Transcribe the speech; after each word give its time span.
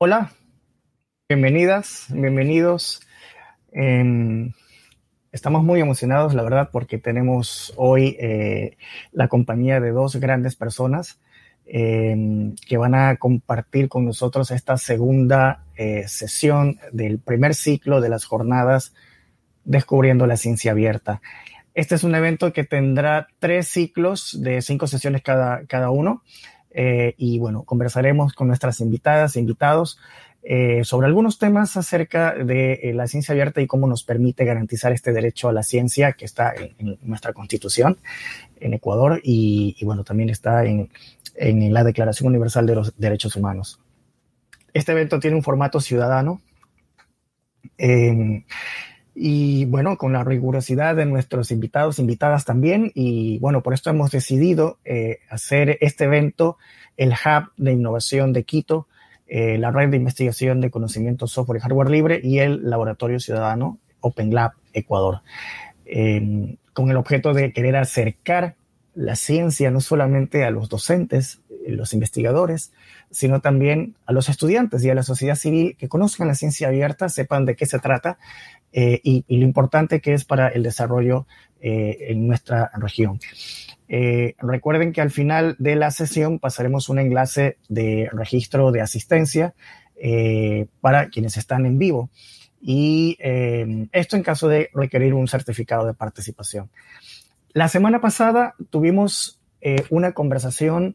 Hola, 0.00 0.30
bienvenidas, 1.28 2.06
bienvenidos. 2.10 3.00
Em, 3.72 4.52
estamos 5.32 5.64
muy 5.64 5.80
emocionados, 5.80 6.34
la 6.34 6.44
verdad, 6.44 6.70
porque 6.70 6.98
tenemos 6.98 7.74
hoy 7.76 8.16
eh, 8.20 8.76
la 9.10 9.26
compañía 9.26 9.80
de 9.80 9.90
dos 9.90 10.14
grandes 10.14 10.54
personas 10.54 11.18
em, 11.66 12.54
que 12.54 12.76
van 12.76 12.94
a 12.94 13.16
compartir 13.16 13.88
con 13.88 14.04
nosotros 14.04 14.52
esta 14.52 14.76
segunda 14.76 15.64
eh, 15.74 16.06
sesión 16.06 16.78
del 16.92 17.18
primer 17.18 17.56
ciclo 17.56 18.00
de 18.00 18.08
las 18.08 18.24
jornadas 18.24 18.94
Descubriendo 19.64 20.28
la 20.28 20.36
Ciencia 20.36 20.70
Abierta. 20.70 21.20
Este 21.74 21.96
es 21.96 22.04
un 22.04 22.14
evento 22.14 22.52
que 22.52 22.62
tendrá 22.62 23.26
tres 23.40 23.66
ciclos 23.66 24.40
de 24.40 24.62
cinco 24.62 24.86
sesiones 24.86 25.22
cada, 25.22 25.66
cada 25.66 25.90
uno. 25.90 26.22
Eh, 26.70 27.14
y 27.16 27.38
bueno, 27.38 27.62
conversaremos 27.62 28.32
con 28.34 28.48
nuestras 28.48 28.80
invitadas 28.80 29.36
e 29.36 29.40
invitados 29.40 29.98
eh, 30.42 30.84
sobre 30.84 31.06
algunos 31.06 31.38
temas 31.38 31.76
acerca 31.76 32.34
de 32.34 32.74
eh, 32.74 32.94
la 32.94 33.06
ciencia 33.06 33.32
abierta 33.32 33.60
y 33.60 33.66
cómo 33.66 33.86
nos 33.86 34.04
permite 34.04 34.44
garantizar 34.44 34.92
este 34.92 35.12
derecho 35.12 35.48
a 35.48 35.52
la 35.52 35.62
ciencia 35.62 36.12
que 36.12 36.24
está 36.24 36.54
en, 36.54 36.98
nuestra 37.02 37.32
constitución 37.32 37.98
en 38.60 38.74
Ecuador 38.74 39.20
y, 39.22 39.76
bueno, 39.84 40.04
también 40.04 40.30
está 40.30 40.64
en, 40.64 40.90
en, 41.34 41.72
la 41.72 41.84
Declaración 41.84 42.28
Universal 42.28 42.66
de 42.66 42.74
los 42.74 42.96
Derechos 42.96 43.34
Humanos. 43.36 43.80
Este 44.72 44.92
evento 44.92 45.18
tiene 45.18 45.36
un 45.36 45.42
formato 45.42 45.80
ciudadano. 45.80 46.40
Y 49.20 49.64
bueno, 49.64 49.98
con 49.98 50.12
la 50.12 50.22
rigurosidad 50.22 50.94
de 50.94 51.06
nuestros 51.06 51.50
invitados, 51.50 51.98
invitadas 51.98 52.44
también, 52.44 52.92
y 52.94 53.38
bueno, 53.40 53.62
por 53.62 53.74
esto 53.74 53.90
hemos 53.90 54.10
decidido 54.10 54.78
hacer 55.30 55.78
este 55.80 56.04
evento 56.04 56.56
el 56.98 57.12
Hub 57.12 57.52
de 57.56 57.72
Innovación 57.72 58.34
de 58.34 58.44
Quito, 58.44 58.86
eh, 59.26 59.56
la 59.56 59.70
Red 59.70 59.90
de 59.90 59.96
Investigación 59.98 60.60
de 60.60 60.70
Conocimiento 60.70 61.26
Software 61.26 61.58
y 61.58 61.62
Hardware 61.62 61.90
Libre 61.90 62.20
y 62.22 62.40
el 62.40 62.68
Laboratorio 62.68 63.20
Ciudadano 63.20 63.78
Open 64.00 64.34
Lab 64.34 64.52
Ecuador, 64.72 65.20
em, 65.86 66.56
con 66.72 66.90
el 66.90 66.96
objeto 66.96 67.32
de 67.32 67.52
querer 67.52 67.76
acercar 67.76 68.56
la 68.94 69.16
ciencia 69.16 69.70
no 69.70 69.80
solamente 69.80 70.44
a 70.44 70.50
los 70.50 70.68
docentes, 70.68 71.40
eh, 71.50 71.72
los 71.72 71.92
investigadores, 71.92 72.72
sino 73.10 73.40
también 73.40 73.94
a 74.06 74.12
los 74.12 74.28
estudiantes 74.28 74.82
y 74.82 74.90
a 74.90 74.94
la 74.94 75.02
sociedad 75.02 75.36
civil 75.36 75.76
que 75.78 75.88
conozcan 75.88 76.28
la 76.28 76.34
ciencia 76.34 76.68
abierta, 76.68 77.08
sepan 77.08 77.44
de 77.44 77.54
qué 77.54 77.66
se 77.66 77.78
trata 77.78 78.18
eh, 78.72 79.00
y, 79.02 79.24
lo 79.28 79.44
importante 79.44 80.00
que 80.00 80.14
es 80.14 80.24
para 80.24 80.48
el 80.48 80.62
desarrollo 80.62 81.26
en 81.60 82.28
nuestra 82.28 82.70
región. 82.76 83.18
Eh, 83.88 84.34
recuerden 84.38 84.92
que 84.92 85.00
al 85.00 85.10
final 85.10 85.56
de 85.58 85.74
la 85.74 85.90
sesión 85.90 86.38
pasaremos 86.38 86.90
un 86.90 86.98
enlace 86.98 87.56
de 87.68 88.10
registro 88.12 88.70
de 88.70 88.82
asistencia 88.82 89.54
eh, 89.96 90.66
para 90.82 91.08
quienes 91.08 91.36
están 91.38 91.64
en 91.64 91.78
vivo. 91.78 92.10
Y 92.60 93.16
eh, 93.20 93.88
esto 93.92 94.16
en 94.16 94.22
caso 94.22 94.48
de 94.48 94.68
requerir 94.74 95.14
un 95.14 95.28
certificado 95.28 95.86
de 95.86 95.94
participación. 95.94 96.70
La 97.52 97.68
semana 97.68 98.00
pasada 98.00 98.54
tuvimos 98.70 99.40
una 99.90 100.12
conversación 100.12 100.94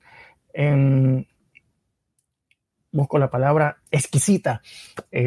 busco 2.93 3.19
la 3.19 3.29
palabra, 3.29 3.79
exquisita, 3.91 4.61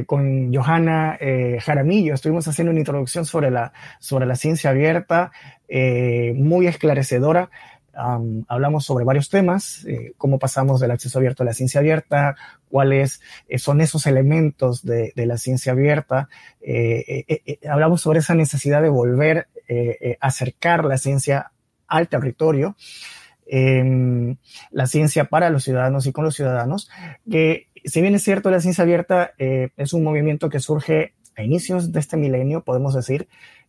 con 0.06 0.54
Johanna 0.54 1.18
Jaramillo. 1.60 2.14
Estuvimos 2.14 2.48
haciendo 2.48 2.70
una 2.70 2.80
introducción 2.80 3.26
sobre 3.26 3.50
la, 3.50 3.72
sobre 3.98 4.24
la 4.24 4.36
ciencia 4.36 4.70
abierta, 4.70 5.32
eh, 5.68 6.32
muy 6.36 6.66
esclarecedora. 6.66 7.50
hablamos 8.48 8.84
sobre 8.84 9.06
varios 9.06 9.30
temas, 9.30 9.84
eh, 9.86 10.12
cómo 10.18 10.38
pasamos 10.38 10.80
del 10.80 10.90
acceso 10.90 11.18
abierto 11.18 11.42
a 11.42 11.46
la 11.46 11.54
ciencia 11.54 11.80
abierta, 11.80 12.36
cuáles 12.68 13.22
eh, 13.48 13.58
son 13.58 13.80
esos 13.80 14.06
elementos 14.06 14.84
de, 14.84 15.12
la 15.16 15.38
ciencia 15.38 15.72
abierta. 15.72 16.28
hablamos 17.68 18.02
sobre 18.02 18.18
esa 18.18 18.34
necesidad 18.34 18.82
de 18.82 18.90
volver 18.90 19.48
a 20.20 20.26
acercar 20.26 20.84
la 20.84 20.98
ciencia 20.98 21.52
al 21.88 22.08
territorio, 22.08 22.76
em, 23.46 24.36
la 24.70 24.86
ciencia 24.86 25.24
para 25.24 25.50
los 25.50 25.64
ciudadanos 25.64 26.06
y 26.06 26.12
con 26.12 26.24
los 26.24 26.34
ciudadanos, 26.34 26.90
que 27.30 27.68
si 27.84 28.00
bien 28.00 28.14
es 28.14 28.22
cierto, 28.22 28.50
la 28.50 28.60
ciencia 28.60 28.82
abierta 28.82 29.32
es 29.38 29.92
un 29.92 30.02
movimiento 30.02 30.48
que 30.48 30.58
surge 30.58 31.14
a 31.36 31.42
inicios 31.42 31.92
de 31.92 32.00
este 32.00 32.16
milenio, 32.16 32.64
podemos 32.64 32.94
decir, 32.94 33.28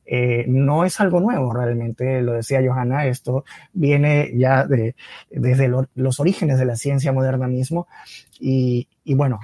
eh, 0.10 0.46
no 0.48 0.86
es 0.86 1.02
algo 1.02 1.20
nuevo 1.20 1.54
realmente, 1.54 2.22
lo 2.22 2.32
decía 2.32 2.62
Johanna, 2.66 3.06
esto 3.08 3.44
viene 3.74 4.32
ya 4.36 4.66
de, 4.66 4.96
desde 5.30 5.70
los 5.96 6.20
orígenes 6.22 6.60
de 6.60 6.66
la 6.66 6.78
ciencia 6.78 7.12
moderna 7.12 7.48
mismo. 7.48 7.88
Y, 8.40 8.88
bueno, 9.06 9.40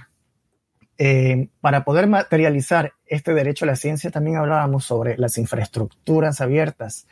eh, 0.98 1.50
para 1.60 1.84
poder 1.84 2.08
materializar 2.08 2.94
este 3.06 3.34
derecho 3.34 3.66
a 3.66 3.68
la 3.68 3.76
ciencia, 3.76 4.10
también 4.10 4.38
hablábamos 4.38 4.86
sobre 4.86 5.18
las 5.18 5.38
infraestructuras 5.38 6.40
abiertas. 6.40 7.08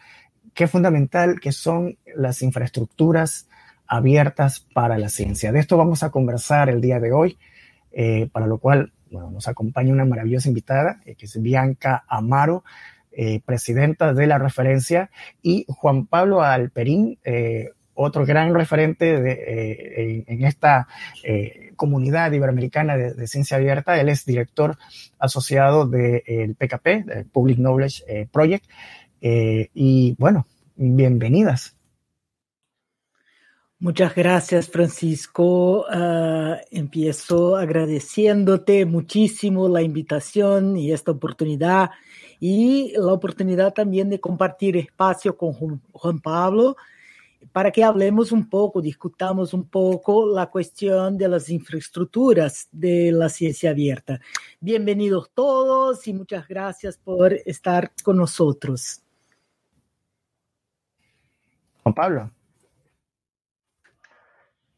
Qué 0.54 0.68
fundamental 0.68 1.40
que 1.40 1.52
son 1.52 1.98
las 2.16 2.42
infraestructuras 2.42 3.48
abiertas 3.88 4.66
para 4.74 4.98
la 4.98 5.10
ciencia. 5.10 5.52
De 5.52 5.60
esto 5.60 5.78
vamos 5.78 6.04
a 6.04 6.12
conversar 6.12 6.70
el 6.70 6.82
día 6.82 7.00
de 7.00 7.12
hoy, 7.12 7.38
eh, 7.92 8.30
para 8.32 8.48
lo 8.48 8.58
cual 8.58 8.94
nos 9.10 9.48
acompaña 9.50 9.92
una 9.92 10.06
maravillosa 10.06 10.48
invitada, 10.48 11.02
que 11.04 11.26
es 11.26 11.42
Bianca 11.42 12.06
Amaro. 12.08 12.64
Eh, 13.14 13.42
presidenta 13.46 14.14
de 14.14 14.26
la 14.26 14.38
referencia, 14.38 15.10
y 15.42 15.66
Juan 15.68 16.06
Pablo 16.06 16.44
Alperín, 16.44 17.20
eh, 17.26 17.72
otro 17.94 18.26
gran 18.26 18.56
referente 18.56 19.16
eh, 19.16 20.24
en, 20.28 20.46
esta 20.46 20.88
comunidad 21.76 22.32
iberoamericana 22.32 22.96
de, 22.96 23.28
ciencia 23.28 23.58
abierta. 23.58 24.00
Él 24.00 24.08
es 24.08 24.26
director 24.26 24.78
asociado 25.20 25.88
del 25.88 26.56
PKP, 26.56 27.04
del 27.06 27.26
Public 27.26 27.58
Knowledge 27.58 28.30
Project. 28.32 28.64
Y 29.22 30.16
bueno, 30.18 30.48
bienvenidas. 30.76 31.76
Muchas 33.82 34.14
gracias, 34.14 34.70
Francisco. 34.70 35.88
Ah, 35.90 36.60
empiezo 36.70 37.56
agradeciéndote 37.56 38.86
muchísimo 38.86 39.68
la 39.68 39.82
invitación 39.82 40.78
y 40.78 40.92
esta 40.92 41.10
oportunidad 41.10 41.90
y 42.40 42.94
la 42.96 43.12
oportunidad 43.12 43.74
también 43.74 44.08
de 44.08 44.20
compartir 44.20 44.78
espacio 44.78 45.36
con 45.36 45.54
Juan 45.54 46.20
Pablo 46.20 46.76
para 47.52 47.72
que 47.72 47.84
hablemos 47.84 48.32
un 48.32 48.48
poco, 48.48 48.84
discutamos 48.84 49.52
un 49.52 49.68
poco 49.68 50.28
la 50.28 50.52
cuestión 50.52 51.18
de 51.18 51.28
las 51.28 51.50
infraestructuras 51.50 52.70
de 52.72 53.12
la 53.12 53.30
ciencia 53.30 53.72
abierta. 53.72 54.20
Bienvenidos 54.60 55.32
todos 55.34 56.08
y 56.08 56.14
muchas 56.14 56.48
gracias 56.48 56.98
por 56.98 57.34
estar 57.34 57.92
con 58.04 58.18
nosotros. 58.18 59.02
Juan 61.84 61.94
Pablo. 61.96 62.30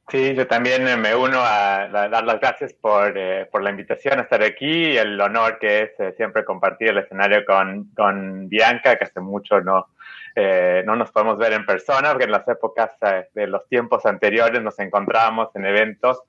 Sí, 0.10 0.36
yo 0.36 0.46
también 0.46 0.84
me 1.02 1.16
uno 1.16 1.40
a, 1.40 1.88
dar 1.88 2.24
las 2.24 2.40
gracias 2.40 2.74
por, 2.74 3.18
eh, 3.18 3.48
por, 3.52 3.64
la 3.64 3.72
invitación 3.72 4.20
a 4.20 4.24
estar 4.24 4.44
aquí 4.44 4.96
el 4.96 5.20
honor 5.20 5.58
que 5.58 5.84
es 5.84 6.00
eh, 6.00 6.14
siempre 6.16 6.46
compartir 6.46 6.90
el 6.90 7.00
escenario 7.00 7.44
con, 7.46 7.86
con 7.96 8.48
Bianca, 8.48 8.96
que 8.96 9.06
hace 9.06 9.22
mucho 9.22 9.62
no, 9.62 9.88
eh, 10.36 10.84
no 10.86 10.96
nos 10.96 11.12
podemos 11.12 11.38
ver 11.38 11.54
en 11.54 11.66
persona, 11.66 12.10
porque 12.12 12.26
en 12.26 12.32
las 12.32 12.48
épocas 12.48 12.92
de 13.34 13.48
los 13.48 13.68
tiempos 13.68 14.06
anteriores 14.06 14.62
nos 14.62 14.78
encontrábamos 14.78 15.56
en 15.56 15.66
eventos. 15.66 16.22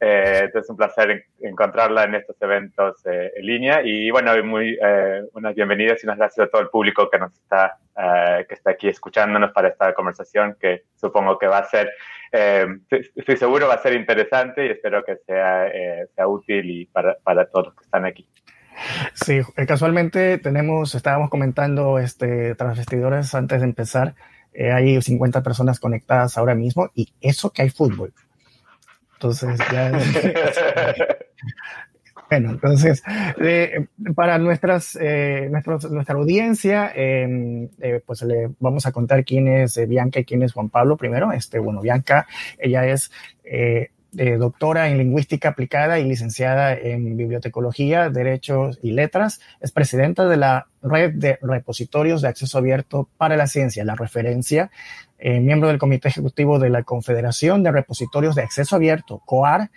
Entonces 0.00 0.64
es 0.64 0.70
un 0.70 0.76
placer 0.76 1.26
encontrarla 1.40 2.04
en 2.04 2.14
estos 2.14 2.34
eventos 2.40 3.04
en 3.04 3.44
línea 3.44 3.82
y 3.84 4.10
bueno, 4.10 4.32
muy, 4.42 4.78
unas 5.34 5.54
bienvenidas 5.54 6.02
y 6.02 6.06
unas 6.06 6.16
gracias 6.16 6.46
a 6.46 6.50
todo 6.50 6.62
el 6.62 6.68
público 6.68 7.10
que 7.10 7.18
nos 7.18 7.34
está, 7.34 7.76
que 8.48 8.54
está 8.54 8.70
aquí 8.70 8.88
escuchándonos 8.88 9.52
para 9.52 9.68
esta 9.68 9.92
conversación 9.92 10.56
que 10.58 10.84
supongo 10.96 11.38
que 11.38 11.46
va 11.46 11.58
a 11.58 11.64
ser 11.66 11.90
eh, 12.32 12.66
estoy 13.16 13.36
seguro 13.36 13.66
va 13.66 13.74
a 13.74 13.82
ser 13.82 13.94
interesante 13.94 14.66
y 14.66 14.70
espero 14.70 15.04
que 15.04 15.16
sea, 15.26 15.66
eh, 15.66 16.06
sea 16.14 16.28
útil 16.28 16.70
y 16.70 16.86
para, 16.86 17.16
para 17.22 17.46
todos 17.46 17.66
los 17.66 17.74
que 17.74 17.84
están 17.84 18.04
aquí. 18.04 18.28
Sí, 19.14 19.40
eh, 19.56 19.66
casualmente 19.66 20.38
tenemos, 20.38 20.94
estábamos 20.94 21.28
comentando 21.28 21.98
este, 21.98 22.54
tras 22.54 22.78
vestidores 22.78 23.34
antes 23.34 23.60
de 23.60 23.66
empezar, 23.66 24.14
hay 24.52 25.00
50 25.00 25.42
personas 25.42 25.78
conectadas 25.78 26.36
ahora 26.36 26.56
mismo 26.56 26.90
y 26.94 27.12
eso 27.20 27.50
que 27.50 27.62
hay 27.62 27.70
fútbol. 27.70 28.12
Entonces, 29.20 29.58
ya, 29.70 29.92
Bueno, 32.30 32.50
entonces, 32.50 33.02
eh, 33.40 33.86
para 34.14 34.38
nuestras, 34.38 34.96
eh, 35.00 35.50
nuestra 35.50 36.14
audiencia, 36.14 36.92
em, 36.94 37.68
eh, 37.80 38.00
pues 38.06 38.22
le 38.22 38.50
vamos 38.60 38.86
a 38.86 38.92
contar 38.92 39.24
quién 39.24 39.48
es 39.48 39.76
Bianca 39.88 40.20
y 40.20 40.24
quién 40.24 40.44
es 40.44 40.52
Juan 40.52 40.68
Pablo 40.68 40.96
primero. 40.96 41.32
Este, 41.32 41.58
bueno, 41.58 41.80
Bianca, 41.80 42.28
ella 42.56 42.86
es 42.86 43.10
doctora 44.38 44.88
en 44.88 44.98
lingüística 44.98 45.48
aplicada 45.48 45.98
y 45.98 46.04
licenciada 46.04 46.74
en 46.74 47.16
bibliotecología, 47.16 48.10
derechos 48.10 48.78
y 48.80 48.92
letras. 48.92 49.40
Es 49.60 49.72
presidenta 49.72 50.28
de 50.28 50.36
la 50.36 50.68
red 50.82 51.12
de 51.14 51.38
repositorios 51.42 52.22
de 52.22 52.28
acceso 52.28 52.58
abierto 52.58 53.08
para 53.16 53.36
la 53.36 53.48
ciencia, 53.48 53.84
la 53.84 53.96
referencia, 53.96 54.70
miembro 55.22 55.68
del 55.68 55.78
comité 55.78 56.08
ejecutivo 56.08 56.58
de 56.58 56.70
la 56.70 56.82
Confederación 56.82 57.62
de 57.62 57.72
Repositorios 57.72 58.34
de 58.34 58.42
Acceso 58.42 58.76
Abierto, 58.76 59.22
COAR, 59.24 59.70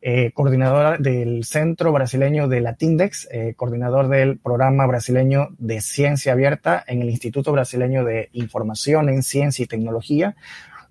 eh, 0.00 0.30
coordinadora 0.32 0.96
del 0.96 1.42
Centro 1.42 1.90
Brasileño 1.90 2.46
de 2.46 2.60
Latindex, 2.60 3.26
eh, 3.32 3.54
coordinador 3.56 4.06
del 4.06 4.38
Programa 4.38 4.86
Brasileño 4.86 5.48
de 5.58 5.80
Ciencia 5.80 6.34
Abierta 6.34 6.84
en 6.86 7.02
el 7.02 7.10
Instituto 7.10 7.50
Brasileño 7.50 8.04
de 8.04 8.28
Información 8.32 9.08
en 9.08 9.24
Ciencia 9.24 9.64
y 9.64 9.66
Tecnología. 9.66 10.36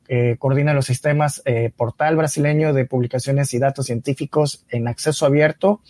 Eh, 0.10 0.36
coordina 0.40 0.74
los 0.74 0.86
sistemas 0.86 1.42
Portal 1.78 2.18
Brasileño 2.18 2.74
de 2.74 2.86
Publicaciones 2.86 3.54
y 3.54 3.60
Datos 3.60 3.86
Científicos 3.86 4.66
en 4.70 4.90
Acceso 4.90 5.26
Abierto 5.26 5.82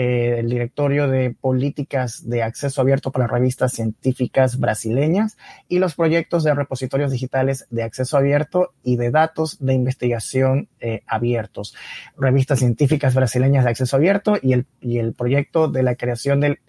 eh, 0.00 0.38
el 0.38 0.48
directorio 0.48 1.08
de 1.08 1.34
políticas 1.34 2.30
de 2.30 2.44
acceso 2.44 2.80
abierto 2.80 3.10
para 3.10 3.26
revistas 3.26 3.72
científicas 3.72 4.60
brasileñas 4.60 5.36
y 5.68 5.80
los 5.80 5.96
proyectos 5.96 6.44
de 6.44 6.54
repositorios 6.54 7.10
digitales 7.10 7.66
de 7.70 7.82
acceso 7.82 8.16
abierto 8.16 8.74
y 8.84 8.94
de 8.94 9.10
datos 9.10 9.58
de 9.58 9.74
investigación 9.74 10.68
eh, 10.78 11.02
abiertos, 11.08 11.74
revistas 12.16 12.60
científicas 12.60 13.16
brasileñas 13.16 13.64
de 13.64 13.70
acceso 13.70 13.96
abierto 13.96 14.38
y 14.40 14.52
el, 14.52 14.66
y 14.80 14.98
el 14.98 15.14
proyecto 15.14 15.66
de 15.66 15.82
la 15.82 15.96
creación 15.96 16.38
del 16.38 16.60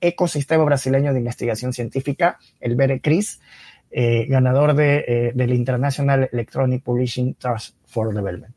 ecosistema 0.00 0.64
brasileño 0.64 1.12
de 1.12 1.18
investigación 1.18 1.74
científica, 1.74 2.38
el 2.58 2.74
BERECRIS, 2.74 3.42
eh, 3.90 4.24
ganador 4.28 4.72
de, 4.72 5.32
del 5.34 5.52
International 5.52 6.30
Electronic 6.32 6.82
Publishing 6.82 7.34
Trust 7.34 7.76
for 7.84 8.14
Development, 8.14 8.54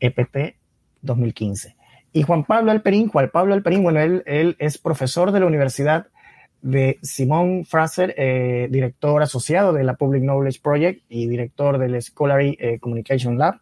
EPT 0.00 0.56
2015. 1.02 1.81
Y 2.12 2.22
Juan 2.22 2.44
Pablo 2.44 2.72
Alperín, 2.72 3.08
Juan 3.08 3.30
Pablo 3.32 3.54
Alperín, 3.54 3.82
bueno, 3.82 4.00
él, 4.00 4.22
él 4.26 4.56
es 4.58 4.78
profesor 4.78 5.32
de 5.32 5.40
la 5.40 5.46
Universidad 5.46 6.08
de 6.62 6.98
Simón 7.02 7.64
Fraser, 7.64 8.14
eh, 8.16 8.68
director 8.70 9.20
asociado 9.22 9.72
de 9.72 9.82
la 9.82 9.94
Public 9.94 10.22
Knowledge 10.22 10.60
Project 10.62 11.02
y 11.08 11.26
director 11.26 11.76
del 11.78 12.00
Scholarly 12.00 12.56
eh, 12.58 12.78
Communication 12.78 13.36
Lab. 13.36 13.60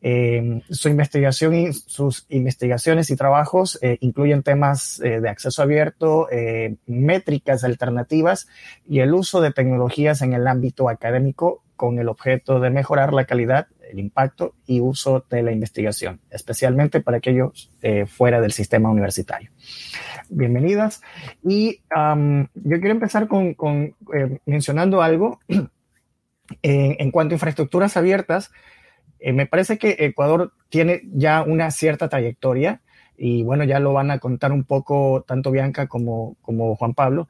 Eh, 0.00 0.62
su 0.70 0.88
investigación 0.88 1.56
y 1.56 1.72
sus 1.72 2.24
investigaciones 2.28 3.10
y 3.10 3.16
trabajos 3.16 3.80
incluyen 3.98 4.44
temas 4.44 4.98
de 4.98 5.28
acceso 5.28 5.60
abierto, 5.60 6.28
métricas 6.86 7.64
alternativas 7.64 8.46
y 8.88 9.00
el 9.00 9.12
uso 9.12 9.40
de 9.40 9.50
tecnologías 9.50 10.22
en 10.22 10.34
el 10.34 10.46
ámbito 10.46 10.88
académico 10.88 11.64
con 11.74 11.98
el 11.98 12.08
objeto 12.08 12.60
de 12.60 12.70
mejorar 12.70 13.12
la 13.12 13.24
calidad 13.24 13.66
el 13.90 13.98
impacto 13.98 14.54
y 14.66 14.80
uso 14.80 15.24
de 15.30 15.42
la 15.42 15.52
investigación, 15.52 16.20
especialmente 16.30 17.00
para 17.00 17.18
aquellos 17.18 17.72
eh, 17.82 18.06
fuera 18.06 18.40
del 18.40 18.52
sistema 18.52 18.90
universitario. 18.90 19.50
Bienvenidas. 20.28 21.02
Y 21.42 21.80
yo 21.90 22.80
quiero 22.80 22.90
empezar 22.90 23.28
con, 23.28 23.56
eh, 24.14 24.38
mencionando 24.46 25.02
algo 25.02 25.40
en 26.62 27.10
cuanto 27.10 27.34
a 27.34 27.36
infraestructuras 27.36 27.96
abiertas. 27.96 28.50
Eh, 29.20 29.32
me 29.32 29.46
parece 29.46 29.78
que 29.78 29.96
Ecuador 29.98 30.52
tiene 30.68 31.02
ya 31.12 31.42
una 31.42 31.70
cierta 31.70 32.08
trayectoria 32.08 32.82
y 33.16 33.42
bueno, 33.42 33.64
ya 33.64 33.80
lo 33.80 33.92
van 33.92 34.10
a 34.10 34.18
contar 34.18 34.52
un 34.52 34.64
poco 34.64 35.24
tanto 35.26 35.50
Bianca 35.50 35.88
como 35.88 36.36
Juan 36.76 36.94
Pablo 36.94 37.28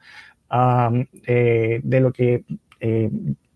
de 1.22 2.00
lo 2.00 2.12
que 2.12 2.44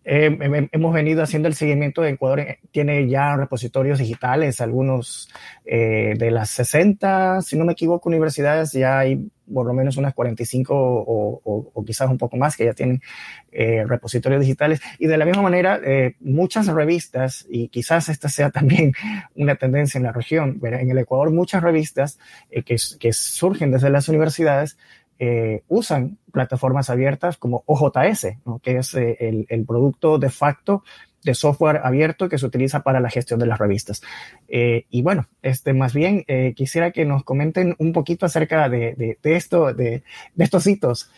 hemos 0.05 0.93
venido 0.93 1.23
haciendo 1.23 1.49
el 1.49 1.55
seguimiento 1.55 2.03
de 2.03 2.11
Ecuador, 2.11 2.41
eh, 2.41 2.59
tiene 2.71 3.09
ya 3.09 3.37
repositorios 3.37 3.99
digitales, 3.99 4.61
algunos 4.61 5.31
eh, 5.65 6.15
de 6.19 6.31
las 6.31 6.51
60, 6.51 7.41
si 7.43 7.57
no 7.57 7.65
me 7.65 7.73
equivoco, 7.73 8.09
universidades, 8.09 8.73
ya 8.73 8.99
hay 8.99 9.31
por 9.53 9.67
lo 9.67 9.75
menos 9.75 9.99
unas 9.99 10.15
45 10.15 10.75
o, 10.75 11.85
quizás 11.85 12.09
un 12.09 12.17
poco 12.17 12.37
más 12.37 12.57
que 12.57 12.65
ya 12.65 12.73
tienen 12.73 13.03
eh, 13.51 13.85
repositorios 13.87 14.41
digitales. 14.41 14.81
Y 14.99 15.09
de 15.09 15.19
la 15.19 15.27
misma 15.27 15.43
manera, 15.43 15.79
muchas 16.21 16.69
revistas, 16.69 17.45
y 17.51 17.69
quizás 17.69 18.09
esta 18.09 18.31
sea 18.31 18.51
también 18.51 18.93
una 19.35 19.57
tendencia 19.57 19.99
en 19.99 20.05
la 20.05 20.13
región, 20.13 20.59
en 20.63 20.91
el 20.91 20.99
Ecuador 20.99 21.31
muchas 21.31 21.63
revistas 21.63 22.19
que 22.65 23.13
surgen 23.13 23.73
desde 23.73 23.91
las 23.91 24.09
universidades 24.09 24.79
eh, 25.19 25.63
usan 25.69 26.19
plataformas 26.33 26.91
abiertas 26.91 27.37
como 27.37 27.63
OJS, 27.67 28.39
que 28.63 28.79
es 28.79 28.95
eh, 28.95 29.47
el, 29.49 29.65
producto 29.65 30.19
de 30.19 30.31
facto 30.31 30.83
de 31.23 31.35
software 31.35 31.81
abierto 31.85 32.29
que 32.29 32.39
se 32.39 32.47
utiliza 32.47 32.83
para 32.83 32.99
la 32.99 33.11
gestión 33.11 33.39
de 33.39 33.47
las 33.47 33.59
revistas. 33.59 34.03
Eh, 34.49 34.87
y 34.91 35.03
bueno, 35.03 35.29
este, 35.43 35.73
más 35.73 35.95
bien 35.95 36.25
quisiera 36.57 36.91
que 36.91 37.05
nos 37.05 37.23
comenten 37.23 37.77
un 37.79 37.93
poquito 37.93 38.27
acerca 38.27 38.69
de, 38.69 39.19
esto, 39.23 39.73
de, 39.73 40.03
estos 40.37 40.67
hitos. 40.67 41.11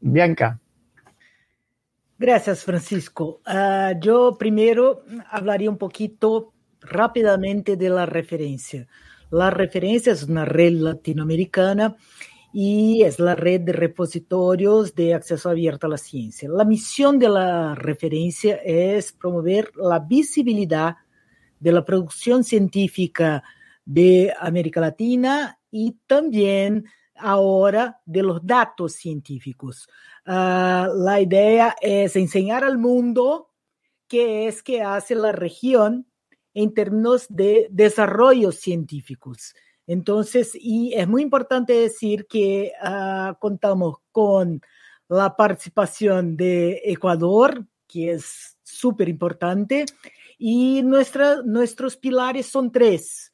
Bianca. 0.00 0.60
Gracias, 2.18 2.64
Francisco. 2.64 3.40
Ah, 3.44 3.94
yo 4.00 4.36
primero 4.38 5.02
hablaría 5.30 5.70
un 5.70 5.78
poquito 5.78 6.52
rápidamente 6.80 7.76
de 7.76 7.88
la 7.88 8.06
referencia. 8.06 8.86
La 9.30 9.50
referencia 9.50 10.12
es 10.12 10.22
una 10.22 10.44
red 10.44 10.72
latinoamericana 10.72 11.96
y 12.52 13.02
es 13.02 13.18
la 13.18 13.34
red 13.34 13.60
de 13.60 13.72
repositorios 13.72 14.94
de 14.94 15.14
acceso 15.14 15.50
abierto 15.50 15.86
a 15.86 15.90
la 15.90 15.98
ciencia. 15.98 16.48
La 16.48 16.64
misión 16.64 17.18
de 17.18 17.28
la 17.28 17.74
referencia 17.74 18.56
es 18.56 19.12
promover 19.12 19.70
la 19.76 19.98
visibilidad 19.98 20.96
de 21.60 21.72
la 21.72 21.84
producción 21.84 22.44
científica 22.44 23.42
de 23.84 24.32
América 24.38 24.80
Latina 24.80 25.58
y 25.70 25.96
también 26.06 26.86
ahora 27.16 28.00
de 28.06 28.22
los 28.22 28.44
datos 28.46 28.94
científicos. 28.94 29.88
Ah, 30.24 30.88
la 30.94 31.20
idea 31.20 31.76
es 31.80 32.16
enseñar 32.16 32.64
al 32.64 32.78
mundo 32.78 33.50
qué 34.06 34.46
es 34.46 34.62
que 34.62 34.82
hace 34.82 35.14
la 35.14 35.32
región 35.32 36.06
en 36.54 36.72
términos 36.72 37.26
de 37.28 37.68
desarrollos 37.70 38.56
científicos. 38.56 39.54
Entonces, 39.88 40.52
y 40.54 40.92
es 40.94 41.08
muy 41.08 41.22
importante 41.22 41.72
decir 41.72 42.26
que 42.26 42.72
uh, 42.84 43.34
contamos 43.40 43.96
con 44.12 44.60
la 45.08 45.34
participación 45.34 46.36
de 46.36 46.82
Ecuador, 46.84 47.64
que 47.86 48.12
es 48.12 48.58
súper 48.62 49.08
importante, 49.08 49.86
y 50.36 50.82
nuestra, 50.82 51.42
nuestros 51.42 51.96
pilares 51.96 52.46
son 52.46 52.70
tres. 52.70 53.32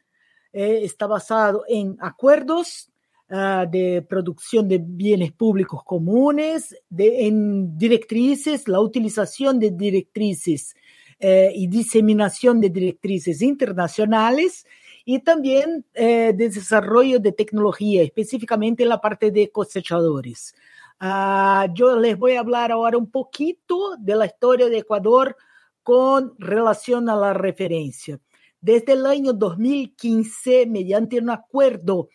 Eh, 0.52 0.84
está 0.84 1.08
basado 1.08 1.64
en 1.68 1.96
acuerdos 1.98 2.88
uh, 3.30 3.68
de 3.68 4.06
producción 4.08 4.68
de 4.68 4.78
bienes 4.80 5.32
públicos 5.32 5.82
comunes, 5.82 6.72
en 6.96 7.76
directrices, 7.76 8.68
la 8.68 8.80
utilización 8.80 9.58
de 9.58 9.72
directrices 9.72 10.76
eh, 11.18 11.50
y 11.52 11.66
diseminación 11.66 12.60
de 12.60 12.70
directrices 12.70 13.42
internacionales, 13.42 14.66
y 15.04 15.18
también 15.20 15.84
eh, 15.94 16.32
de 16.34 16.48
desarrollo 16.48 17.18
de 17.18 17.32
tecnología, 17.32 18.02
específicamente 18.02 18.82
en 18.82 18.88
la 18.88 19.00
parte 19.00 19.30
de 19.30 19.50
cosechadores. 19.50 20.54
Uh, 21.00 21.72
yo 21.74 21.98
les 21.98 22.16
voy 22.16 22.32
a 22.32 22.40
hablar 22.40 22.72
ahora 22.72 22.96
un 22.96 23.10
poquito 23.10 23.96
de 23.98 24.16
la 24.16 24.26
historia 24.26 24.68
de 24.68 24.78
Ecuador 24.78 25.36
con 25.82 26.34
relación 26.38 27.08
a 27.08 27.16
la 27.16 27.34
referencia. 27.34 28.18
Desde 28.60 28.92
el 28.92 29.04
año 29.04 29.34
2015, 29.34 30.66
mediante 30.66 31.18
un 31.18 31.28
acuerdo 31.28 32.08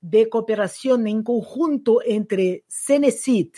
de 0.00 0.28
cooperación 0.28 1.06
en 1.06 1.22
conjunto 1.22 2.00
entre 2.04 2.64
Cenecit 2.68 3.56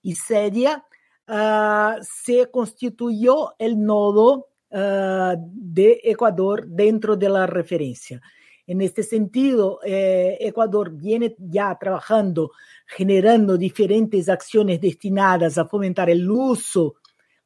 y 0.00 0.14
SEDIA, 0.14 0.86
uh, 1.28 2.02
se 2.02 2.50
constituyó 2.50 3.54
el 3.58 3.84
nodo 3.84 4.51
de 4.72 6.00
Ecuador 6.02 6.66
dentro 6.66 7.16
de 7.16 7.28
la 7.28 7.46
referencia. 7.46 8.22
En 8.66 8.80
este 8.80 9.02
sentido, 9.02 9.80
eh, 9.84 10.38
Ecuador 10.40 10.92
viene 10.92 11.34
ya 11.38 11.76
trabajando, 11.78 12.52
generando 12.86 13.58
diferentes 13.58 14.28
acciones 14.28 14.80
destinadas 14.80 15.58
a 15.58 15.66
fomentar 15.66 16.08
el 16.08 16.30
uso, 16.30 16.94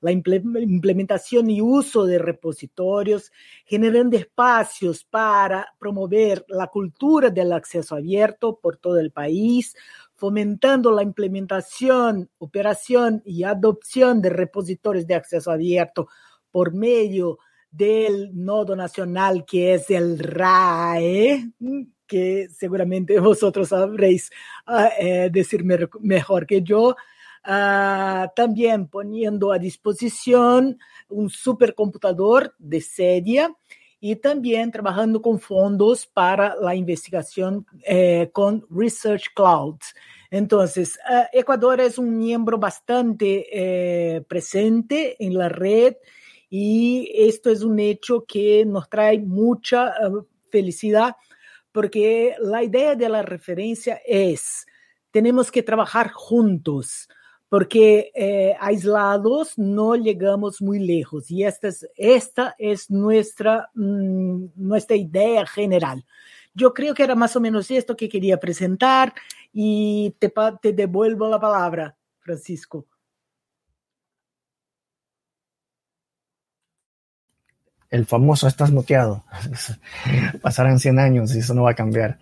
la 0.02 0.12
implementación 0.12 1.48
y 1.48 1.60
uso 1.62 2.04
de 2.04 2.18
repositorios, 2.18 3.32
generando 3.64 4.16
espacios 4.16 5.04
para 5.04 5.66
promover 5.78 6.44
la 6.48 6.66
cultura 6.66 7.30
del 7.30 7.52
acceso 7.52 7.96
abierto 7.96 8.60
por 8.60 8.76
todo 8.76 8.98
el 8.98 9.10
país, 9.10 9.74
fomentando 10.14 10.92
la 10.92 11.02
implementación, 11.02 12.28
operación 12.38 13.22
y 13.24 13.42
adopción 13.42 14.20
de 14.20 14.30
repositorios 14.30 15.06
de 15.06 15.14
acceso 15.14 15.50
abierto 15.50 16.08
por 16.56 16.72
medio 16.72 17.38
del 17.70 18.30
nodo 18.32 18.74
nacional 18.74 19.44
que 19.44 19.74
es 19.74 19.90
el 19.90 20.18
RAE, 20.18 21.50
que 22.06 22.48
seguramente 22.48 23.20
vosotros 23.20 23.68
sabréis 23.68 24.30
uh, 24.66 24.88
eh, 24.98 25.28
decir 25.30 25.64
mejor 26.00 26.46
que 26.46 26.62
yo, 26.62 26.96
uh, 27.46 28.26
también 28.34 28.88
poniendo 28.88 29.52
a 29.52 29.58
disposición 29.58 30.78
un 31.10 31.28
supercomputador 31.28 32.54
de 32.58 32.80
sedia 32.80 33.54
y 34.00 34.16
también 34.16 34.70
trabajando 34.70 35.20
con 35.20 35.38
fondos 35.38 36.06
para 36.06 36.54
la 36.56 36.74
investigación 36.74 37.66
eh, 37.86 38.30
con 38.32 38.64
Research 38.70 39.26
Cloud. 39.34 39.76
Entonces, 40.30 40.98
uh, 41.06 41.24
Ecuador 41.38 41.82
es 41.82 41.98
un 41.98 42.16
miembro 42.16 42.56
bastante 42.56 43.46
eh, 43.52 44.22
presente 44.22 45.22
en 45.22 45.34
la 45.34 45.50
red 45.50 45.96
y 46.48 47.10
esto 47.14 47.50
es 47.50 47.62
un 47.62 47.78
hecho 47.78 48.24
que 48.26 48.64
nos 48.64 48.88
trae 48.88 49.18
mucha 49.18 49.88
eh, 49.88 50.10
felicidad 50.50 51.16
porque 51.76 52.34
la 52.40 52.62
idea 52.62 52.94
de 52.94 53.06
la 53.06 53.20
referencia 53.20 54.00
es, 54.06 54.64
tenemos 55.10 55.52
que 55.52 55.62
trabajar 55.62 56.10
juntos, 56.10 57.06
porque 57.50 58.10
eh, 58.14 58.56
aislados 58.58 59.58
no 59.58 59.94
llegamos 59.94 60.62
muy 60.62 60.78
lejos 60.78 61.30
y 61.30 61.44
esta 61.44 61.68
es, 61.68 61.86
esta 61.96 62.54
es 62.58 62.90
nuestra, 62.90 63.68
mm, 63.74 64.46
nuestra 64.56 64.96
idea 64.96 65.46
general. 65.46 66.02
Yo 66.54 66.72
creo 66.72 66.94
que 66.94 67.02
era 67.02 67.14
más 67.14 67.36
o 67.36 67.40
menos 67.40 67.70
esto 67.70 67.94
que 67.94 68.08
quería 68.08 68.40
presentar 68.40 69.12
y 69.52 70.16
te, 70.18 70.32
te 70.62 70.72
devuelvo 70.72 71.28
la 71.28 71.38
palabra, 71.38 71.94
Francisco. 72.20 72.86
El 77.90 78.06
famoso 78.06 78.48
estás 78.48 78.70
muteado. 78.70 79.24
Pasarán 80.42 80.78
100 80.78 80.98
años 80.98 81.34
y 81.34 81.40
eso 81.40 81.54
no 81.54 81.62
va 81.62 81.72
a 81.72 81.74
cambiar. 81.74 82.18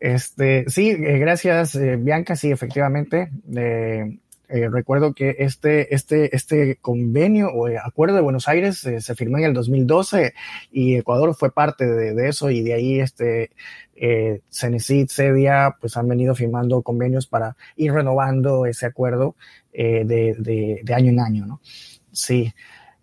Este, 0.00 0.64
sí, 0.68 0.90
eh, 0.90 1.18
gracias, 1.18 1.74
eh, 1.74 1.96
Bianca. 1.96 2.36
Sí, 2.36 2.50
efectivamente. 2.50 3.30
Eh, 3.54 4.18
eh, 4.48 4.68
recuerdo 4.68 5.12
que 5.12 5.36
este, 5.40 5.92
este, 5.92 6.34
este 6.36 6.76
convenio 6.76 7.48
o 7.48 7.66
acuerdo 7.66 8.14
de 8.14 8.22
Buenos 8.22 8.46
Aires 8.46 8.78
se 8.78 9.14
firmó 9.16 9.38
en 9.38 9.44
el 9.44 9.54
2012 9.54 10.34
y 10.70 10.94
Ecuador 10.94 11.34
fue 11.34 11.50
parte 11.50 11.84
de, 11.84 12.28
eso 12.28 12.50
y 12.50 12.62
de 12.62 12.74
ahí 12.74 13.00
este, 13.00 13.50
eh, 13.96 14.42
Cenecit, 14.48 15.10
Cedia, 15.10 15.76
pues 15.80 15.96
han 15.96 16.06
venido 16.06 16.34
firmando 16.36 16.82
convenios 16.82 17.26
para 17.26 17.56
ir 17.74 17.92
renovando 17.92 18.66
ese 18.66 18.86
acuerdo 18.86 19.34
de, 19.72 20.04
de, 20.82 20.94
año 20.94 21.10
en 21.10 21.20
año, 21.20 21.46
¿no? 21.46 21.60
Sí. 22.12 22.54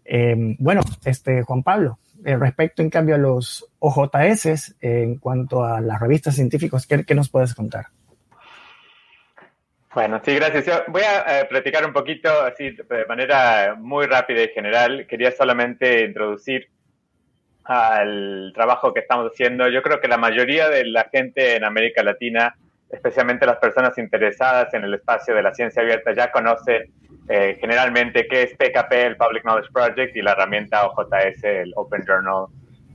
Em, 0.06 0.56
bueno, 0.60 0.82
este, 1.06 1.44
Juan 1.44 1.64
Pablo, 1.64 2.00
respecto 2.24 2.82
en 2.82 2.90
cambio 2.90 3.16
a 3.16 3.18
los 3.18 3.70
OJS, 3.80 4.76
en 4.82 5.18
cuanto 5.18 5.64
a 5.64 5.82
las 5.82 6.00
revistas 6.00 6.36
científicas, 6.36 6.88
¿qué, 6.88 7.16
nos 7.16 7.30
puedes 7.30 7.54
contar? 7.54 7.88
Bueno, 9.94 10.20
sí, 10.24 10.36
gracias. 10.36 10.84
Voy 10.88 11.04
a 11.04 11.42
eh, 11.42 11.46
platicar 11.46 11.86
un 11.86 11.94
poquito 11.94 12.30
así 12.42 12.72
de 12.72 13.06
manera 13.06 13.76
muy 13.78 14.08
rápida 14.08 14.42
y 14.42 14.50
general. 14.50 15.06
Quería 15.08 15.32
solamente 15.32 16.04
introducir 16.06 16.68
al 17.64 18.52
trabajo 18.56 18.94
que 18.94 19.02
estamos 19.02 19.32
haciendo. 19.32 19.70
Yo 19.70 19.82
creo 19.84 20.02
que 20.02 20.08
la 20.08 20.18
mayoría 20.18 20.70
de 20.70 20.86
la 20.86 21.10
gente 21.12 21.56
en 21.56 21.64
América 21.64 22.04
Latina, 22.04 22.56
especialmente 22.90 23.46
las 23.46 23.58
personas 23.58 23.98
interesadas 23.98 24.74
en 24.74 24.84
el 24.84 24.96
espacio 24.96 25.36
de 25.36 25.44
la 25.44 25.54
ciencia 25.54 25.82
abierta, 25.82 26.14
ya 26.14 26.32
conoce 26.32 26.90
eh, 27.30 27.58
generalmente 27.60 28.28
qué 28.28 28.44
es 28.44 28.56
PKP, 28.56 28.92
el 28.94 29.18
Public 29.18 29.44
Knowledge 29.44 29.72
Project, 29.72 30.16
y 30.16 30.22
la 30.22 30.34
herramienta 30.34 30.88
OJS, 30.88 31.44
el 31.44 31.74
Open 31.76 32.04
Journal, 32.06 32.48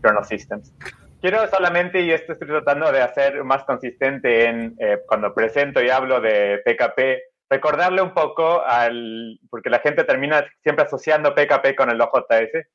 Journal 0.02 0.24
Systems. 0.24 0.74
Quiero 1.20 1.46
solamente, 1.48 2.00
y 2.00 2.12
esto 2.12 2.32
estoy 2.32 2.48
tratando 2.48 2.92
de 2.92 3.02
hacer 3.02 3.42
más 3.42 3.64
consistente 3.64 4.44
en 4.46 4.76
eh, 4.78 4.98
cuando 5.06 5.34
presento 5.34 5.82
y 5.82 5.90
hablo 5.90 6.20
de 6.20 6.60
PKP, 6.64 7.22
recordarle 7.50 8.02
un 8.02 8.14
poco 8.14 8.62
al, 8.64 9.40
porque 9.50 9.70
la 9.70 9.80
gente 9.80 10.04
termina 10.04 10.44
siempre 10.62 10.84
asociando 10.84 11.34
PKP 11.34 11.74
con 11.74 11.90
el 11.90 12.00
OJS, 12.00 12.68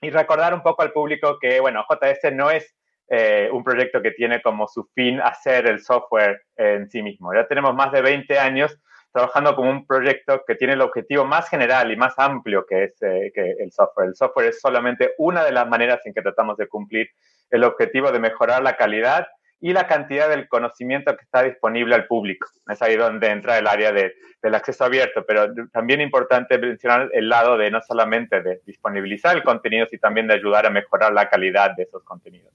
y 0.00 0.10
recordar 0.10 0.52
un 0.52 0.62
poco 0.62 0.82
al 0.82 0.92
público 0.92 1.38
que, 1.40 1.60
bueno, 1.60 1.84
OJS 1.88 2.32
no 2.32 2.50
es 2.50 2.74
eh, 3.08 3.48
un 3.52 3.62
proyecto 3.62 4.02
que 4.02 4.10
tiene 4.10 4.42
como 4.42 4.66
su 4.66 4.88
fin 4.94 5.20
hacer 5.20 5.66
el 5.66 5.80
software 5.80 6.42
en 6.56 6.88
sí 6.90 7.02
mismo. 7.02 7.32
Ya 7.32 7.46
tenemos 7.46 7.74
más 7.74 7.92
de 7.92 8.02
20 8.02 8.38
años 8.38 8.80
trabajando 9.12 9.54
como 9.54 9.70
un 9.70 9.86
proyecto 9.86 10.42
que 10.46 10.54
tiene 10.54 10.72
el 10.72 10.80
objetivo 10.80 11.24
más 11.24 11.48
general 11.48 11.92
y 11.92 11.96
más 11.96 12.14
amplio 12.18 12.64
que 12.66 12.84
es 12.84 13.02
eh, 13.02 13.30
que 13.34 13.56
el 13.58 13.70
software. 13.70 14.08
El 14.08 14.16
software 14.16 14.48
es 14.48 14.60
solamente 14.60 15.12
una 15.18 15.44
de 15.44 15.52
las 15.52 15.68
maneras 15.68 16.00
en 16.06 16.14
que 16.14 16.22
tratamos 16.22 16.56
de 16.56 16.66
cumplir 16.66 17.08
el 17.50 17.64
objetivo 17.64 18.10
de 18.10 18.18
mejorar 18.18 18.62
la 18.62 18.76
calidad 18.76 19.26
y 19.60 19.72
la 19.72 19.86
cantidad 19.86 20.28
del 20.28 20.48
conocimiento 20.48 21.14
que 21.16 21.22
está 21.22 21.44
disponible 21.44 21.94
al 21.94 22.06
público. 22.06 22.48
Es 22.68 22.82
ahí 22.82 22.96
donde 22.96 23.28
entra 23.28 23.58
el 23.58 23.68
área 23.68 23.92
de, 23.92 24.14
del 24.42 24.54
acceso 24.56 24.84
abierto, 24.84 25.24
pero 25.24 25.46
también 25.72 26.00
importante 26.00 26.58
mencionar 26.58 27.10
el 27.12 27.28
lado 27.28 27.56
de 27.56 27.70
no 27.70 27.80
solamente 27.80 28.60
disponibilizar 28.66 29.36
el 29.36 29.44
contenido, 29.44 29.86
sino 29.86 30.00
también 30.00 30.26
de 30.26 30.34
ayudar 30.34 30.66
a 30.66 30.70
mejorar 30.70 31.12
la 31.12 31.28
calidad 31.28 31.76
de 31.76 31.84
esos 31.84 32.02
contenidos. 32.02 32.52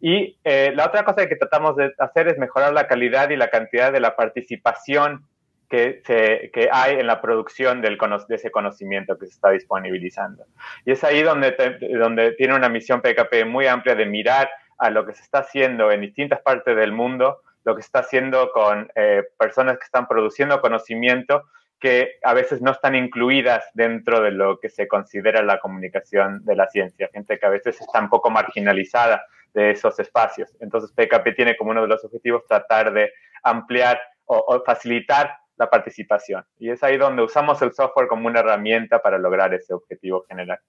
Y 0.00 0.38
eh, 0.44 0.72
la 0.74 0.86
otra 0.86 1.04
cosa 1.04 1.26
que 1.28 1.36
tratamos 1.36 1.76
de 1.76 1.92
hacer 1.98 2.28
es 2.28 2.38
mejorar 2.38 2.72
la 2.72 2.86
calidad 2.86 3.28
y 3.28 3.36
la 3.36 3.50
cantidad 3.50 3.92
de 3.92 4.00
la 4.00 4.16
participación 4.16 5.26
que, 5.68 6.02
se, 6.06 6.50
que 6.52 6.68
hay 6.72 6.98
en 6.98 7.06
la 7.06 7.20
producción 7.20 7.82
del, 7.82 7.98
de 8.28 8.34
ese 8.34 8.50
conocimiento 8.50 9.18
que 9.18 9.26
se 9.26 9.32
está 9.32 9.50
disponibilizando. 9.50 10.44
Y 10.84 10.92
es 10.92 11.04
ahí 11.04 11.22
donde, 11.22 11.52
donde 11.98 12.32
tiene 12.32 12.54
una 12.54 12.68
misión 12.68 13.02
PKP 13.02 13.44
muy 13.46 13.66
amplia 13.66 13.94
de 13.94 14.06
mirar 14.06 14.48
a 14.78 14.90
lo 14.90 15.04
que 15.04 15.14
se 15.14 15.22
está 15.22 15.40
haciendo 15.40 15.90
en 15.92 16.00
distintas 16.00 16.40
partes 16.40 16.74
del 16.76 16.92
mundo, 16.92 17.42
lo 17.64 17.76
que 17.76 17.82
se 17.82 17.86
está 17.86 17.98
haciendo 18.00 18.50
con 18.52 18.90
eh, 18.94 19.24
personas 19.38 19.78
que 19.78 19.84
están 19.84 20.06
produciendo 20.08 20.60
conocimiento 20.60 21.44
que 21.80 22.18
a 22.24 22.34
veces 22.34 22.60
no 22.60 22.72
están 22.72 22.96
incluidas 22.96 23.64
dentro 23.74 24.20
de 24.20 24.32
lo 24.32 24.58
que 24.58 24.68
se 24.68 24.88
considera 24.88 25.42
la 25.42 25.60
comunicación 25.60 26.44
de 26.44 26.56
la 26.56 26.66
ciencia, 26.68 27.08
gente 27.12 27.38
que 27.38 27.46
a 27.46 27.50
veces 27.50 27.80
está 27.80 28.00
un 28.00 28.08
poco 28.08 28.30
marginalizada 28.30 29.24
de 29.54 29.70
esos 29.70 29.98
espacios. 30.00 30.50
Entonces 30.60 30.90
PKP 30.92 31.36
tiene 31.36 31.56
como 31.56 31.70
uno 31.70 31.82
de 31.82 31.88
los 31.88 32.04
objetivos 32.04 32.44
tratar 32.46 32.92
de 32.92 33.12
ampliar 33.44 34.00
o, 34.24 34.36
o 34.38 34.64
facilitar 34.64 35.36
la 35.58 35.68
participación. 35.68 36.44
Y 36.58 36.70
es 36.70 36.82
ahí 36.82 36.96
donde 36.96 37.22
usamos 37.22 37.60
el 37.62 37.72
software 37.72 38.08
como 38.08 38.26
una 38.26 38.40
herramienta 38.40 39.00
para 39.00 39.18
lograr 39.18 39.52
ese 39.54 39.74
objetivo 39.74 40.24
general. 40.28 40.60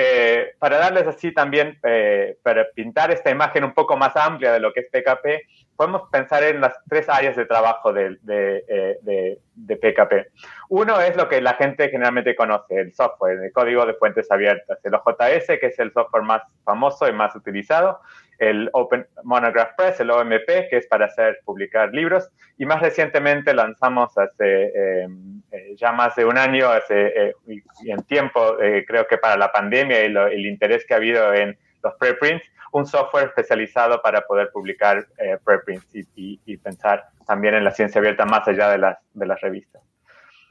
Eh, 0.00 0.52
para 0.60 0.78
darles 0.78 1.08
así 1.08 1.32
también, 1.32 1.76
eh, 1.82 2.36
para 2.44 2.68
pintar 2.72 3.10
esta 3.10 3.30
imagen 3.30 3.64
un 3.64 3.74
poco 3.74 3.96
más 3.96 4.14
amplia 4.16 4.52
de 4.52 4.60
lo 4.60 4.72
que 4.72 4.80
es 4.80 4.86
PKP, 4.92 5.48
podemos 5.74 6.02
pensar 6.10 6.44
en 6.44 6.60
las 6.60 6.74
tres 6.88 7.08
áreas 7.08 7.34
de 7.34 7.46
trabajo 7.46 7.92
de, 7.92 8.16
de, 8.22 9.40
de, 9.54 9.76
PKP. 9.76 10.30
Uno 10.68 11.00
es 11.00 11.16
lo 11.16 11.28
que 11.28 11.40
la 11.40 11.54
gente 11.54 11.88
generalmente 11.88 12.36
conoce, 12.36 12.76
el 12.76 12.92
software, 12.92 13.42
el 13.42 13.52
código 13.52 13.86
de 13.86 13.94
fuentes 13.94 14.30
abiertas, 14.30 14.78
el 14.84 14.94
OJS, 14.94 15.58
que 15.58 15.66
es 15.66 15.78
el 15.80 15.92
software 15.92 16.22
más 16.22 16.42
famoso 16.64 17.08
y 17.08 17.12
más 17.12 17.34
utilizado, 17.34 18.00
el 18.38 18.70
Open 18.72 19.06
Monograph 19.24 19.74
Press, 19.76 20.00
el 20.00 20.10
OMP, 20.10 20.46
que 20.70 20.76
es 20.78 20.86
para 20.86 21.06
hacer 21.06 21.40
publicar 21.44 21.92
libros, 21.92 22.30
y 22.56 22.66
más 22.66 22.80
recientemente 22.80 23.52
lanzamos 23.52 24.16
hace 24.16 25.02
em, 25.02 25.42
eh, 25.50 25.74
ya 25.76 25.92
más 25.92 26.14
de 26.16 26.24
un 26.24 26.38
año, 26.38 26.68
hace, 26.68 27.28
eh, 27.28 27.34
y 27.46 27.90
en 27.90 28.02
tiempo, 28.04 28.60
eh, 28.60 28.84
creo 28.86 29.06
que 29.06 29.18
para 29.18 29.36
la 29.36 29.50
pandemia 29.50 30.04
y 30.04 30.06
el 30.06 30.46
interés 30.46 30.84
que 30.86 30.94
ha 30.94 30.98
habido 30.98 31.34
en 31.34 31.58
los 31.82 31.94
preprints, 31.94 32.44
un 32.72 32.86
software 32.86 33.28
especializado 33.28 34.02
para 34.02 34.20
poder 34.22 34.50
publicar 34.52 35.06
preprints 35.42 35.86
y, 35.94 36.38
y, 36.44 36.56
pensar 36.58 37.02
también 37.26 37.54
en 37.54 37.64
la 37.64 37.70
ciencia 37.70 37.98
abierta 37.98 38.26
más 38.26 38.46
allá 38.46 38.68
de 38.68 38.76
las, 38.76 38.98
de 39.14 39.24
las 39.24 39.40
revistas. 39.40 39.80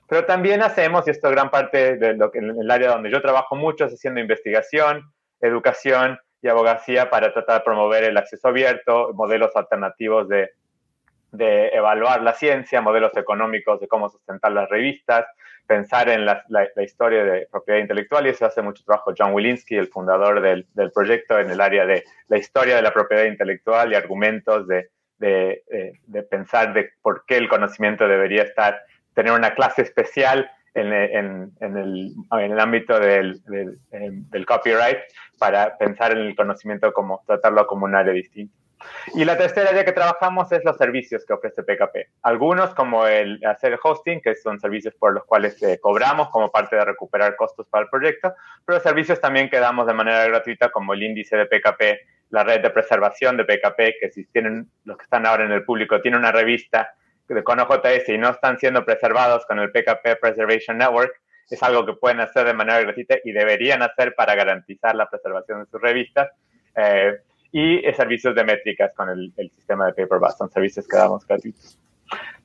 Pero 0.10 0.25
también 0.25 0.63
hacemos, 0.63 1.08
y 1.08 1.12
esto 1.12 1.27
es 1.27 1.34
gran 1.34 1.51
parte 1.51 1.98
de 1.98 2.15
lo 2.15 2.32
que 2.32 2.39
en 2.39 2.60
el 2.60 2.72
área 2.72 2.89
donde 2.89 3.12
yo 3.12 3.22
trabajo 3.22 3.56
mucho, 3.56 3.86
es 3.86 3.94
haciendo 3.94 4.20
investigación, 4.20 5.12
educación, 5.41 6.17
y 6.41 6.48
abogacía 6.48 7.10
para 7.10 7.34
tratar 7.34 7.60
de 7.60 7.65
promover 7.65 8.03
el 8.03 8.17
acceso 8.17 8.48
abierto, 8.48 9.12
modelos 9.13 9.56
alternativos 9.56 10.29
de, 10.29 10.51
de 11.32 11.70
evaluar 11.70 12.22
la 12.22 12.34
ciencia, 12.34 12.82
modelos 12.82 13.15
económicos 13.17 13.79
de 13.79 13.88
cómo 13.88 14.10
sustentar 14.10 14.51
las 14.51 14.70
revistas, 14.70 15.25
pensar 15.65 16.10
en 16.10 16.25
la, 16.25 16.44
la, 16.48 16.84
historia 16.84 17.24
de 17.25 17.48
propiedad 17.51 17.79
intelectual 17.79 18.25
y 18.25 18.29
eso 18.29 18.46
hace 18.46 18.62
mucho 18.62 18.84
trabajo 18.86 19.13
John 19.17 19.34
Wilinski, 19.34 19.75
el 19.75 19.89
fundador 19.89 20.41
del, 20.41 20.65
del, 20.74 20.91
proyecto 20.91 21.38
en 21.39 21.51
el 21.51 21.60
área 21.60 21.86
de 21.86 22.06
la 22.29 22.38
historia 22.38 22.77
de 22.77 22.82
la 22.82 22.94
propiedad 22.94 23.25
intelectual 23.25 23.91
y 23.91 23.96
argumentos 23.96 24.65
de, 24.67 24.89
de, 25.20 25.63
de, 25.67 26.00
de 26.06 26.24
pensar 26.24 26.74
de 26.74 26.91
por 27.01 27.25
qué 27.25 27.36
el 27.36 27.50
conocimiento 27.50 28.08
debería 28.08 28.44
estar, 28.44 28.82
tener 29.13 29.34
una 29.34 29.53
clase 29.56 29.82
especial 29.82 30.50
en, 30.77 30.93
en, 30.93 31.51
en, 31.60 31.77
el, 31.77 32.13
en 32.31 32.51
el, 32.51 32.60
ámbito 32.60 33.00
del, 33.00 33.41
del, 33.46 33.79
del, 33.89 34.46
copyright 34.46 35.00
para 35.39 35.77
pensar 35.77 36.12
en 36.12 36.19
el 36.19 36.36
conocimiento 36.36 36.93
como 36.93 37.24
tratarlo 37.25 37.65
como 37.65 37.86
un 37.86 37.96
área 37.96 38.13
distinta. 38.13 38.53
Y 39.15 39.25
la 39.25 39.38
tercera 39.38 39.72
área 39.72 39.84
que 39.84 39.91
trabajamos 39.91 40.51
es 40.51 40.63
los 40.63 40.77
servicios 40.77 41.25
que 41.25 41.34
ofrece 41.34 41.63
PKP. 41.63 42.10
Algunos 42.22 42.75
como 42.75 43.07
el 43.07 43.43
hacer 43.43 43.79
hosting, 43.81 44.22
que 44.22 44.36
son 44.36 44.60
servicios 44.60 44.93
por 44.93 45.13
los 45.13 45.25
cuales 45.25 45.62
eh, 45.63 45.79
cobramos 45.81 46.29
como 46.29 46.51
parte 46.51 46.75
de 46.75 46.86
recuperar 46.86 47.36
costos 47.36 47.67
para 47.67 47.86
el 47.86 47.89
proyecto, 47.89 48.36
pero 48.65 48.79
servicios 48.79 49.19
también 49.19 49.50
que 49.50 49.60
damos 49.60 49.88
de 49.88 49.96
manera 49.96 50.27
gratuita 50.27 50.69
como 50.69 50.93
el 50.93 51.01
índice 51.01 51.36
de 51.36 51.48
PKP, 51.48 52.00
la 52.29 52.43
red 52.43 52.62
de 52.62 52.69
preservación 52.69 53.36
de 53.38 53.46
PKP, 53.46 54.00
que 54.00 54.12
si 54.12 54.25
tienen 54.25 54.69
los 54.84 54.98
que 54.98 55.03
están 55.03 55.25
ahora 55.25 55.46
en 55.46 55.51
el 55.51 55.65
público, 55.65 56.00
tiene 56.01 56.17
una 56.17 56.31
revista 56.31 56.93
con 57.43 57.60
OJS 57.60 58.10
y 58.10 58.17
no 58.17 58.29
están 58.29 58.57
siendo 58.57 58.86
preservados 58.86 59.46
con 59.46 59.60
el 59.60 59.72
PKP 59.72 60.19
Preservation 60.19 60.77
Network, 60.77 61.13
es 61.50 61.62
algo 61.63 61.86
que 61.86 61.93
pueden 61.93 62.19
hacer 62.19 62.46
de 62.46 62.53
manera 62.53 62.81
gratuita 62.81 63.17
y 63.24 63.31
deberían 63.31 63.81
hacer 63.81 64.15
para 64.15 64.36
garantizar 64.36 64.96
la 64.96 65.10
preservación 65.10 65.63
de 65.63 65.69
sus 65.69 65.81
revistas. 65.81 66.29
Eh, 66.75 67.17
y 67.51 67.81
servicios 67.93 68.36
de 68.36 68.43
métricas 68.43 68.93
con 68.93 69.10
el, 69.10 69.34
el, 69.38 69.50
sistema 69.51 69.88
de 69.88 69.93
Paperbus, 69.93 70.38
son 70.38 70.51
servicios 70.51 70.88
que 70.88 70.98
damos 70.98 71.25
gratuitos. 71.25 71.79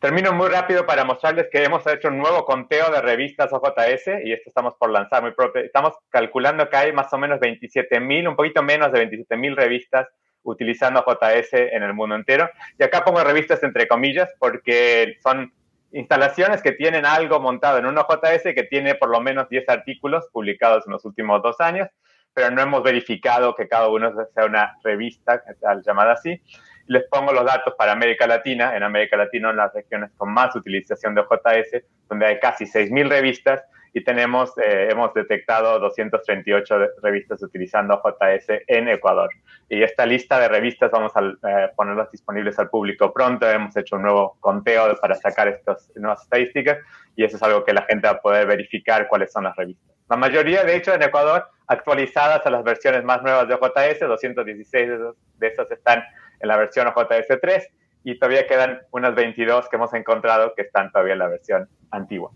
Termino 0.01 0.33
muy 0.33 0.49
rápido 0.49 0.87
para 0.87 1.05
mostrarles 1.05 1.49
que 1.51 1.63
hemos 1.63 1.87
hecho 1.87 2.09
un 2.09 2.19
nuevo 2.19 2.45
conteo 2.45 2.91
de 2.91 3.01
revistas 3.01 3.53
OJS 3.53 4.25
y 4.25 4.33
esto 4.33 4.49
estamos 4.49 4.75
por 4.75 4.91
lanzar 4.91 5.23
muy 5.23 5.33
propio. 5.33 5.63
Estamos 5.63 5.95
calculando 6.09 6.69
que 6.69 6.77
hay 6.77 6.93
más 6.93 7.13
o 7.13 7.19
menos 7.19 7.39
27 7.41 8.01
mil, 8.01 8.27
un 8.27 8.37
poquito 8.37 8.63
menos 8.63 8.91
de 8.91 8.99
27 8.99 9.37
mil 9.37 9.57
revistas 9.57 10.09
utilizando 10.43 11.05
JS 11.07 11.53
en 11.53 11.83
el 11.83 11.95
mundo 11.95 12.15
entero. 12.15 12.51
Y 12.79 12.83
acá 12.83 13.05
pongo 13.05 13.23
revistas 13.23 13.63
entre 13.63 13.89
comillas 13.89 14.31
porque 14.39 15.17
son 15.23 15.53
instalaciones 15.93 16.63
que 16.63 16.73
tienen 16.73 17.05
algo 17.05 17.39
montado 17.41 17.79
en 17.79 17.87
un 17.87 17.97
JS 17.97 18.55
que 18.55 18.65
tiene 18.65 18.95
por 18.95 19.11
lo 19.11 19.21
menos 19.21 19.49
10 19.49 19.69
artículos 19.69 20.29
publicados 20.33 20.87
en 20.87 20.93
los 20.93 21.05
últimos 21.05 21.43
dos 21.43 21.61
años, 21.61 21.89
pero 22.35 22.51
no 22.51 22.63
hemos 22.63 22.83
verificado 22.83 23.55
que 23.55 23.69
cada 23.69 23.89
uno 23.89 24.13
sea 24.35 24.47
una 24.47 24.79
revista, 24.83 25.43
llamada 25.85 26.13
así. 26.13 26.41
Les 26.87 27.05
pongo 27.05 27.33
los 27.33 27.45
datos 27.45 27.75
para 27.77 27.93
América 27.93 28.27
Latina. 28.27 28.77
En 28.77 28.83
América 28.83 29.17
Latina, 29.17 29.51
en 29.51 29.57
las 29.57 29.73
regiones 29.73 30.11
con 30.17 30.33
más 30.33 30.55
utilización 30.57 31.15
de 31.15 31.23
JS, 31.23 31.85
donde 32.09 32.27
hay 32.27 32.41
casi 32.41 32.65
6.000 32.65 33.09
revistas 33.09 33.63
y 33.95 34.03
tenemos, 34.03 34.57
eh, 34.59 34.89
hemos 34.91 35.13
detectado 35.13 35.79
238 35.79 36.79
revistas 37.03 37.43
utilizando 37.43 38.01
JS 38.03 38.63
en 38.67 38.89
Ecuador. 38.89 39.31
Y 39.69 39.83
esta 39.83 40.07
lista 40.07 40.41
de 40.41 40.49
revistas 40.49 40.91
vamos 40.91 41.13
a 41.15 41.21
eh, 41.21 41.71
ponerlas 41.77 42.11
disponibles 42.11 42.59
al 42.59 42.71
público 42.71 43.13
pronto. 43.13 43.49
Hemos 43.49 43.77
hecho 43.77 43.97
un 43.97 44.03
nuevo 44.03 44.37
conteo 44.41 44.97
para 45.01 45.15
sacar 45.17 45.49
estas 45.49 45.91
nuevas 45.97 46.23
estadísticas 46.23 46.79
y 47.17 47.25
eso 47.25 47.37
es 47.37 47.43
algo 47.43 47.65
que 47.65 47.75
la 47.75 47.83
gente 47.83 48.07
va 48.07 48.15
a 48.15 48.21
poder 48.21 48.47
verificar 48.47 49.09
cuáles 49.09 49.31
son 49.31 49.45
las 49.45 49.57
revistas. 49.57 49.95
La 50.09 50.17
mayoría, 50.17 50.65
de 50.65 50.77
hecho, 50.77 50.95
en 50.95 51.03
Ecuador, 51.03 51.49
actualizadas 51.67 52.45
a 52.47 52.51
las 52.51 52.65
versiones 52.65 53.05
más 53.05 53.23
nuevas 53.23 53.47
de 53.49 53.57
JS, 53.57 54.01
216 54.01 54.89
de, 54.89 54.99
de 55.39 55.47
esas 55.47 55.71
están 55.71 56.03
en 56.41 56.49
la 56.49 56.57
versión 56.57 56.87
JS 56.89 57.41
3 57.41 57.69
y 58.05 58.19
todavía 58.19 58.47
quedan 58.47 58.81
unas 58.91 59.15
22 59.15 59.69
que 59.69 59.77
hemos 59.77 59.93
encontrado 59.95 60.55
que 60.55 60.63
están 60.63 60.91
todavía 60.91 61.13
en 61.13 61.19
la 61.19 61.29
versión 61.29 61.69
antigua. 61.91 62.31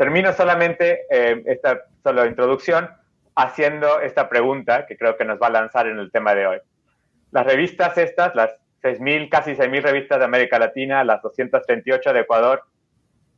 Termino 0.00 0.32
solamente 0.32 1.02
eh, 1.10 1.42
esta 1.44 1.84
solo 2.02 2.24
introducción 2.24 2.88
haciendo 3.36 4.00
esta 4.00 4.30
pregunta 4.30 4.86
que 4.86 4.96
creo 4.96 5.14
que 5.18 5.26
nos 5.26 5.38
va 5.38 5.48
a 5.48 5.50
lanzar 5.50 5.88
en 5.88 5.98
el 5.98 6.10
tema 6.10 6.34
de 6.34 6.46
hoy. 6.46 6.58
Las 7.32 7.44
revistas 7.44 7.98
estas, 7.98 8.34
las 8.34 8.48
6.000, 8.82 9.28
casi 9.28 9.50
6.000 9.50 9.82
revistas 9.82 10.18
de 10.18 10.24
América 10.24 10.58
Latina, 10.58 11.04
las 11.04 11.20
238 11.20 12.14
de 12.14 12.20
Ecuador, 12.20 12.62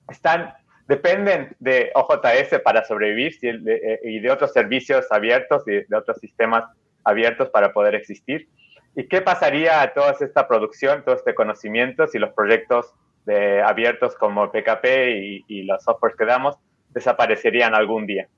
están, 0.08 0.54
dependen 0.86 1.56
de 1.58 1.90
OJS 1.96 2.60
para 2.62 2.84
sobrevivir 2.84 3.32
eh, 3.42 3.98
y 4.04 4.20
de 4.20 4.30
otros 4.30 4.52
servicios 4.52 5.10
abiertos 5.10 5.66
y 5.66 5.82
de 5.82 5.96
otros 5.96 6.18
sistemas 6.18 6.62
abiertos 7.02 7.48
para 7.48 7.72
poder 7.72 7.96
existir. 7.96 8.48
¿Y 8.94 9.08
qué 9.08 9.20
pasaría 9.20 9.82
a 9.82 9.92
toda 9.92 10.12
esta 10.12 10.46
producción, 10.46 11.02
todo 11.02 11.16
este 11.16 11.34
conocimiento 11.34 12.06
si 12.06 12.20
los 12.20 12.32
proyectos 12.34 12.94
de 13.24 13.62
abiertos 13.62 14.14
como 14.16 14.50
PKP 14.50 15.44
y, 15.48 15.62
los 15.62 15.82
softwares 15.82 16.16
que 16.16 16.24
damos 16.24 16.56
desaparecerían 16.90 17.74
algún 17.74 18.06
día. 18.06 18.28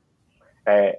Eh, 0.66 0.98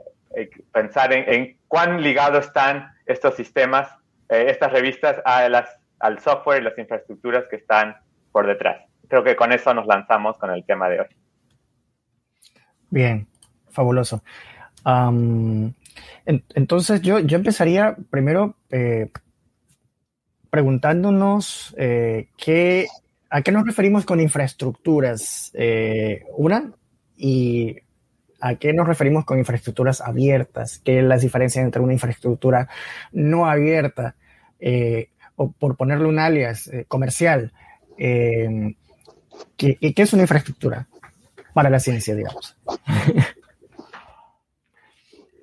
pensar 0.71 1.13
en, 1.13 1.57
cuán 1.67 2.01
ligados 2.01 2.47
están 2.47 2.91
estos 3.05 3.35
sistemas, 3.35 3.89
eh, 4.29 4.47
estas 4.49 4.71
revistas 4.71 5.21
a 5.23 5.47
las, 5.49 5.69
al 5.99 6.19
software 6.19 6.61
y 6.61 6.65
las 6.65 6.77
infraestructuras 6.77 7.45
que 7.49 7.57
están 7.57 7.95
por 8.31 8.47
detrás. 8.47 8.83
Creo 9.07 9.23
que 9.23 9.35
con 9.35 9.51
eso 9.51 9.73
nos 9.73 9.85
lanzamos 9.85 10.37
con 10.37 10.49
el 10.51 10.65
tema 10.65 10.89
de 10.89 11.01
hoy. 11.01 11.07
Bien, 12.89 13.27
fabuloso. 13.69 14.23
entonces 16.25 17.01
yo, 17.01 17.19
yo 17.19 17.37
empezaría 17.37 17.95
primero 18.09 18.55
eh, 18.71 19.09
preguntándonos 20.49 21.75
qué 21.77 22.87
¿A 23.35 23.41
qué 23.41 23.51
nos 23.51 23.65
referimos 23.65 24.05
con 24.05 24.21
infraestructuras? 24.21 25.51
Eh, 25.55 26.23
una, 26.37 26.71
y 27.17 27.75
¿a 28.39 28.55
qué 28.55 28.71
nos 28.71 28.87
referimos 28.87 29.25
con 29.25 29.37
infraestructuras 29.37 29.99
abiertas? 29.99 30.79
¿Qué 30.79 30.99
es 30.99 31.03
la 31.03 31.17
diferencia 31.17 31.61
entre 31.61 31.81
una 31.81 31.91
infraestructura 31.91 32.69
no 33.11 33.45
abierta? 33.45 34.15
Eh, 34.57 35.09
o 35.35 35.51
por 35.51 35.75
ponerle 35.75 36.05
un 36.05 36.17
alias 36.17 36.67
eh, 36.67 36.85
comercial, 36.87 37.51
¿qué, 37.97 38.77
¿qué, 39.57 39.93
es 39.97 40.13
una 40.13 40.21
infraestructura 40.21 40.87
para 41.53 41.69
la 41.69 41.81
ciencia, 41.81 42.15
digamos? 42.15 42.55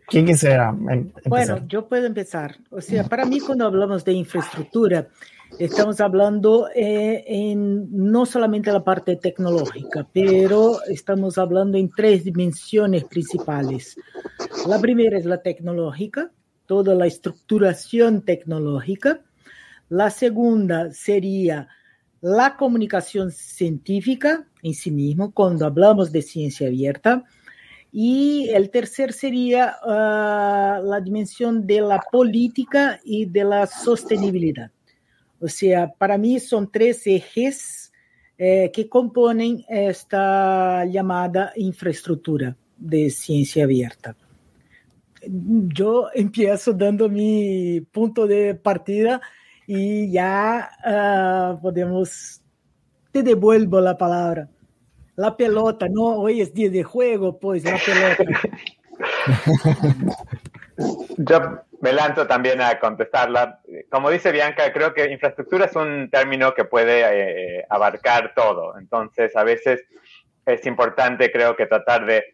¿Quién 0.09 0.25
quisiera 0.25 0.75
em, 0.91 1.13
Bueno, 1.27 1.67
yo 1.67 1.89
puedo 1.89 2.07
empezar. 2.07 2.57
O 2.71 2.81
sea, 2.81 3.05
para 3.05 3.27
mí 3.27 3.39
cuando 3.39 3.67
hablamos 3.67 4.03
de 4.03 4.13
infraestructura, 4.13 5.09
Estamos 5.59 6.01
hablando 6.01 6.69
eh, 6.75 7.25
en 7.27 7.89
no 7.91 8.27
solamente 8.27 8.73
la 8.73 8.83
parte 8.83 9.17
tecnológica, 9.17 10.09
pero 10.13 10.83
estamos 10.85 11.39
hablando 11.39 11.79
en 11.79 11.91
tres 11.91 12.25
dimensiones 12.25 13.05
principales. 13.05 13.97
La 14.67 14.81
primera 14.81 15.19
es 15.19 15.25
la 15.25 15.43
tecnológica, 15.43 16.31
toda 16.67 16.95
la 16.95 17.07
estructuración 17.07 18.23
tecnológica. 18.23 19.21
La 19.89 20.11
segunda 20.11 20.91
sería 20.93 21.69
la 22.23 22.57
comunicación 22.57 23.31
científica 23.31 24.47
en 24.63 24.75
sí 24.75 24.91
mismo, 24.91 25.33
cuando 25.33 25.67
hablamos 25.67 26.13
de 26.13 26.23
ciencia 26.23 26.69
abierta. 26.69 27.25
Y 27.93 28.49
el 28.49 28.71
tercer 28.71 29.13
sería 29.13 29.77
ah, 29.83 30.81
la 30.83 31.01
dimensión 31.01 31.67
de 31.67 31.83
la 31.83 32.01
política 32.11 33.01
y 33.05 33.27
de 33.27 33.45
la 33.45 33.67
sostenibilidad. 33.67 34.71
O 35.43 35.49
sea, 35.49 35.93
para 35.93 36.17
mí 36.17 36.39
son 36.39 36.71
tres 36.71 37.05
ejes 37.05 37.93
eh, 38.39 38.71
que 38.73 38.89
componen 38.89 39.65
esta 39.69 40.85
llamada 40.85 41.53
infraestructura 41.57 42.57
de 42.77 43.11
ciencia 43.11 43.65
abierta. 43.65 44.17
Yo 45.27 46.09
empiezo 46.15 46.73
dando 46.73 47.09
mi 47.09 47.81
punto 47.81 48.27
de 48.29 48.55
partida 48.55 49.21
y 49.67 50.11
ya 50.13 50.71
uh, 50.85 51.61
podemos, 51.61 52.41
te 53.11 53.25
devuelvo 53.25 53.81
la 53.81 53.97
palabra. 53.97 54.49
La 55.17 55.37
pelota, 55.37 55.89
no, 55.89 56.19
hoy 56.19 56.41
es 56.41 56.55
día 56.55 56.71
de 56.71 56.85
juego, 56.85 57.39
pues 57.39 57.65
la 57.65 57.79
pelota. 57.85 58.25
Yo 61.19 61.63
me 61.83 61.93
lanzo 61.93 62.29
también 62.29 62.61
a 62.63 62.79
contestarla. 62.79 63.61
Como 63.91 64.09
dice 64.09 64.31
Bianca, 64.31 64.73
creo 64.73 64.95
que 64.95 65.11
infraestructura 65.11 65.65
es 65.65 65.75
un 65.75 66.09
término 66.11 66.55
que 66.55 66.65
puede 66.65 67.03
eh, 67.59 67.67
abarcar 67.69 68.35
todo. 68.37 68.79
Entonces, 68.79 69.35
a 69.35 69.43
veces 69.43 69.85
es 70.47 70.65
importante, 70.65 71.33
creo 71.33 71.57
que 71.57 71.67
tratar 71.67 72.07
de, 72.07 72.25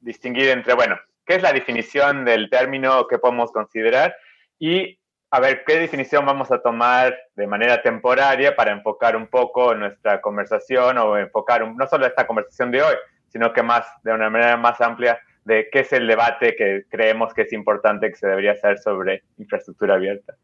distinguir 0.00 0.48
entre, 0.48 0.72
bueno, 0.72 0.98
¿qué 1.26 1.34
es 1.34 1.42
la 1.42 1.52
definición 1.52 2.24
del 2.24 2.48
término 2.48 3.06
que 3.06 3.18
podemos 3.18 3.52
considerar? 3.52 4.16
Y 4.58 4.98
a 5.30 5.38
ver 5.38 5.62
qué 5.66 5.78
definición 5.78 6.24
vamos 6.24 6.50
a 6.50 6.62
tomar 6.62 7.14
de 7.34 7.46
manera 7.46 7.82
temporaria 7.82 8.56
para 8.56 8.72
enfocar 8.72 9.16
un 9.16 9.26
poco 9.26 9.74
nuestra 9.74 10.22
conversación 10.22 10.96
o 10.96 11.18
enfocar 11.18 11.70
no 11.74 11.86
solo 11.86 12.06
esta 12.06 12.26
conversación 12.26 12.70
de 12.70 12.80
hoy, 12.80 12.94
sino 13.28 13.52
que 13.52 13.62
más 13.62 13.86
de 14.02 14.14
una 14.14 14.30
manera 14.30 14.56
más 14.56 14.80
amplia 14.80 15.20
de 15.46 15.68
qué 15.70 15.80
es 15.80 15.92
el 15.92 16.08
debate 16.08 16.56
que 16.56 16.84
creemos 16.90 17.32
que 17.32 17.42
es 17.42 17.52
importante 17.52 18.10
que 18.10 18.16
se 18.16 18.26
debería 18.26 18.52
hacer 18.52 18.78
sobre 18.78 19.22
infraestructura 19.38 19.94
abierta. 19.94 20.34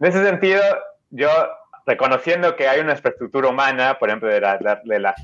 En 0.00 0.08
ese 0.08 0.24
sentido, 0.24 0.60
yo 1.10 1.30
reconociendo 1.86 2.56
que 2.56 2.66
hay 2.66 2.80
una 2.80 2.92
infraestructura 2.92 3.48
humana, 3.48 3.98
por 3.98 4.08
ejemplo, 4.08 4.28
de, 4.28 4.40
de 4.40 4.98
las, 4.98 5.22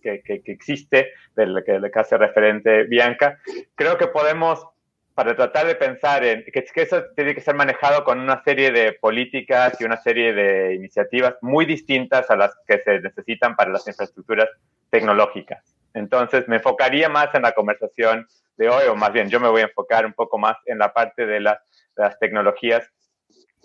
que, 0.00 0.22
que, 0.22 0.42
existe, 0.52 1.10
de 1.34 1.46
la 1.46 1.62
que, 1.62 1.80
que 1.92 1.98
hace 1.98 2.16
referente 2.16 2.84
Bianca, 2.84 3.36
creo 3.74 3.98
que 3.98 4.06
podemos, 4.06 4.64
para 5.14 5.34
tratar 5.34 5.66
de 5.66 5.74
pensar 5.74 6.24
en 6.24 6.44
que, 6.44 6.62
que 6.62 6.82
eso 6.82 7.02
tiene 7.16 7.34
que 7.34 7.40
ser 7.40 7.56
manejado 7.56 8.04
con 8.04 8.20
una 8.20 8.44
serie 8.44 8.70
de 8.70 8.92
políticas 8.92 9.80
y 9.80 9.84
una 9.84 9.96
serie 9.96 10.32
de 10.32 10.76
iniciativas 10.76 11.34
muy 11.42 11.66
distintas 11.66 12.30
a 12.30 12.36
las 12.36 12.56
que 12.64 12.78
se 12.78 13.00
necesitan 13.00 13.56
para 13.56 13.72
las 13.72 13.88
infraestructuras 13.88 14.48
tecnológicas. 14.88 15.75
Entonces, 15.96 16.46
me 16.46 16.56
enfocaría 16.56 17.08
más 17.08 17.34
en 17.34 17.42
la 17.42 17.52
conversación 17.52 18.28
de 18.58 18.68
hoy, 18.68 18.84
o 18.88 18.94
más 18.94 19.12
bien 19.12 19.28
yo 19.30 19.40
me 19.40 19.48
voy 19.48 19.62
a 19.62 19.64
enfocar 19.64 20.04
un 20.04 20.12
poco 20.12 20.38
más 20.38 20.56
en 20.66 20.78
la 20.78 20.92
parte 20.92 21.26
de 21.26 21.40
las, 21.40 21.58
tecnologías, 22.20 22.86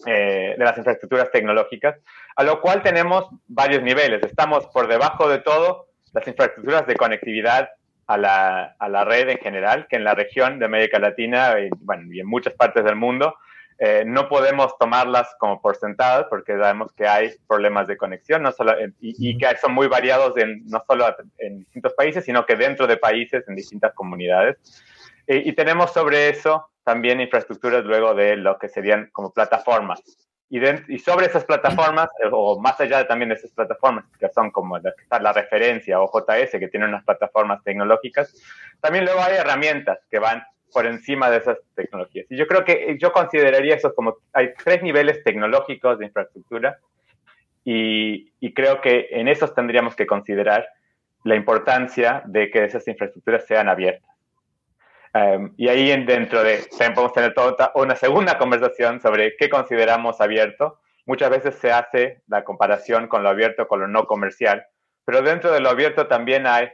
eh, 0.06 0.56
de 0.58 0.64
las 0.64 0.78
infraestructuras 0.78 1.30
tecnológicas, 1.32 2.00
a 2.38 2.44
lo 2.44 2.62
cual 2.62 2.82
tenemos 2.82 3.28
varios 3.48 3.84
niveles. 3.84 4.24
Estamos 4.24 4.68
por 4.68 4.88
debajo 4.88 5.28
de 5.28 5.40
todo 5.40 5.88
las 6.14 6.26
infraestructuras 6.26 6.88
de 6.88 6.96
conectividad 6.96 7.70
a 8.08 8.18
la, 8.18 8.76
a 8.80 8.88
la 8.88 9.04
red 9.04 9.28
en 9.28 9.38
general, 9.40 9.88
que 9.90 9.98
en 9.98 10.06
la 10.06 10.16
región 10.16 10.58
de 10.58 10.66
América 10.66 11.00
Latina 11.00 11.60
y, 11.60 11.70
bueno, 11.80 12.14
y 12.14 12.22
en 12.22 12.28
muchas 12.28 12.54
partes 12.54 12.86
del 12.86 12.96
mundo 12.96 13.36
eh, 13.84 14.04
no 14.06 14.30
podemos 14.30 14.78
tomarlas 14.78 15.28
como 15.40 15.60
por 15.60 15.76
sentadas 15.76 16.28
porque 16.30 16.56
sabemos 16.56 16.92
que 16.94 17.08
hay 17.08 17.32
problemas 17.48 17.88
de 17.88 17.98
conexión 17.98 18.44
no 18.44 18.52
solo 18.52 18.76
y, 19.00 19.36
que 19.40 19.58
son 19.58 19.74
muy 19.74 19.88
variados 19.88 20.38
en, 20.38 20.64
no 20.68 20.84
solo 20.86 21.08
en 21.40 21.58
distintos 21.58 21.92
países, 21.94 22.24
sino 22.24 22.46
que 22.46 22.56
dentro 22.56 22.86
de 22.86 22.98
países, 22.98 23.44
en 23.48 23.56
distintas 23.56 23.96
comunidades. 23.96 24.58
Eh, 25.26 25.42
y 25.46 25.54
tenemos 25.54 25.92
sobre 25.92 26.30
eso 26.30 26.70
también 26.84 27.22
infraestructuras 27.22 27.84
luego 27.84 28.14
de 28.14 28.38
lo 28.38 28.60
que 28.60 28.70
serían 28.70 29.10
como 29.12 29.34
plataformas. 29.34 30.00
Y, 30.48 30.60
y 30.94 31.00
sobre 31.00 31.26
esas 31.26 31.46
plataformas, 31.46 32.10
eh, 32.24 32.30
o 32.32 32.60
más 32.60 32.80
allá 32.80 33.00
de 33.00 33.06
también 33.06 33.30
de 33.30 33.36
esas 33.36 33.52
plataformas, 33.52 34.06
que 34.20 34.30
son 34.30 34.52
como 34.52 34.78
la, 34.78 34.94
la 35.20 35.34
referencia 35.34 36.00
o 36.00 36.06
JS, 36.06 36.52
que 36.52 36.68
tienen 36.68 36.90
unas 36.90 37.04
plataformas 37.04 37.64
tecnológicas, 37.64 38.32
también 38.80 39.06
luego 39.06 39.22
hay 39.22 39.38
herramientas 39.38 39.98
que 40.08 40.20
van 40.20 40.44
por 40.72 40.86
encima 40.86 41.30
de 41.30 41.38
esas 41.38 41.58
tecnologías. 41.76 42.26
Y 42.30 42.38
yo 42.38 42.48
creo 42.48 42.64
que 42.64 42.98
yo 43.00 43.12
consideraría 43.12 43.76
eso 43.76 43.94
como 43.94 44.18
hay 44.34 44.54
tres 44.54 44.82
niveles 44.82 45.24
tecnológicos 45.24 46.00
de 46.00 46.06
infraestructura 46.06 46.80
y, 47.64 48.52
creo 48.54 48.82
que 48.82 49.10
en 49.12 49.28
esos 49.28 49.54
tendríamos 49.54 49.96
que 49.96 50.08
considerar 50.08 50.68
la 51.24 51.36
importancia 51.36 52.24
de 52.26 52.50
que 52.50 52.64
esas 52.64 52.88
infraestructuras 52.88 53.46
sean 53.46 53.70
abiertas. 53.70 54.10
Um, 55.14 55.54
y 55.58 55.68
ahí 55.68 55.88
dentro 56.06 56.42
de, 56.42 56.60
también 56.70 56.94
podemos 56.94 57.14
tener 57.14 57.34
toda 57.34 57.72
una 57.76 57.96
segunda 57.96 58.38
conversación 58.38 59.02
sobre 59.02 59.36
qué 59.36 59.50
consideramos 59.50 60.22
abierto. 60.22 60.80
Muchas 61.06 61.30
veces 61.30 61.56
se 61.56 61.72
hace 61.72 62.22
la 62.28 62.44
comparación 62.44 63.08
con 63.08 63.22
lo 63.22 63.30
abierto 63.30 63.68
con 63.68 63.82
lo 63.82 63.88
no 63.88 64.08
comercial, 64.08 64.66
pero 65.06 65.22
dentro 65.22 65.52
de 65.52 65.60
lo 65.60 65.70
abierto 65.70 66.08
también 66.08 66.48
hay 66.48 66.70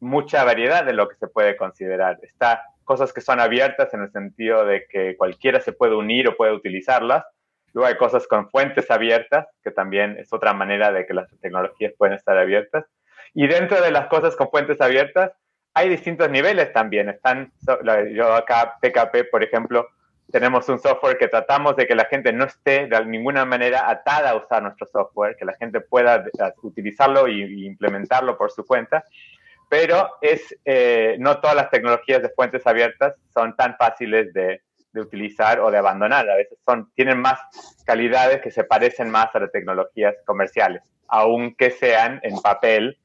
mucha 0.00 0.44
variedad 0.44 0.84
de 0.84 0.92
lo 0.92 1.08
que 1.08 1.16
se 1.16 1.28
puede 1.28 1.56
considerar. 1.56 2.18
Está 2.22 2.62
cosas 2.88 3.12
que 3.12 3.20
son 3.20 3.38
abiertas 3.38 3.92
en 3.92 4.00
el 4.00 4.10
sentido 4.10 4.64
de 4.64 4.86
que 4.90 5.14
cualquiera 5.16 5.60
se 5.60 5.74
puede 5.74 5.94
unir 5.94 6.26
o 6.26 6.36
puede 6.36 6.52
utilizarlas. 6.52 7.22
Luego 7.74 7.86
hay 7.86 7.96
cosas 7.98 8.26
con 8.26 8.48
fuentes 8.48 8.90
abiertas, 8.90 9.46
que 9.62 9.70
también 9.70 10.16
es 10.18 10.32
otra 10.32 10.54
manera 10.54 10.90
de 10.90 11.06
que 11.06 11.12
las 11.12 11.28
tecnologías 11.40 11.92
pueden 11.98 12.14
estar 12.14 12.38
abiertas. 12.38 12.86
Y 13.34 13.46
dentro 13.46 13.82
de 13.82 13.90
las 13.90 14.06
cosas 14.06 14.34
con 14.36 14.48
fuentes 14.48 14.80
abiertas, 14.80 15.32
hay 15.74 15.90
distintos 15.90 16.30
niveles 16.30 16.72
también. 16.72 17.10
Están, 17.10 17.52
yo 18.14 18.32
acá, 18.32 18.78
PKP, 18.80 19.30
por 19.30 19.44
ejemplo, 19.44 19.86
tenemos 20.32 20.68
un 20.68 20.78
software 20.78 21.18
que 21.18 21.28
tratamos 21.28 21.76
de 21.76 21.86
que 21.86 21.94
la 21.94 22.06
gente 22.06 22.32
no 22.32 22.44
esté 22.46 22.86
de 22.86 23.04
ninguna 23.04 23.44
manera 23.44 23.88
atada 23.90 24.30
a 24.30 24.36
usar 24.36 24.62
nuestro 24.62 24.86
software, 24.86 25.36
que 25.36 25.44
la 25.44 25.54
gente 25.54 25.80
pueda 25.80 26.24
utilizarlo 26.62 27.28
y, 27.28 27.66
implementarlo 27.66 28.36
por 28.36 28.50
su 28.50 28.64
cuenta. 28.64 29.04
Pero 29.68 30.16
es, 30.20 30.54
eh, 30.64 31.16
no 31.18 31.40
todas 31.40 31.56
las 31.56 31.70
tecnologías 31.70 32.22
de 32.22 32.30
fuentes 32.30 32.66
abiertas 32.66 33.14
son 33.32 33.54
tan 33.54 33.76
fáciles 33.76 34.32
de, 34.32 34.62
de, 34.92 35.00
utilizar 35.00 35.60
o 35.60 35.70
de 35.70 35.78
abandonar. 35.78 36.28
A 36.30 36.36
veces 36.36 36.58
son, 36.64 36.90
tienen 36.94 37.20
más 37.20 37.38
calidades 37.84 38.40
que 38.40 38.50
se 38.50 38.64
parecen 38.64 39.10
más 39.10 39.34
a 39.34 39.40
las 39.40 39.52
tecnologías 39.52 40.14
comerciales, 40.24 40.82
aunque 41.08 41.70
sean 41.70 42.20
en 42.22 42.40
papel 42.40 42.98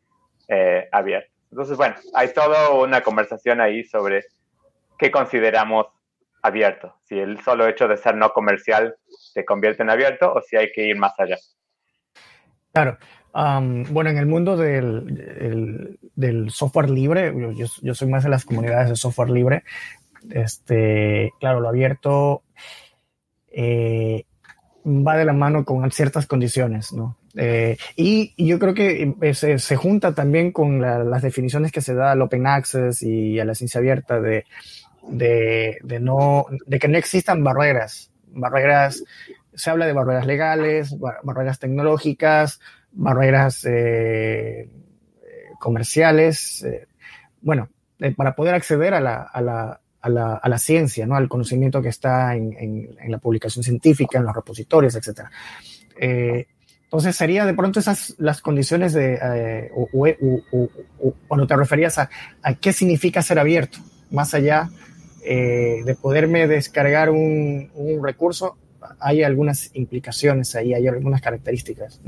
eh, 0.47 0.87
abiertas. 0.91 1.31
Entonces, 1.51 1.77
bueno, 1.77 1.95
hay 2.15 2.33
toda 2.33 2.71
una 2.71 3.01
conversación 3.01 3.61
ahí 3.61 3.83
sobre 3.83 4.25
qué 4.97 5.11
consideramos 5.11 5.87
abierto. 6.41 6.95
Si 7.03 7.19
el 7.19 7.41
solo 7.41 7.67
hecho 7.67 7.87
de 7.87 7.97
ser 7.97 8.15
no 8.15 8.33
comercial 8.33 8.95
se 9.07 9.45
convierte 9.45 9.83
en 9.83 9.89
abierto 9.89 10.33
o 10.33 10.41
si 10.41 10.57
hay 10.57 10.71
que 10.71 10.85
ir 10.85 10.97
más 10.97 11.13
allá. 11.19 11.37
Claro. 12.73 12.97
Bueno, 13.33 14.09
en 14.09 14.17
el 14.17 14.25
mundo 14.25 14.55
del, 14.57 15.97
software 16.49 16.89
libre, 16.89 17.33
yo, 17.81 17.95
soy 17.95 18.07
más 18.07 18.23
de 18.23 18.29
las 18.29 18.45
comunidades 18.45 18.89
de 18.89 18.95
software 18.95 19.29
libre. 19.29 19.63
Este, 20.29 21.31
claro, 21.39 21.59
lo 21.59 21.67
abierto 21.67 22.43
eh, 23.51 24.25
va 24.85 25.17
de 25.17 25.25
la 25.25 25.33
mano 25.33 25.65
con 25.65 25.89
ciertas 25.91 26.25
condiciones, 26.27 26.93
¿no? 26.93 27.17
Eh, 27.35 27.77
y, 27.95 28.33
yo 28.37 28.59
creo 28.59 28.73
que 28.73 29.15
eh, 29.21 29.33
se, 29.33 29.75
junta 29.75 30.13
también 30.13 30.51
con 30.51 30.81
las 30.81 31.21
definiciones 31.21 31.71
que 31.71 31.81
se 31.81 31.95
da 31.95 32.11
al 32.11 32.21
Open 32.21 32.45
Access 32.45 33.01
y 33.01 33.39
a 33.39 33.45
la 33.45 33.55
ciencia 33.55 33.79
abierta 33.79 34.21
de, 34.21 34.45
no, 35.99 36.45
de 36.65 36.79
que 36.79 36.87
no 36.87 36.97
existan 36.97 37.43
barreras. 37.43 38.11
Barreras, 38.27 39.03
se 39.53 39.69
habla 39.69 39.87
de 39.87 39.93
barreras 39.93 40.27
legales, 40.27 40.95
barreras 41.23 41.59
tecnológicas, 41.59 42.59
barreras 42.93 43.65
eh, 43.65 44.69
comerciales. 45.59 46.65
bueno, 47.41 47.69
para 48.15 48.35
poder 48.35 48.55
acceder 48.55 48.93
a 48.93 48.99
la, 48.99 49.21
a 49.21 49.41
la, 49.41 49.81
a 50.01 50.09
la, 50.09 50.35
a 50.35 50.49
la, 50.49 50.57
ciencia, 50.57 51.05
¿no? 51.05 51.15
al 51.15 51.29
conocimiento 51.29 51.81
que 51.81 51.89
está 51.89 52.35
en, 52.35 52.53
en, 52.57 52.97
en, 52.99 53.11
la 53.11 53.19
publicación 53.19 53.63
científica, 53.63 54.17
en 54.17 54.25
los 54.25 54.35
repositorios, 54.35 54.95
etc. 54.95 55.21
Eh, 55.99 56.47
entonces 56.93 57.15
sería 57.15 57.45
de 57.45 57.55
pronto 57.55 57.79
esas 57.79 58.13
las 58.19 58.39
condiciones 58.41 58.93
de, 58.93 59.17
eh, 59.19 59.71
cuando 61.27 61.47
te 61.47 61.55
referías 61.55 61.97
a, 61.97 62.09
qué 62.61 62.71
significa 62.71 63.23
ser 63.23 63.39
abierto, 63.39 63.79
más 64.11 64.35
allá 64.35 64.69
eh, 65.25 65.81
de 65.85 65.95
poderme 65.95 66.47
descargar 66.47 67.09
un, 67.09 67.71
un, 67.73 68.05
recurso, 68.05 68.57
hay 68.99 69.23
algunas 69.23 69.71
implicaciones 69.73 70.53
ahí, 70.55 70.75
hay 70.75 70.87
algunas 70.87 71.19
características. 71.19 71.99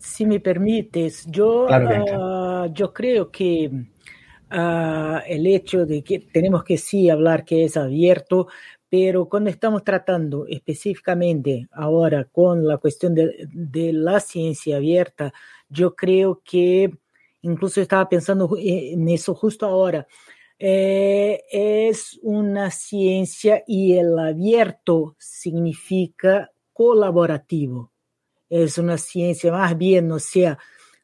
Si 0.00 0.24
me 0.24 0.40
permites, 0.40 1.26
yo, 1.26 1.66
uh, 1.66 2.72
yo 2.72 2.92
creo 2.92 3.30
que 3.30 3.70
uh, 4.50 5.18
el 5.26 5.46
hecho 5.46 5.84
de 5.84 6.02
que 6.02 6.20
tenemos 6.20 6.64
que 6.64 6.78
sí 6.78 7.10
hablar 7.10 7.44
que 7.44 7.64
es 7.64 7.76
abierto, 7.76 8.48
pero 8.88 9.28
cuando 9.28 9.50
estamos 9.50 9.84
tratando 9.84 10.46
específicamente 10.48 11.68
ahora 11.70 12.24
con 12.24 12.66
la 12.66 12.78
cuestión 12.78 13.14
de, 13.14 13.46
de, 13.52 13.92
la 13.92 14.20
ciencia 14.20 14.78
abierta, 14.78 15.34
yo 15.68 15.94
creo 15.94 16.40
que 16.42 16.90
incluso 17.42 17.82
estaba 17.82 18.08
pensando 18.08 18.56
en 18.58 19.06
eso 19.08 19.34
justo 19.34 19.66
ahora. 19.66 20.06
Eh, 20.58 21.44
es 21.50 22.18
una 22.22 22.70
ciencia 22.70 23.62
y 23.66 23.98
el 23.98 24.18
abierto 24.18 25.14
significa 25.18 26.50
colaborativo. 26.72 27.92
Es 28.50 28.76
una 28.78 28.98
ciencia 28.98 29.52
más 29.52 29.78
bien, 29.78 30.12
o 30.12 30.18
sea, 30.18 30.58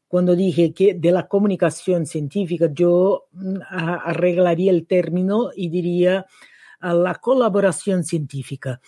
cuando 0.08 0.36
dije 0.36 0.74
que 0.74 0.94
de 0.94 1.12
la 1.12 1.28
comunicación 1.28 2.04
científica, 2.04 2.68
yo 2.72 3.28
mm, 3.32 3.58
arreglaría 3.70 4.72
el 4.72 4.86
término 4.86 5.50
y 5.54 5.68
diría 5.68 6.26
la 6.80 7.14
colaboración 7.14 8.04
científica. 8.04 8.80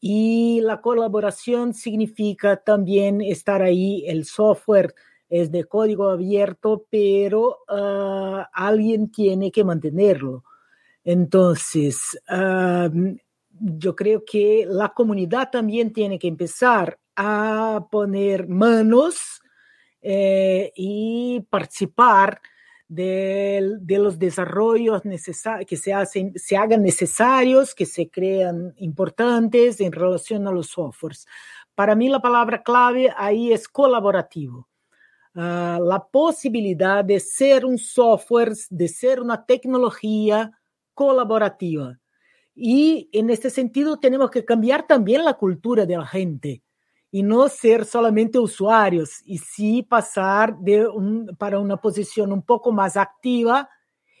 Y 0.00 0.60
la 0.62 0.80
colaboración 0.80 1.74
significa 1.74 2.56
también 2.56 3.20
estar 3.20 3.62
ahí, 3.62 4.04
el 4.06 4.24
software 4.24 4.94
es 5.28 5.50
de 5.50 5.64
código 5.64 6.08
abierto, 6.08 6.86
pero 6.90 7.58
uh, 7.68 8.44
alguien 8.52 9.10
tiene 9.10 9.50
que 9.50 9.64
mantenerlo. 9.64 10.44
Entonces, 11.04 12.18
uh, 12.30 13.16
yo 13.50 13.96
creo 13.96 14.24
que 14.24 14.66
la 14.68 14.90
comunidad 14.90 15.50
también 15.50 15.92
tiene 15.92 16.18
que 16.18 16.28
empezar 16.28 16.98
a 17.16 17.86
poner 17.90 18.48
manos 18.48 19.40
eh, 20.02 20.72
y 20.76 21.40
participar 21.50 22.40
de, 22.88 23.76
de 23.80 23.98
los 23.98 24.18
desarrollos 24.18 25.02
que 25.66 25.76
se, 25.76 25.92
hacen, 25.92 26.32
se 26.36 26.56
hagan 26.56 26.82
necesarios, 26.82 27.74
que 27.74 27.86
se 27.86 28.08
crean 28.08 28.74
importantes 28.76 29.80
en 29.80 29.92
relación 29.92 30.46
a 30.46 30.52
los 30.52 30.68
softwares. 30.68 31.26
Para 31.74 31.94
mí 31.94 32.08
la 32.08 32.20
palabra 32.20 32.62
clave 32.62 33.12
ahí 33.16 33.52
es 33.52 33.66
colaborativo. 33.66 34.68
Uh, 35.34 35.82
la 35.82 36.06
posibilidad 36.10 37.04
de 37.04 37.20
ser 37.20 37.66
un 37.66 37.76
software, 37.76 38.52
de 38.70 38.88
ser 38.88 39.20
una 39.20 39.44
tecnología 39.44 40.58
colaborativa. 40.94 41.98
Y 42.54 43.10
en 43.12 43.28
este 43.28 43.50
sentido 43.50 43.98
tenemos 43.98 44.30
que 44.30 44.44
cambiar 44.44 44.86
también 44.86 45.24
la 45.24 45.34
cultura 45.34 45.84
de 45.84 45.96
la 45.96 46.06
gente 46.06 46.62
y 47.10 47.22
no 47.22 47.48
ser 47.48 47.84
solamente 47.84 48.38
usuarios, 48.38 49.22
y 49.24 49.38
sí 49.38 49.82
pasar 49.82 50.58
de 50.58 50.86
un, 50.86 51.34
para 51.38 51.58
una 51.58 51.76
posición 51.76 52.32
un 52.32 52.42
poco 52.42 52.72
más 52.72 52.96
activa 52.96 53.68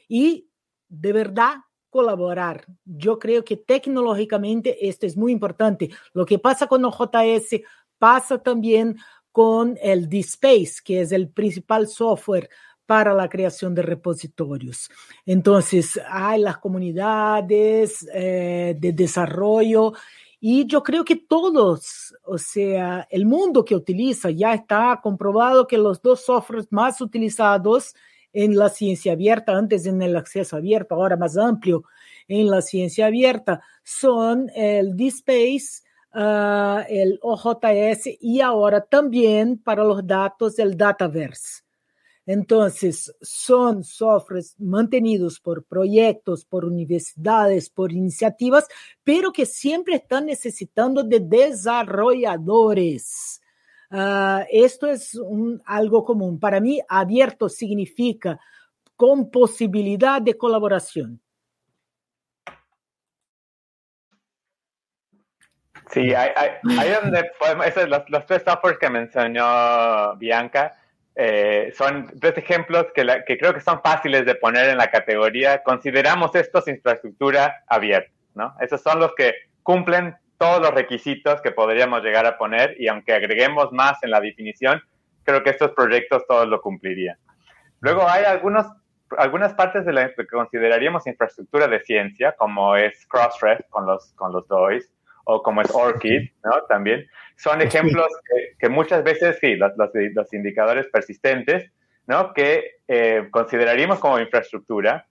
y 0.08 0.48
de 0.88 1.12
verdad 1.12 1.56
colaborar. 1.90 2.64
Yo 2.84 3.18
creo 3.18 3.44
que 3.44 3.56
tecnológicamente 3.56 4.88
esto 4.88 5.06
es 5.06 5.16
muy 5.16 5.32
importante. 5.32 5.90
Lo 6.12 6.26
que 6.26 6.38
pasa 6.38 6.66
con 6.66 6.84
OJS 6.84 7.62
pasa 7.98 8.42
también 8.42 8.96
con 9.32 9.78
el 9.82 10.08
DSpace, 10.08 10.76
que 10.84 11.00
es 11.00 11.12
el 11.12 11.28
principal 11.28 11.88
software 11.88 12.48
para 12.86 13.12
la 13.12 13.28
creación 13.28 13.74
de 13.74 13.82
repositorios. 13.82 14.88
Entonces, 15.26 16.00
hay 16.08 16.40
las 16.40 16.58
comunidades 16.58 18.06
eh, 18.14 18.76
de 18.78 18.92
desarrollo 18.92 19.92
y 20.40 20.66
yo 20.66 20.82
creo 20.82 21.04
que 21.04 21.16
todos, 21.16 22.14
o 22.24 22.38
sea, 22.38 23.06
el 23.10 23.26
mundo 23.26 23.64
que 23.64 23.74
utiliza, 23.74 24.30
ya 24.30 24.54
está 24.54 25.00
comprobado 25.02 25.66
que 25.66 25.78
los 25.78 26.02
dos 26.02 26.24
softwares 26.24 26.66
más 26.70 27.00
utilizados 27.00 27.94
en 28.32 28.56
la 28.56 28.68
ciencia 28.68 29.12
abierta, 29.12 29.56
antes 29.56 29.86
en 29.86 30.02
el 30.02 30.14
acceso 30.14 30.56
abierto, 30.56 30.94
ahora 30.94 31.16
más 31.16 31.38
amplio 31.38 31.84
en 32.28 32.50
la 32.50 32.60
ciencia 32.60 33.06
abierta, 33.06 33.62
son 33.82 34.50
el 34.54 34.94
DSpace, 34.94 35.82
uh, 36.14 36.84
el 36.88 37.18
OJS 37.22 38.18
y 38.20 38.40
ahora 38.40 38.82
también 38.82 39.58
para 39.58 39.84
los 39.84 40.06
datos 40.06 40.58
el 40.58 40.76
Dataverse. 40.76 41.65
Entonces, 42.26 43.14
son 43.22 43.84
softwares 43.84 44.56
mantenidos 44.58 45.38
por 45.38 45.64
proyectos, 45.64 46.44
por 46.44 46.64
universidades, 46.64 47.70
por 47.70 47.92
iniciativas, 47.92 48.66
pero 49.04 49.32
que 49.32 49.46
siempre 49.46 49.94
están 49.94 50.26
necesitando 50.26 51.04
de 51.04 51.20
desarrolladores. 51.20 53.40
Ah, 53.90 54.44
esto 54.50 54.88
es 54.88 55.14
un, 55.14 55.62
algo 55.64 56.04
común. 56.04 56.40
Para 56.40 56.60
mí, 56.60 56.80
abierto 56.88 57.48
significa 57.48 58.40
con 58.96 59.30
posibilidad 59.30 60.20
de 60.20 60.36
colaboración. 60.36 61.20
Sí, 65.92 66.12
hay, 66.12 66.32
donde 67.00 67.30
podemos, 67.38 67.66
esas 67.66 68.26
tres 68.26 68.42
softwares 68.42 68.80
que 68.80 68.90
mencionó 68.90 70.16
Bianca, 70.16 70.76
eh, 71.16 71.72
son 71.74 72.12
tres 72.20 72.36
ejemplos 72.36 72.86
que, 72.94 73.06
que, 73.26 73.38
creo 73.38 73.54
que 73.54 73.62
son 73.62 73.80
fáciles 73.82 74.26
de 74.26 74.34
poner 74.34 74.68
en 74.68 74.76
la 74.76 74.90
categoría. 74.90 75.62
Consideramos 75.62 76.34
estos 76.34 76.68
infraestructura 76.68 77.64
abierta, 77.66 78.12
¿no? 78.34 78.54
Esos 78.60 78.82
son 78.82 79.00
los 79.00 79.14
que 79.14 79.34
cumplen 79.62 80.14
todos 80.36 80.60
los 80.60 80.72
requisitos 80.72 81.40
que 81.40 81.52
podríamos 81.52 82.02
llegar 82.02 82.26
a 82.26 82.36
poner 82.36 82.76
y 82.78 82.88
aunque 82.88 83.14
agreguemos 83.14 83.72
más 83.72 84.02
en 84.02 84.10
la 84.10 84.20
definición, 84.20 84.82
creo 85.24 85.42
que 85.42 85.50
estos 85.50 85.72
proyectos 85.72 86.26
todos 86.28 86.46
lo 86.46 86.60
cumplirían. 86.60 87.16
Luego 87.80 88.06
hay 88.06 88.24
algunos, 88.24 88.66
algunas 89.16 89.54
partes 89.54 89.86
de 89.86 89.94
la 89.94 90.14
que 90.14 90.26
consideraríamos 90.26 91.06
infraestructura 91.06 91.66
de 91.66 91.80
ciencia, 91.80 92.32
como 92.36 92.76
es 92.76 93.06
Crossref 93.06 93.60
con 93.70 93.86
los, 93.86 94.12
con 94.14 94.32
los 94.32 94.46
DOIs, 94.48 94.92
o 95.28 95.42
como 95.42 95.60
es 95.60 95.70
ORCID, 95.70 96.30
¿no? 96.44 96.62
También. 96.68 97.06
Son 97.36 97.60
ejemplos 97.60 98.06
que, 98.58 98.68
muchas 98.68 99.02
veces, 99.02 99.38
sí, 99.40 99.56
los, 99.56 99.72
los, 99.76 100.32
indicadores 100.32 100.86
persistentes, 100.86 101.70
¿no? 102.06 102.32
Que 102.32 102.76
eh, 102.88 103.26
consideraríamos 103.30 103.98
como 103.98 104.20
infraestructura, 104.20 105.06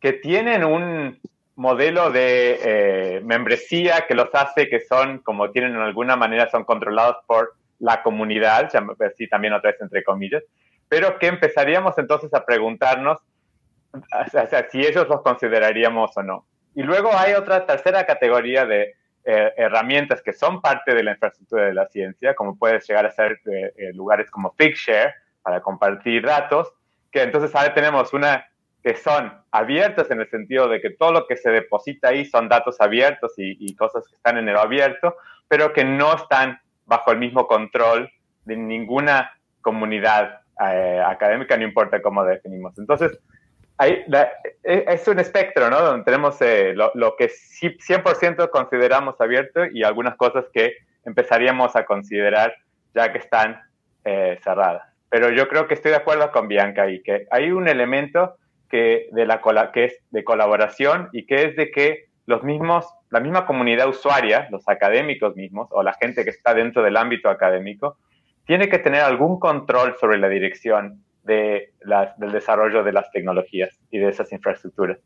que 0.00 0.14
tienen 0.14 0.64
un 0.64 1.20
modelo 1.54 2.10
de 2.10 2.58
eh, 2.62 3.20
membresía 3.22 4.06
que 4.08 4.14
los 4.14 4.34
hace 4.34 4.68
que 4.68 4.80
son, 4.80 5.18
como 5.18 5.50
tienen 5.50 5.72
en 5.72 5.82
alguna 5.82 6.16
manera, 6.16 6.48
son 6.50 6.64
controlados 6.64 7.18
por 7.26 7.54
la 7.78 8.02
comunidad, 8.02 8.70
sí, 9.16 9.28
también 9.28 9.52
otra 9.52 9.72
vez 9.72 9.80
entre 9.82 10.02
comillas, 10.02 10.42
pero 10.88 11.18
que 11.18 11.26
empezaríamos 11.26 11.96
entonces 11.98 12.32
a 12.32 12.44
preguntarnos 12.44 13.18
si 14.70 14.86
ellos 14.86 15.08
los 15.08 15.20
consideraríamos 15.22 16.16
o 16.16 16.22
no. 16.22 16.46
Y 16.74 16.82
luego 16.82 17.10
hay 17.12 17.34
otra 17.34 17.66
tercera 17.66 18.06
categoría 18.06 18.64
de 18.64 18.94
eh, 19.30 19.52
herramientas 19.58 20.22
que 20.22 20.32
son 20.32 20.62
parte 20.62 20.94
de 20.94 21.02
la 21.02 21.10
infraestructura 21.10 21.66
de 21.66 21.74
la 21.74 21.86
ciencia, 21.88 22.34
como 22.34 22.56
puede 22.56 22.80
llegar 22.80 23.04
a 23.04 23.10
ser 23.10 23.38
eh, 23.44 23.74
eh, 23.76 23.92
lugares 23.92 24.30
como 24.30 24.54
Figshare 24.54 25.12
para 25.42 25.60
compartir 25.60 26.24
datos, 26.24 26.72
que 27.12 27.24
entonces 27.24 27.54
ahora 27.54 27.74
tenemos 27.74 28.14
una 28.14 28.48
que 28.82 28.96
son 28.96 29.30
abiertas 29.50 30.10
en 30.10 30.22
el 30.22 30.30
sentido 30.30 30.66
de 30.66 30.80
que 30.80 30.88
todo 30.88 31.12
lo 31.12 31.26
que 31.26 31.36
se 31.36 31.50
deposita 31.50 32.08
ahí 32.08 32.24
son 32.24 32.48
datos 32.48 32.80
abiertos 32.80 33.34
y, 33.36 33.76
cosas 33.76 34.08
que 34.08 34.14
están 34.16 34.38
en 34.38 34.48
el 34.48 34.56
abierto, 34.56 35.14
pero 35.46 35.74
que 35.74 35.84
no 35.84 36.14
están 36.14 36.58
bajo 36.86 37.12
el 37.12 37.18
mismo 37.18 37.46
control 37.46 38.10
de 38.46 38.56
ninguna 38.56 39.38
comunidad 39.60 40.40
académica, 40.56 41.54
no 41.58 41.64
importa 41.64 42.00
cómo 42.00 42.24
definimos. 42.24 42.78
Entonces, 42.78 43.20
e, 43.80 44.04
es 44.64 45.06
un 45.08 45.18
espectro, 45.18 45.70
¿no? 45.70 45.80
Donde 45.80 46.04
tenemos 46.04 46.40
eh, 46.40 46.74
lo, 46.74 47.16
que 47.16 47.28
100% 47.28 48.50
consideramos 48.50 49.20
abierto 49.20 49.66
y 49.66 49.82
algunas 49.84 50.16
cosas 50.16 50.46
que 50.52 50.76
empezaríamos 51.04 51.76
a 51.76 51.84
considerar 51.84 52.54
ya 52.94 53.12
que 53.12 53.18
están 53.18 53.60
eh, 54.04 54.38
cerradas. 54.42 54.82
Pero 55.10 55.30
yo 55.30 55.48
creo 55.48 55.66
que 55.66 55.74
estoy 55.74 55.92
de 55.92 55.98
acuerdo 55.98 56.30
con 56.32 56.48
Bianca 56.48 56.90
y 56.90 57.02
que 57.02 57.26
hay 57.30 57.50
un 57.50 57.68
elemento 57.68 58.36
que, 58.68 59.08
de 59.12 59.26
la, 59.26 59.40
que 59.72 59.84
es 59.84 59.98
de 60.10 60.24
colaboración 60.24 61.08
y 61.12 61.24
que 61.24 61.44
es 61.44 61.56
de 61.56 61.70
que 61.70 62.08
los 62.26 62.42
mismos, 62.42 62.86
la 63.10 63.20
misma 63.20 63.46
comunidad 63.46 63.88
usuaria, 63.88 64.48
los 64.50 64.68
académicos 64.68 65.34
mismos 65.34 65.68
o 65.70 65.82
la 65.82 65.94
gente 65.94 66.24
que 66.24 66.30
está 66.30 66.52
dentro 66.52 66.82
del 66.82 66.96
ámbito 66.96 67.30
académico, 67.30 67.96
tiene 68.44 68.68
que 68.68 68.78
tener 68.78 69.00
algún 69.00 69.38
control 69.38 69.96
sobre 69.98 70.18
la 70.18 70.28
dirección 70.28 71.04
de 71.28 71.72
del 72.16 72.32
desarrollo 72.32 72.82
de 72.82 72.92
las 72.92 73.10
tecnologías 73.12 73.78
y 73.90 73.98
de 73.98 74.08
esas 74.08 74.32
infraestructuras. 74.32 74.98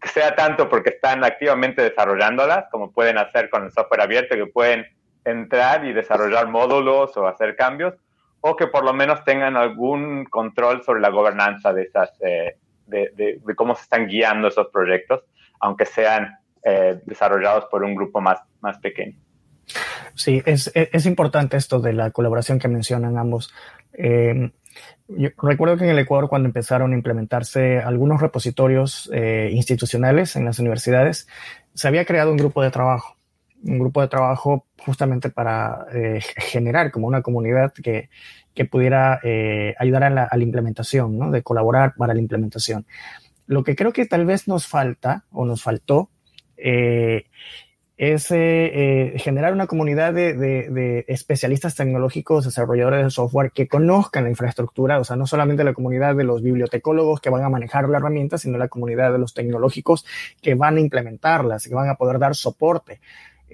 Que 0.00 0.08
sea 0.08 0.34
tanto 0.34 0.68
porque 0.68 0.90
están 0.90 1.24
activamente 1.24 1.82
desarrollándolas, 1.82 2.66
como 2.70 2.92
pueden 2.92 3.18
hacer 3.18 3.50
con 3.50 3.64
el 3.64 3.72
software 3.72 4.02
abierto, 4.02 4.36
que 4.36 4.46
pueden 4.46 4.86
entrar 5.24 5.84
y 5.84 5.92
desarrollar 5.92 6.48
módulos 6.48 7.16
o 7.16 7.26
hacer 7.26 7.56
cambios, 7.56 7.94
o 8.40 8.56
que 8.56 8.68
por 8.68 8.84
lo 8.84 8.92
menos 8.92 9.24
tengan 9.24 9.56
algún 9.56 10.24
control 10.26 10.82
sobre 10.82 11.00
la 11.00 11.10
gobernanza 11.10 11.72
de, 11.72 11.82
esas, 11.82 12.10
eh, 12.20 12.56
de, 12.86 13.40
cómo 13.56 13.74
se 13.74 13.82
están 13.82 14.06
guiando 14.06 14.48
esos 14.48 14.68
proyectos, 14.68 15.24
aunque 15.60 15.86
sean 15.86 16.38
eh, 16.62 17.00
desarrollados 17.04 17.64
por 17.66 17.82
un 17.82 17.94
grupo 17.94 18.20
más, 18.20 18.40
más 18.60 18.78
pequeño. 18.78 19.16
Sí, 20.14 20.42
es, 20.44 20.70
es, 20.74 21.06
importante 21.06 21.56
esto 21.56 21.80
de 21.80 21.92
la 21.92 22.10
colaboración 22.10 22.58
que 22.58 22.68
mencionan 22.68 23.18
ambos. 23.18 23.52
Eh, 23.94 24.52
yo 25.08 25.28
recuerdo 25.42 25.76
que 25.76 25.84
en 25.84 25.90
el 25.90 25.98
Ecuador, 25.98 26.28
cuando 26.28 26.48
empezaron 26.48 26.92
a 26.92 26.96
implementarse 26.96 27.78
algunos 27.78 28.20
repositorios 28.20 29.10
eh, 29.12 29.50
institucionales 29.52 30.36
en 30.36 30.44
las 30.44 30.58
universidades, 30.58 31.28
se 31.74 31.88
había 31.88 32.04
creado 32.04 32.30
un 32.30 32.36
grupo 32.36 32.62
de 32.62 32.70
trabajo, 32.70 33.16
un 33.64 33.78
grupo 33.78 34.00
de 34.00 34.08
trabajo 34.08 34.66
justamente 34.78 35.30
para 35.30 35.86
eh, 35.92 36.20
generar 36.36 36.90
como 36.90 37.06
una 37.06 37.22
comunidad 37.22 37.72
que, 37.72 38.08
que 38.54 38.64
pudiera 38.64 39.20
eh, 39.22 39.74
ayudar 39.78 40.04
a 40.04 40.10
la, 40.10 40.28
implementación, 40.38 41.18
¿no? 41.18 41.30
de 41.30 41.42
colaborar 41.42 41.94
para 41.96 42.14
la 42.14 42.20
implementación. 42.20 42.86
Lo 43.46 43.62
que 43.62 43.76
creo 43.76 43.92
que 43.92 44.06
tal 44.06 44.24
vez 44.24 44.48
nos 44.48 44.66
falta 44.66 45.24
o 45.30 45.44
nos 45.44 45.62
faltó 45.62 46.10
es 47.96 48.30
eh, 48.32 49.14
eh, 49.14 49.18
generar 49.18 49.52
una 49.52 49.68
comunidad 49.68 50.12
de, 50.12 51.04
especialistas 51.06 51.76
tecnológicos, 51.76 52.44
desarrolladores 52.44 53.04
de 53.04 53.10
software 53.10 53.52
que 53.52 53.68
conozcan 53.68 54.24
la 54.24 54.30
infraestructura, 54.30 54.98
o 54.98 55.04
sea, 55.04 55.16
no 55.16 55.26
solamente 55.26 55.62
la 55.62 55.74
comunidad 55.74 56.16
de 56.16 56.24
los 56.24 56.42
bibliotecólogos 56.42 57.20
que 57.20 57.30
van 57.30 57.44
a 57.44 57.48
manejar 57.48 57.88
la 57.88 57.98
herramienta, 57.98 58.36
sino 58.36 58.58
la 58.58 58.68
comunidad 58.68 59.12
de 59.12 59.18
los 59.18 59.32
tecnológicos 59.32 60.04
que 60.42 60.54
van 60.54 60.76
a 60.76 60.80
implementarlas, 60.80 61.68
que 61.68 61.74
van 61.74 61.88
a 61.88 61.94
poder 61.94 62.18
dar 62.18 62.34
soporte. 62.34 63.00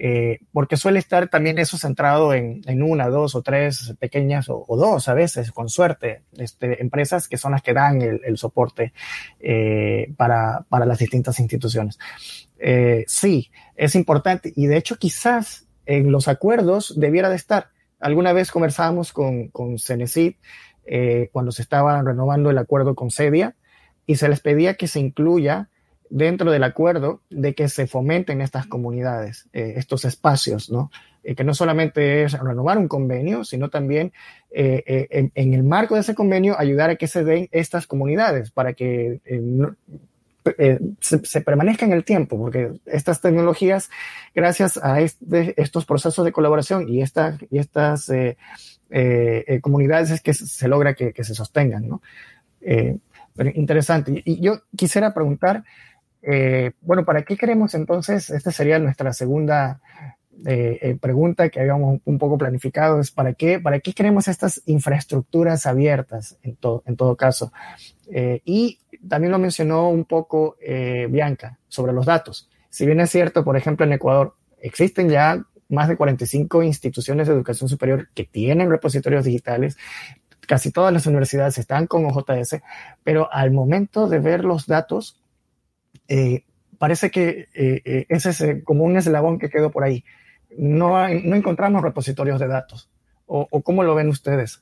Eh, 0.03 0.39
porque 0.51 0.77
suele 0.77 0.97
estar 0.97 1.27
también 1.27 1.59
eso 1.59 1.77
centrado 1.77 2.33
en, 2.33 2.63
una, 2.81 3.07
dos 3.07 3.35
o 3.35 3.43
tres 3.43 3.93
pequeñas 3.99 4.47
o, 4.49 4.65
dos 4.69 5.07
a 5.07 5.13
veces, 5.13 5.51
con 5.51 5.69
suerte, 5.69 6.23
este, 6.37 6.81
empresas 6.81 7.27
que 7.27 7.37
son 7.37 7.51
las 7.51 7.61
que 7.61 7.73
dan 7.73 8.01
el, 8.01 8.37
soporte 8.37 8.93
para, 10.17 10.65
para 10.69 10.87
las 10.87 10.97
distintas 10.97 11.39
instituciones. 11.39 11.99
Eh, 12.63 13.05
sí, 13.07 13.49
es 13.75 13.95
importante 13.95 14.53
y 14.55 14.67
de 14.67 14.77
hecho 14.77 14.97
quizás 14.97 15.67
en 15.87 16.11
los 16.11 16.27
acuerdos 16.27 16.93
debiera 16.95 17.29
de 17.29 17.35
estar. 17.35 17.69
Alguna 17.99 18.33
vez 18.33 18.51
conversábamos 18.51 19.11
con, 19.11 19.47
con 19.47 19.79
Cenecit 19.79 20.37
eh, 20.85 21.29
cuando 21.33 21.51
se 21.51 21.63
estaba 21.63 22.01
renovando 22.03 22.51
el 22.51 22.59
acuerdo 22.59 22.93
con 22.93 23.09
Cedia 23.09 23.55
y 24.05 24.15
se 24.15 24.29
les 24.29 24.41
pedía 24.41 24.75
que 24.75 24.87
se 24.87 24.99
incluya 24.99 25.69
dentro 26.11 26.51
del 26.51 26.63
acuerdo 26.63 27.21
de 27.29 27.55
que 27.55 27.67
se 27.69 27.87
fomenten 27.87 28.41
estas 28.41 28.67
comunidades, 28.67 29.49
eh, 29.53 29.73
estos 29.77 30.05
espacios, 30.05 30.69
¿no? 30.69 30.91
que 31.23 31.43
no 31.43 31.53
solamente 31.53 32.23
es 32.23 32.33
renovar 32.33 32.79
un 32.79 32.87
convenio, 32.87 33.43
sino 33.43 33.69
también 33.69 34.11
en, 34.49 35.31
en, 35.35 35.53
el 35.53 35.63
marco 35.63 35.93
de 35.93 36.01
ese 36.01 36.15
convenio 36.15 36.59
ayudar 36.59 36.89
a 36.89 36.95
que 36.95 37.05
se 37.05 37.23
den 37.23 37.47
estas 37.51 37.85
comunidades 37.85 38.49
para 38.49 38.73
que 38.73 39.21
eh, 40.57 40.79
se, 40.99 41.41
permanezca 41.41 41.85
en 41.85 41.93
el 41.93 42.03
tiempo, 42.03 42.35
porque 42.35 42.71
estas 42.85 43.21
tecnologías, 43.21 43.91
gracias 44.33 44.79
a 44.81 44.99
este, 44.99 45.53
estos 45.61 45.85
procesos 45.85 46.25
de 46.25 46.31
colaboración 46.31 46.89
y, 46.89 47.03
esta, 47.03 47.37
y 47.51 47.59
estas 47.59 48.09
eh, 48.09 48.37
eh, 48.89 49.59
comunidades 49.61 50.09
es 50.09 50.21
que 50.21 50.33
se 50.33 50.67
logra 50.67 50.95
que, 50.95 51.13
se 51.23 51.35
sostengan. 51.35 51.87
¿no? 51.87 52.01
pero 53.35 53.51
interesante. 53.53 54.23
Y, 54.25 54.41
yo 54.41 54.63
quisiera 54.75 55.13
preguntar, 55.13 55.63
bueno, 56.81 57.05
¿para 57.05 57.23
qué 57.23 57.35
queremos 57.35 57.73
entonces? 57.73 58.29
Esta 58.29 58.51
sería 58.51 58.79
nuestra 58.79 59.13
segunda 59.13 59.81
pregunta 60.99 61.49
que 61.49 61.59
habíamos 61.59 61.99
un 62.03 62.17
poco 62.17 62.37
planificado 62.37 62.99
es 62.99 63.11
¿para 63.11 63.33
qué, 63.33 63.59
para 63.59 63.79
qué 63.79 63.93
queremos 63.93 64.27
estas 64.27 64.63
infraestructuras 64.65 65.67
abiertas 65.67 66.37
en, 66.41 66.55
todo 66.55 66.83
en 66.87 66.95
todo 66.95 67.15
caso? 67.15 67.51
y 68.43 68.79
también 69.07 69.31
lo 69.31 69.39
mencionó 69.39 69.89
un 69.89 70.05
poco 70.05 70.55
eh, 70.61 71.07
Bianca 71.09 71.59
sobre 71.67 71.93
los 71.93 72.05
datos. 72.05 72.49
Si 72.69 72.85
bien 72.85 72.99
es 72.99 73.09
cierto, 73.09 73.43
por 73.43 73.57
ejemplo, 73.57 73.85
en 73.85 73.93
Ecuador 73.93 74.35
existen 74.61 75.09
ya 75.09 75.43
más 75.69 75.87
de 75.87 75.97
45 75.97 76.63
instituciones 76.63 77.27
de 77.27 77.33
educación 77.33 77.69
superior 77.69 78.09
que 78.13 78.25
tienen 78.25 78.69
repositorios 78.69 79.25
digitales, 79.25 79.77
casi 80.47 80.71
todas 80.71 80.93
las 80.93 81.05
universidades 81.05 81.57
están 81.57 81.87
con 81.87 82.05
OJS, 82.05 82.61
pero 83.03 83.31
al 83.31 83.51
momento 83.51 84.07
de 84.07 84.19
ver 84.19 84.43
los 84.43 84.67
datos, 84.67 85.20
eh, 86.13 86.43
parece 86.77 87.09
que 87.09 87.47
eh, 87.53 88.05
ese 88.09 88.29
es 88.29 88.63
como 88.63 88.83
un 88.83 88.97
eslabón 88.97 89.39
que 89.39 89.49
quedó 89.49 89.71
por 89.71 89.83
ahí. 89.83 90.03
No, 90.57 91.07
no 91.07 91.35
encontramos 91.35 91.81
repositorios 91.81 92.39
de 92.39 92.47
datos. 92.47 92.89
¿O, 93.25 93.47
¿O 93.49 93.61
cómo 93.61 93.83
lo 93.83 93.95
ven 93.95 94.09
ustedes? 94.09 94.61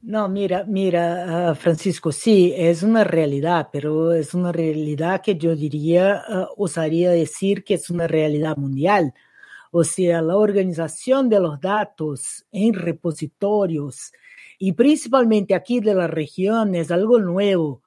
No, 0.00 0.28
mira, 0.28 0.64
mira, 0.64 1.50
ah, 1.50 1.54
Francisco, 1.56 2.12
sí, 2.12 2.54
es 2.56 2.84
una 2.84 3.02
realidad, 3.02 3.68
pero 3.72 4.12
es 4.14 4.32
una 4.32 4.52
realidad 4.52 5.20
que 5.20 5.36
yo 5.36 5.56
diría, 5.56 6.22
uh, 6.28 6.62
osaría 6.62 7.10
decir 7.10 7.64
que 7.64 7.74
es 7.74 7.90
una 7.90 8.06
realidad 8.06 8.56
mundial. 8.56 9.12
O 9.72 9.82
sea, 9.82 10.22
la 10.22 10.36
organización 10.36 11.28
de 11.28 11.40
los 11.40 11.60
datos 11.60 12.46
en 12.52 12.74
repositorios 12.74 14.12
y 14.58 14.72
principalmente 14.72 15.54
aquí 15.54 15.80
de 15.80 15.94
la 15.94 16.06
región 16.06 16.76
es 16.76 16.92
algo 16.92 17.18
nuevo. 17.18 17.82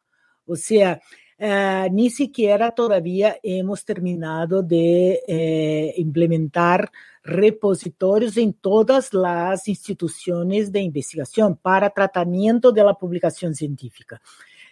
O 0.45 0.57
sea, 0.57 1.01
eh, 1.43 1.89
ni 1.91 2.11
siquiera 2.11 2.69
todavía 2.69 3.35
hemos 3.41 3.83
terminado 3.83 4.61
de 4.61 5.23
eh, 5.27 5.91
implementar 5.97 6.91
repositorios 7.23 8.37
en 8.37 8.53
todas 8.53 9.11
las 9.11 9.67
instituciones 9.67 10.71
de 10.71 10.81
investigación 10.81 11.55
para 11.55 11.89
tratamiento 11.89 12.71
de 12.71 12.83
la 12.83 12.93
publicación 12.93 13.55
científica. 13.55 14.21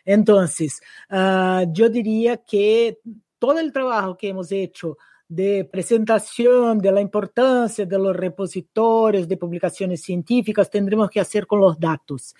Entonces, 0.06 0.80
uh, 1.10 1.66
yo 1.74 1.90
diría 1.90 2.38
que 2.38 3.00
todo 3.40 3.58
el 3.58 3.74
trabajo 3.74 4.16
que 4.16 4.30
hemos 4.30 4.52
hecho 4.52 4.96
de 5.28 5.66
presentación 5.66 6.78
de 6.78 6.92
la 6.92 7.02
importancia 7.02 7.84
de 7.84 7.98
los 7.98 8.16
repositorios 8.16 9.28
de 9.28 9.38
publicaciones 9.38 10.04
científicas 10.04 10.70
tendremos 10.70 11.10
que 11.10 11.20
hacer 11.20 11.48
con 11.48 11.62
los 11.62 11.80
datos. 11.80 12.36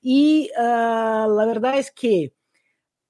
Y 0.00 0.48
uh, 0.56 1.28
la 1.28 1.44
verdad 1.44 1.76
es 1.76 1.90
que 1.90 2.32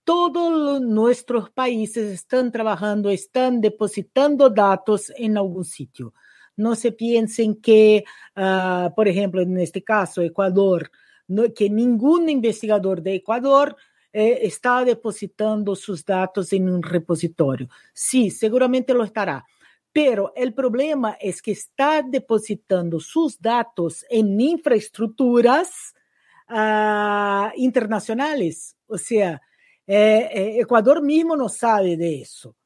todos 0.05 0.81
nuestros 0.81 1.51
países 1.51 2.13
están 2.13 2.53
trabajando, 2.53 3.11
están 3.11 3.61
depositando 3.61 4.51
datos 4.51 5.13
en 5.17 5.37
algún 5.37 5.65
sitio. 5.65 6.15
No 6.57 6.77
se 6.77 6.93
piensen 6.93 7.57
que, 7.57 8.05
uh, 8.37 8.95
por 8.95 9.09
ejemplo, 9.09 9.41
en 9.41 9.59
este 9.59 9.83
caso, 9.83 10.23
Ecuador, 10.23 10.91
que 11.57 11.71
ningún 11.71 12.29
investigador 12.29 13.03
de 13.03 13.15
Ecuador 13.17 13.77
eh, 14.13 14.41
está 14.43 14.85
depositando 14.85 15.75
sus 15.75 16.05
datos 16.05 16.53
en 16.53 16.69
un 16.69 16.83
repositorio. 16.83 17.69
Sí, 17.93 18.31
seguramente 18.31 18.95
lo 18.95 19.03
estará. 19.03 19.45
Pero 19.93 20.33
el 20.37 20.53
problema 20.55 21.17
es 21.21 21.41
que 21.41 21.53
está 21.53 22.03
depositando 22.03 23.01
sus 23.01 23.41
datos 23.41 24.05
en 24.11 24.41
infraestructuras 24.41 25.95
uh, 26.51 27.49
internacionales. 27.57 28.77
O 28.87 28.99
sea, 28.99 29.41
eh, 29.87 30.29
eh, 30.33 30.61
Ecuador 30.61 31.03
mismo 31.03 31.37
no 31.37 31.49
sabe 31.49 31.97
de 31.97 32.21
eso. 32.21 32.57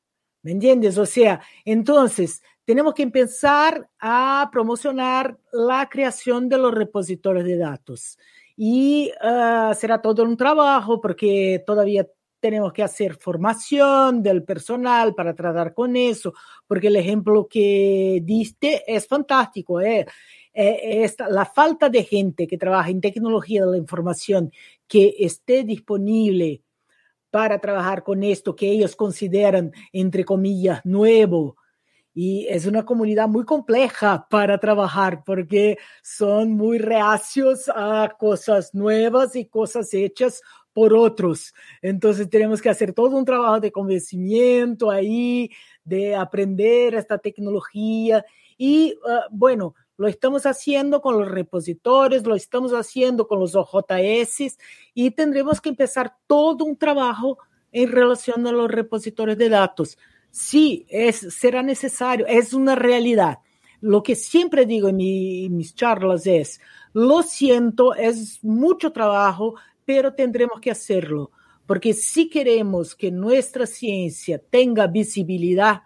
¿Me 0.43 0.53
entiendes? 0.53 0.97
O 0.99 1.07
sea, 1.07 1.41
entonces 1.65 2.43
tenemos 2.65 2.95
que 2.95 3.03
empezar 3.03 3.89
a 3.99 4.49
promocionar 4.53 5.39
la 5.53 5.89
creación 5.89 6.49
de 6.49 6.59
los 6.59 6.73
repositorios 6.73 7.45
de 7.45 7.57
datos. 7.57 8.19
Y 8.57 9.11
uh, 9.23 9.73
será 9.75 10.03
todo 10.03 10.23
un 10.25 10.37
trabajo 10.37 11.01
porque 11.01 11.63
todavía 11.67 12.07
tenemos 12.41 12.73
que 12.73 12.83
hacer 12.83 13.15
formación 13.15 14.23
del 14.23 14.45
personal 14.45 15.15
para 15.15 15.35
tratar 15.35 15.75
con 15.75 15.97
eso, 15.97 16.35
porque 16.67 16.89
el 16.89 16.97
ejemplo 16.97 17.49
que 17.49 18.21
diste 18.23 18.85
es 18.87 19.07
fantástico. 19.07 19.81
¿eh? 19.81 20.07
Eh, 20.53 21.05
esta, 21.05 21.29
la 21.29 21.45
falta 21.45 21.89
de 21.89 22.05
gente 22.05 22.47
que 22.47 22.59
trabaja 22.59 22.91
en 22.91 23.01
tecnología 23.01 23.65
de 23.65 23.73
la 23.73 23.79
información 23.79 24.53
que 24.87 25.15
esté 25.19 25.65
disponible 25.65 26.63
para 27.31 27.59
trabajar 27.59 28.03
con 28.03 28.23
esto 28.23 28.57
que 28.57 28.71
ellos 28.71 28.97
consideran, 28.97 29.73
entre 29.93 30.25
comillas, 30.25 30.81
nuevo. 30.85 31.57
Y 32.15 32.47
es 32.49 32.67
una 32.67 32.85
comunidad 32.85 33.29
muy 33.29 33.45
compleja 33.45 34.27
para 34.29 34.59
trabajar 34.59 35.23
porque 35.25 35.79
son 36.03 36.53
muy 36.53 36.79
reacios 36.79 37.71
a 37.75 38.17
cosas 38.19 38.75
nuevas 38.75 39.37
y 39.37 39.45
cosas 39.45 39.93
hechas 39.95 40.43
por 40.73 40.95
otros. 40.95 41.55
Entonces 41.83 42.29
tenemos 42.31 42.63
que 42.63 42.71
hacer 42.71 42.93
todo 42.93 43.17
un 43.17 43.25
trabajo 43.25 43.61
de 43.61 43.73
convencimiento 43.73 44.91
ahí, 44.91 45.51
de 45.85 46.15
aprender 46.15 46.95
esta 46.95 47.19
tecnología. 47.19 48.25
Y 48.57 48.95
uh, 49.05 49.29
bueno, 49.31 49.75
lo 49.99 50.07
estamos 50.07 50.47
haciendo 50.47 51.03
con 51.03 51.19
los 51.19 51.29
repositorios, 51.29 52.25
lo 52.25 52.37
estamos 52.37 52.73
haciendo 52.73 53.27
con 53.27 53.41
los 53.41 53.57
OJS 53.57 54.57
y 54.95 55.11
tendremos 55.11 55.61
que 55.61 55.69
empezar 55.69 56.17
todo 56.27 56.65
un 56.65 56.77
trabajo 56.77 57.39
en 57.73 57.91
relación 57.91 58.47
a 58.47 58.53
los 58.53 58.71
repositorios 58.71 59.37
de 59.37 59.49
datos. 59.49 59.99
Sí, 60.31 60.87
es, 60.89 61.35
será 61.35 61.65
necesario, 61.65 62.27
es 62.27 62.55
una 62.55 62.77
realidad. 62.77 63.41
Lo 63.81 64.05
que 64.05 64.15
siempre 64.15 64.67
digo 64.67 64.89
en, 64.89 64.97
mi, 64.97 65.47
en 65.47 65.57
mis 65.57 65.75
charlas 65.75 66.27
es, 66.29 66.61
lo 66.93 67.23
siento, 67.25 67.95
es 67.95 68.43
mucho 68.45 68.93
trabajo, 68.93 69.57
pero 69.85 70.15
tendremos 70.15 70.61
que 70.61 70.71
hacerlo, 70.71 71.33
porque 71.67 71.93
si 71.93 72.31
queremos 72.31 72.95
que 72.95 73.11
nuestra 73.11 73.67
ciencia 73.67 74.39
tenga 74.39 74.87
visibilidad, 74.87 75.83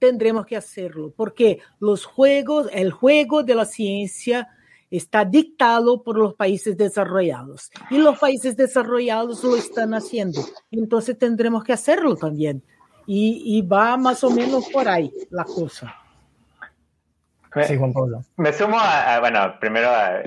tendremos 0.00 0.46
que 0.46 0.56
hacerlo, 0.56 1.12
porque 1.14 1.60
los 1.78 2.04
juegos, 2.04 2.66
el 2.72 2.90
juego 2.90 3.44
de 3.44 3.54
la 3.54 3.66
ciencia 3.66 4.48
está 4.90 5.24
dictado 5.24 6.02
por 6.02 6.18
los 6.18 6.34
países 6.34 6.76
desarrollados 6.76 7.70
y 7.90 7.98
los 7.98 8.18
países 8.18 8.56
desarrollados 8.56 9.44
lo 9.44 9.54
están 9.54 9.94
haciendo. 9.94 10.40
Entonces 10.72 11.16
tendremos 11.16 11.62
que 11.62 11.72
hacerlo 11.72 12.16
también. 12.16 12.64
Y, 13.06 13.42
y 13.44 13.62
va 13.62 13.96
más 13.96 14.24
o 14.24 14.30
menos 14.30 14.68
por 14.68 14.88
ahí 14.88 15.12
la 15.30 15.44
cosa. 15.44 15.94
Me, 17.54 17.64
sí, 17.64 17.76
Juan 17.76 17.92
Pablo. 17.92 18.22
Me 18.36 18.52
sumo 18.52 18.78
a, 18.78 19.18
bueno, 19.20 19.56
primero 19.58 19.88
a, 19.88 20.20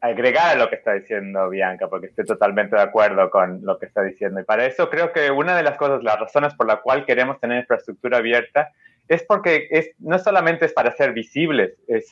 agregar 0.00 0.56
a 0.56 0.58
lo 0.58 0.68
que 0.68 0.76
está 0.76 0.92
diciendo 0.92 1.48
Bianca, 1.48 1.88
porque 1.88 2.06
estoy 2.06 2.24
totalmente 2.24 2.76
de 2.76 2.82
acuerdo 2.82 3.30
con 3.30 3.64
lo 3.64 3.78
que 3.78 3.86
está 3.86 4.02
diciendo. 4.02 4.40
Y 4.40 4.44
para 4.44 4.66
eso 4.66 4.90
creo 4.90 5.12
que 5.12 5.30
una 5.30 5.56
de 5.56 5.62
las 5.62 5.76
cosas, 5.76 6.02
las 6.02 6.18
razones 6.18 6.54
por 6.54 6.66
la 6.66 6.76
cual 6.82 7.06
queremos 7.06 7.40
tener 7.40 7.60
infraestructura 7.60 8.18
abierta, 8.18 8.72
es 9.08 9.22
porque 9.22 9.68
es, 9.70 9.90
no 9.98 10.18
solamente 10.18 10.66
es 10.66 10.72
para 10.72 10.92
ser 10.92 11.12
visibles, 11.12 11.74
es, 11.86 12.10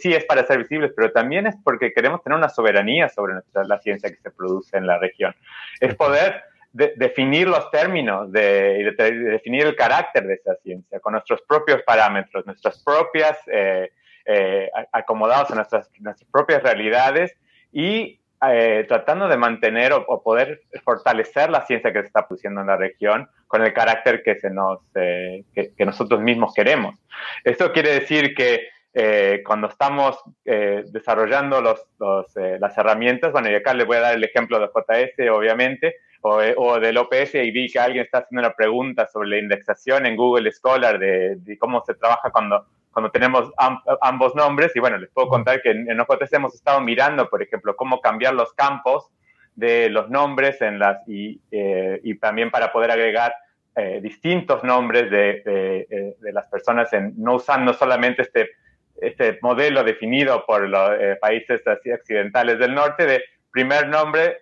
sí 0.00 0.12
es 0.12 0.24
para 0.24 0.44
ser 0.44 0.58
visibles, 0.58 0.92
pero 0.94 1.12
también 1.12 1.46
es 1.46 1.54
porque 1.62 1.92
queremos 1.92 2.22
tener 2.22 2.36
una 2.36 2.48
soberanía 2.48 3.08
sobre 3.08 3.34
nuestra, 3.34 3.64
la 3.64 3.78
ciencia 3.78 4.10
que 4.10 4.16
se 4.16 4.30
produce 4.30 4.76
en 4.76 4.86
la 4.86 4.98
región. 4.98 5.34
Es 5.80 5.94
poder 5.94 6.42
definir 6.72 7.48
los 7.48 7.70
términos 7.70 8.32
de, 8.32 8.94
definir 8.96 9.66
el 9.66 9.76
carácter 9.76 10.26
de 10.26 10.34
esa 10.34 10.54
ciencia 10.56 11.00
con 11.00 11.12
nuestros 11.12 11.42
propios 11.42 11.82
parámetros, 11.82 12.46
nuestras 12.46 12.82
propias, 12.82 13.38
eh, 13.46 13.90
eh, 14.24 14.70
acomodados 14.92 15.50
a 15.50 15.54
nuestras, 15.54 15.90
nuestras, 15.98 16.28
propias 16.30 16.62
realidades 16.62 17.36
y 17.72 18.20
eh, 18.48 18.84
tratando 18.88 19.28
de 19.28 19.36
mantener 19.36 19.92
o, 19.92 20.22
poder 20.22 20.62
fortalecer 20.82 21.50
la 21.50 21.66
ciencia 21.66 21.92
que 21.92 22.00
se 22.00 22.06
está 22.06 22.26
produciendo 22.26 22.62
en 22.62 22.68
la 22.68 22.76
región 22.76 23.28
con 23.46 23.62
el 23.62 23.72
carácter 23.72 24.22
que, 24.22 24.36
se 24.36 24.50
nos, 24.50 24.80
que, 24.94 25.74
nosotros 25.84 26.20
mismos 26.20 26.54
queremos. 26.54 26.96
Esto 27.44 27.72
quiere 27.72 28.00
decir 28.00 28.34
que 28.34 28.68
cuando 29.44 29.68
estamos 29.68 30.22
desarrollando 30.44 31.60
los, 31.60 31.86
las 32.58 32.76
herramientas, 32.76 33.32
bueno, 33.32 33.50
y 33.50 33.54
acá 33.54 33.74
les 33.74 33.86
voy 33.86 33.96
a 33.98 34.00
dar 34.00 34.14
el 34.14 34.24
ejemplo 34.24 34.58
de 34.58 34.66
JS, 34.66 35.30
obviamente, 35.30 35.96
o, 36.22 36.78
del 36.78 36.98
OPS 36.98 37.34
y 37.34 37.50
vi 37.50 37.70
que 37.70 37.80
alguien 37.80 38.04
está 38.04 38.18
haciendo 38.18 38.46
una 38.46 38.54
pregunta 38.54 39.08
sobre 39.08 39.28
la 39.28 39.38
indexación 39.38 40.06
en 40.06 40.16
Google 40.16 40.50
Scholar 40.52 40.98
de, 40.98 41.56
cómo 41.58 41.82
se 41.84 41.94
trabaja 41.94 42.30
cuando, 42.30 42.64
cuando 42.92 43.10
tenemos 43.10 43.50
ambos 44.00 44.34
nombres. 44.34 44.74
Y 44.76 44.80
bueno, 44.80 44.98
les 44.98 45.10
puedo 45.10 45.28
contar 45.28 45.60
que 45.62 45.70
en, 45.70 46.00
OJS 46.00 46.32
hemos 46.34 46.54
estado 46.54 46.80
mirando, 46.80 47.28
por 47.28 47.42
ejemplo, 47.42 47.74
cómo 47.74 48.00
cambiar 48.00 48.34
los 48.34 48.52
campos 48.54 49.10
de 49.56 49.90
los 49.90 50.08
nombres 50.10 50.62
en 50.62 50.78
las, 50.78 51.06
y, 51.08 51.40
eh, 51.50 52.00
y 52.04 52.16
también 52.18 52.50
para 52.50 52.72
poder 52.72 52.92
agregar 52.92 53.34
eh, 53.74 54.00
distintos 54.02 54.62
nombres 54.62 55.10
de, 55.10 55.42
de, 55.44 55.86
eh, 55.90 56.16
de, 56.20 56.32
las 56.32 56.46
personas, 56.46 56.92
en, 56.92 57.14
no 57.16 57.34
usando 57.34 57.74
solamente 57.74 58.22
este, 58.22 58.50
este 59.00 59.38
modelo 59.42 59.82
definido 59.82 60.46
por 60.46 60.68
los 60.68 60.90
países 61.20 61.66
así 61.66 61.90
occidentales 61.90 62.58
del 62.58 62.74
norte 62.74 63.06
de 63.06 63.22
primer 63.50 63.88
nombre 63.88 64.38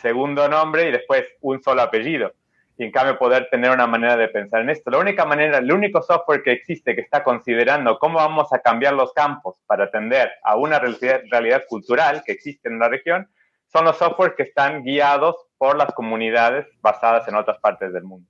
segundo 0.00 0.48
nombre 0.48 0.88
y 0.88 0.92
después 0.92 1.24
un 1.40 1.62
solo 1.62 1.82
apellido. 1.82 2.32
Y 2.78 2.84
en 2.84 2.90
cambio 2.90 3.18
poder 3.18 3.48
tener 3.50 3.70
una 3.70 3.86
manera 3.86 4.16
de 4.16 4.28
pensar 4.28 4.62
en 4.62 4.70
esto. 4.70 4.90
La 4.90 4.98
única 4.98 5.24
manera, 5.26 5.58
el 5.58 5.70
único 5.70 6.02
software 6.02 6.42
que 6.42 6.52
existe 6.52 6.94
que 6.94 7.02
está 7.02 7.22
considerando 7.22 7.98
cómo 7.98 8.16
vamos 8.16 8.52
a 8.52 8.60
cambiar 8.60 8.94
los 8.94 9.12
campos 9.12 9.60
para 9.66 9.84
atender 9.84 10.30
a 10.42 10.56
una 10.56 10.78
realidad, 10.78 11.64
cultural 11.68 12.22
que 12.24 12.32
existe 12.32 12.68
en 12.68 12.78
la 12.78 12.88
región, 12.88 13.28
son 13.66 13.84
los 13.84 13.96
softwares 13.98 14.34
que 14.36 14.44
están 14.44 14.82
guiados 14.82 15.36
por 15.58 15.76
las 15.76 15.92
comunidades 15.92 16.66
basadas 16.80 17.28
en 17.28 17.34
otras 17.34 17.58
partes 17.58 17.92
del 17.92 18.04
mundo. 18.04 18.28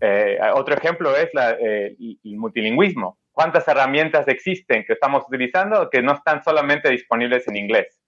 Eh, 0.00 0.38
otro 0.54 0.74
ejemplo 0.74 1.14
es 1.16 1.30
eh, 1.34 1.96
el 1.98 2.36
multilingüismo. 2.36 3.18
¿Cuántas 3.32 3.66
herramientas 3.68 4.28
existen 4.28 4.84
que 4.84 4.92
estamos 4.94 5.24
utilizando 5.26 5.88
que 5.88 6.02
no 6.02 6.12
están 6.12 6.42
solamente 6.42 6.90
disponibles 6.90 7.46
en 7.48 7.56
inglés? 7.56 8.00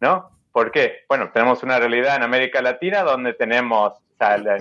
¿No? 0.00 0.33
¿Por 0.54 0.70
qué? 0.70 1.00
Bueno, 1.08 1.32
tenemos 1.34 1.64
una 1.64 1.80
realidad 1.80 2.14
en 2.14 2.22
América 2.22 2.62
Latina 2.62 3.02
donde 3.02 3.32
tenemos 3.32 3.94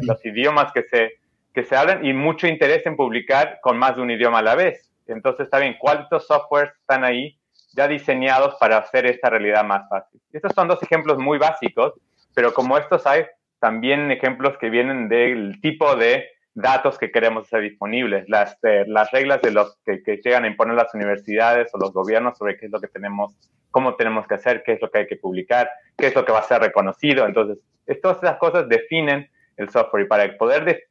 los 0.02 0.26
idiomas 0.26 0.72
que 0.74 0.82
se, 0.82 1.20
que 1.54 1.64
se 1.64 1.76
hablan 1.76 2.04
y 2.04 2.14
mucho 2.14 2.48
interés 2.48 2.84
en 2.88 2.96
publicar 2.96 3.60
con 3.62 3.78
más 3.78 3.96
de 3.96 4.02
un 4.02 4.10
idioma 4.10 4.40
a 4.40 4.42
la 4.42 4.56
vez. 4.56 4.90
Entonces, 5.06 5.44
está 5.44 5.60
bien, 5.60 5.76
¿cuántos 5.80 6.26
softwares 6.26 6.74
están 6.80 7.04
ahí 7.04 7.38
ya 7.76 7.88
diseñados 7.88 8.56
para 8.56 8.78
hacer 8.78 9.06
esta 9.06 9.30
realidad 9.30 9.64
más 9.66 9.88
fácil? 9.88 10.20
Estos 10.32 10.54
son 10.56 10.68
dos 10.68 10.82
ejemplos 10.82 11.20
muy 11.20 11.38
básicos, 11.38 11.94
pero 12.34 12.56
como 12.56 12.76
estos 12.80 13.06
hay 13.06 13.28
también 13.60 14.10
ejemplos 14.10 14.58
que 14.58 14.72
vienen 14.72 15.10
del 15.10 15.62
tipo 15.62 15.96
de 15.96 16.28
datos 16.56 16.98
que 16.98 17.12
queremos 17.12 17.46
hacer 17.46 17.62
disponibles, 17.62 18.30
las, 18.30 18.58
eh, 18.64 18.86
las 18.88 19.12
reglas 19.12 19.42
de 19.42 19.52
los 19.52 19.78
que, 19.86 20.02
llegan 20.24 20.44
a 20.44 20.48
imponer 20.48 20.76
las 20.76 20.94
universidades 20.94 21.74
o 21.74 21.80
los 21.80 21.94
gobiernos 21.94 22.38
sobre 22.38 22.58
qué 22.58 22.68
es 22.68 22.72
lo 22.72 22.80
que 22.80 22.88
tenemos, 22.88 23.36
cómo 23.72 23.96
tenemos 23.96 24.28
que 24.28 24.36
hacer, 24.36 24.64
qué 24.64 24.74
es 24.74 24.82
lo 24.82 24.92
que 24.92 25.00
hay 25.00 25.08
que 25.08 25.16
publicar, 25.16 25.70
qué 25.98 26.08
es 26.08 26.16
lo 26.16 26.26
que 26.26 26.32
va 26.32 26.40
a 26.40 26.44
ser 26.44 26.62
reconocido. 26.62 27.26
Entonces, 27.26 27.58
todas 28.02 28.22
esas 28.22 28.38
cosas 28.38 28.70
definen 28.70 29.30
el 29.58 29.70
software 29.70 30.06
y 30.06 30.08
para 30.08 30.38
poder, 30.38 30.88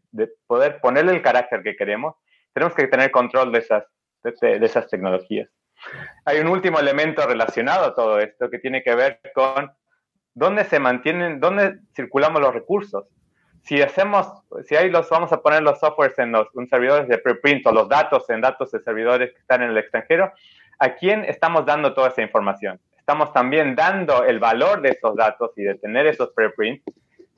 poder 0.47 0.81
ponerle 0.81 1.13
el 1.13 1.23
carácter 1.23 1.63
que 1.63 1.77
queremos, 1.77 2.17
tenemos 2.53 2.75
que 2.75 2.87
tener 2.87 3.11
control 3.11 3.53
de 3.53 3.59
esas, 3.61 3.85
de, 4.23 4.65
esas 4.65 4.89
tecnologías. 4.89 5.49
Hay 6.25 6.39
un 6.39 6.49
último 6.49 6.79
elemento 6.79 7.27
relacionado 7.27 7.87
a 7.87 7.95
todo 7.95 8.21
esto 8.21 8.51
que 8.51 8.59
tiene 8.59 8.83
que 8.83 8.95
ver 8.95 9.21
con 9.35 9.71
dónde 10.35 10.65
se 10.65 10.79
mantienen, 10.79 11.41
dónde 11.41 11.79
circulamos 11.95 12.41
los 12.41 12.55
recursos. 12.55 13.07
Si 13.63 13.81
hacemos, 13.81 14.27
si 14.65 14.75
ahí 14.75 14.91
los 14.91 15.09
vamos 15.09 15.33
a 15.33 15.41
poner 15.41 15.63
los 15.63 15.79
softwares 15.79 16.19
en 16.19 16.33
los 16.33 16.49
servidores 16.69 17.09
de 17.09 17.19
preprint 17.19 17.67
o 17.67 17.73
los 17.73 17.89
datos 17.89 18.29
en 18.31 18.41
datos 18.41 18.73
de 18.73 18.81
servidores 18.81 19.33
que 19.33 19.39
están 19.39 19.63
en 19.63 19.71
el 19.71 19.79
extranjero, 19.79 20.33
¿a 20.79 20.95
quién 20.95 21.25
estamos 21.25 21.65
dando 21.65 21.95
toda 21.95 22.09
esa 22.09 22.23
información? 22.23 22.81
Estamos 22.99 23.33
también 23.33 23.75
dando 23.75 24.25
el 24.25 24.41
valor 24.41 24.83
de 24.83 24.91
esos 24.91 25.17
datos 25.17 25.53
y 25.57 25.63
de 25.63 25.77
tener 25.77 26.07
esos 26.07 26.31
preprints 26.31 26.85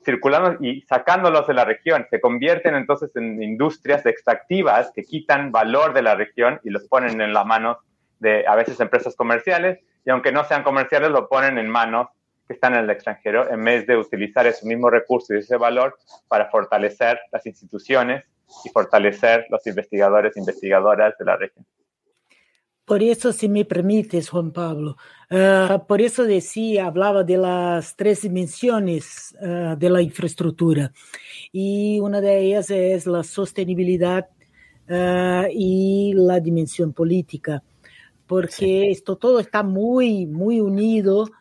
circulando 0.03 0.63
y 0.63 0.81
sacándolos 0.81 1.47
de 1.47 1.53
la 1.55 1.65
región. 1.65 2.05
Se 2.09 2.21
convierten 2.21 2.75
entonces 2.75 3.15
en 3.15 3.41
industrias 3.41 4.05
extractivas 4.05 4.91
que 4.93 5.03
quitan 5.03 5.51
valor 5.51 5.93
de 5.93 6.03
la 6.03 6.15
región 6.15 6.59
y 6.63 6.69
los 6.69 6.87
ponen 6.87 7.19
en 7.21 7.33
las 7.33 7.45
manos 7.45 7.77
de 8.19 8.45
a 8.47 8.55
veces 8.55 8.79
empresas 8.79 9.15
comerciales 9.15 9.79
y 10.05 10.11
aunque 10.11 10.31
no 10.31 10.43
sean 10.45 10.63
comerciales 10.63 11.09
lo 11.09 11.27
ponen 11.27 11.57
en 11.57 11.67
manos 11.67 12.07
que 12.47 12.53
están 12.53 12.73
en 12.73 12.83
el 12.83 12.89
extranjero 12.89 13.49
en 13.51 13.63
vez 13.63 13.87
de 13.87 13.97
utilizar 13.97 14.45
ese 14.45 14.65
mismo 14.65 14.89
recurso 14.89 15.33
y 15.33 15.39
ese 15.39 15.57
valor 15.57 15.97
para 16.27 16.49
fortalecer 16.49 17.19
las 17.31 17.45
instituciones 17.45 18.23
y 18.63 18.69
fortalecer 18.69 19.45
los 19.49 19.65
investigadores 19.65 20.35
e 20.35 20.39
investigadoras 20.39 21.17
de 21.17 21.25
la 21.25 21.37
región. 21.37 21.65
Por 22.85 23.01
eso, 23.01 23.33
si 23.33 23.49
me 23.49 23.65
permites, 23.65 24.29
Juan 24.29 24.51
Pablo, 24.51 24.95
uh, 25.31 25.83
por 25.87 26.01
eso 26.01 26.23
decía, 26.23 26.85
hablaba 26.85 27.23
de 27.23 27.37
las 27.37 27.95
tres 27.95 28.21
dimensiones 28.21 29.35
uh, 29.41 29.75
de 29.75 29.89
la 29.89 30.03
infraestructura 30.03 30.91
y 31.51 31.99
una 31.99 32.21
de 32.21 32.41
ellas 32.41 32.69
es 32.69 33.07
la 33.07 33.23
sostenibilidad 33.23 34.27
uh, 34.87 35.47
y 35.49 36.13
la 36.13 36.39
dimensión 36.39 36.93
política, 36.93 37.63
porque 38.27 38.51
sí. 38.55 38.87
esto 38.89 39.15
todo 39.15 39.39
está 39.39 39.63
muy, 39.63 40.27
muy 40.27 40.61
unido 40.61 41.31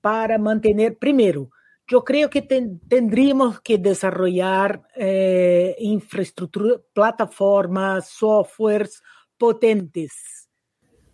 para 0.00 0.38
mantener, 0.38 0.96
primero, 0.96 1.50
yo 1.90 2.04
creo 2.04 2.30
que 2.30 2.42
ten, 2.42 2.78
tendríamos 2.88 3.60
que 3.60 3.76
desarrollar 3.76 4.82
eh, 4.94 5.74
infraestructura, 5.80 6.76
plataformas, 6.92 8.08
softwares, 8.08 9.02
potentes. 9.36 10.48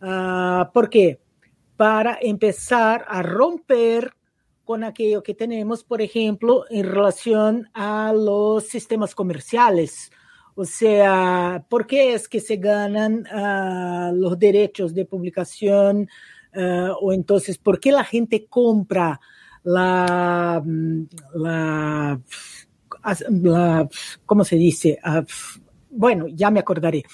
Uh, 0.02 0.70
¿Por 0.74 0.90
qué? 0.90 1.18
Para 1.78 2.18
empezar 2.20 3.06
a 3.08 3.22
romper 3.22 4.12
con 4.64 4.84
aquello 4.84 5.22
que 5.22 5.32
tenemos, 5.32 5.82
por 5.82 6.02
ejemplo, 6.02 6.64
en 6.68 6.84
relación 6.84 7.70
a 7.72 8.12
los 8.12 8.64
sistemas 8.64 9.14
comerciales. 9.14 10.10
O 10.54 10.64
sea, 10.64 11.64
¿por 11.70 11.86
qué 11.86 12.12
es 12.12 12.28
que 12.28 12.40
se 12.40 12.56
ganan 12.56 13.26
uh, 13.32 14.14
los 14.14 14.38
derechos 14.38 14.92
de 14.92 15.06
publicación? 15.06 16.08
Uh, 16.56 16.94
o 17.02 17.12
entonces, 17.12 17.58
¿por 17.58 17.78
qué 17.78 17.92
la 17.92 18.02
gente 18.02 18.46
compra 18.46 19.20
la, 19.62 20.62
la, 21.34 22.18
la 23.04 23.88
¿cómo 24.24 24.44
se 24.44 24.56
dice? 24.56 24.98
bueno, 25.90 26.26
ya 26.28 26.50
me 26.50 26.60
acordaré. 26.60 27.04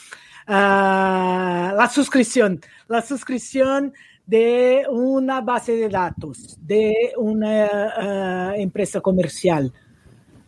Uh, 0.46 1.74
la 1.74 1.90
suscripción, 1.92 2.60
la 2.86 3.02
suscripción 3.02 3.92
de 4.26 4.84
una 4.88 5.40
base 5.40 5.72
de 5.72 5.88
datos, 5.88 6.56
de 6.60 7.12
una 7.16 8.52
uh, 8.52 8.60
empresa 8.60 9.00
comercial. 9.00 9.72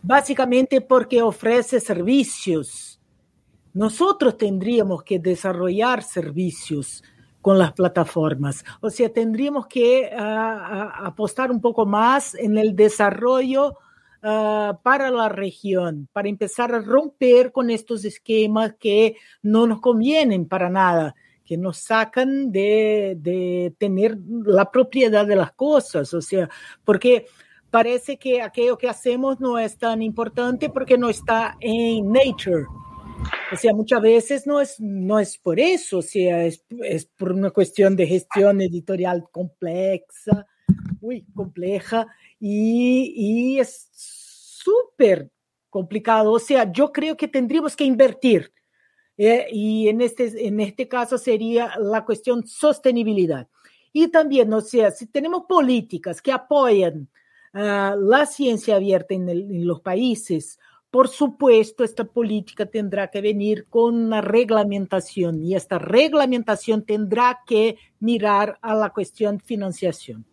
Básicamente 0.01 0.79
porque 0.81 1.21
ofrece 1.21 1.79
servicios. 1.79 2.99
Nosotros 3.73 4.37
tendríamos 4.37 5.03
que 5.03 5.19
desarrollar 5.19 6.01
servicios 6.01 7.03
con 7.45 7.59
las 7.59 7.73
plataformas. 7.73 8.65
O 8.81 8.89
sea, 8.89 9.13
tendríamos 9.13 9.67
que 9.67 10.09
uh, 10.11 11.05
apostar 11.05 11.51
un 11.51 11.61
poco 11.61 11.85
más 11.85 12.33
en 12.33 12.57
el 12.57 12.75
desarrollo 12.75 13.77
uh, 14.23 14.75
para 14.81 15.11
la 15.11 15.29
región, 15.29 16.09
para 16.11 16.27
empezar 16.27 16.73
a 16.73 16.79
romper 16.79 17.51
con 17.51 17.69
estos 17.69 18.03
esquemas 18.03 18.73
que 18.79 19.17
no 19.43 19.67
nos 19.67 19.79
convienen 19.79 20.47
para 20.47 20.71
nada, 20.71 21.13
que 21.45 21.55
nos 21.55 21.77
sacan 21.77 22.51
de, 22.51 23.15
de 23.19 23.75
tener 23.77 24.17
la 24.43 24.71
propiedad 24.71 25.27
de 25.27 25.35
las 25.35 25.51
cosas, 25.51 26.15
o 26.15 26.23
sea, 26.23 26.49
porque 26.83 27.27
parece 27.69 28.17
que 28.17 28.41
aquello 28.41 28.75
que 28.75 28.89
hacemos 28.89 29.39
no 29.39 29.59
es 29.59 29.77
tan 29.77 30.01
importante 30.01 30.69
porque 30.69 30.97
no 30.97 31.09
está 31.09 31.57
en 31.59 32.11
nature. 32.11 32.65
O 33.51 33.55
sea, 33.55 33.73
muchas 33.73 34.01
veces 34.01 34.47
no 34.47 34.59
es, 34.59 34.79
no 34.79 35.19
es 35.19 35.37
por 35.37 35.59
eso, 35.59 35.99
o 35.99 36.01
sea, 36.01 36.45
es, 36.45 36.63
es 36.83 37.05
por 37.05 37.31
una 37.31 37.51
cuestión 37.51 37.95
de 37.95 38.07
gestión 38.07 38.61
editorial 38.61 39.27
compleja, 39.31 40.47
muy 41.01 41.25
compleja, 41.33 42.07
y, 42.39 43.59
es 43.59 43.89
súper 43.93 45.31
complicado. 45.69 46.31
O 46.31 46.39
sea, 46.39 46.71
yo 46.71 46.91
creo 46.91 47.15
que 47.17 47.27
tendríamos 47.27 47.75
que 47.75 47.85
invertir. 47.85 48.51
Eh, 49.17 49.47
y 49.51 49.87
en 49.87 50.01
este, 50.01 50.45
en 50.45 50.59
este 50.59 50.87
caso 50.87 51.17
sería 51.17 51.73
la 51.79 52.03
cuestión 52.03 52.45
sostenibilidad. 52.45 53.47
Y 53.93 54.09
también, 54.09 54.51
o 54.53 54.59
sea, 54.59 54.91
si 54.91 55.07
tenemos 55.07 55.45
políticas 55.47 56.21
que 56.21 56.33
apoyan 56.33 57.07
uh, 57.53 57.95
la 57.97 58.25
ciencia 58.25 58.75
abierta 58.75 59.13
en, 59.13 59.65
los 59.65 59.79
países, 59.79 60.59
por 60.95 61.09
supuesto, 61.09 61.83
esta 61.83 62.05
política 62.05 62.67
tendrá 62.67 63.09
que 63.09 63.19
venir 63.19 63.67
con 63.69 63.95
una 63.95 64.21
reglamentación 64.21 65.43
y 65.43 65.53
esta 65.53 65.77
reglamentación 65.77 66.85
tendrá 66.85 67.39
que 67.45 67.75
mirar 67.99 68.57
a 68.61 68.75
la 68.75 68.91
cuestión 68.91 69.41
financiación. 69.41 70.25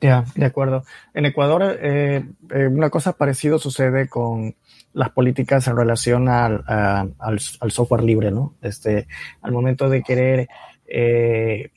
Ya, 0.00 0.26
de 0.36 0.44
acuerdo. 0.44 0.84
En 1.12 1.26
Ecuador, 1.26 1.76
eh, 1.80 2.24
eh, 2.54 2.66
una 2.68 2.88
cosa 2.88 3.14
parecida 3.14 3.58
sucede 3.58 4.08
con 4.08 4.54
las 4.92 5.10
políticas 5.10 5.66
en 5.66 5.76
relación 5.76 6.28
al, 6.28 7.40
software 7.40 8.04
libre, 8.04 8.30
¿no? 8.30 8.54
Este, 8.62 9.08
al 9.40 9.50
momento 9.50 9.88
de 9.88 10.04
querer, 10.04 10.46
eh 10.86 11.72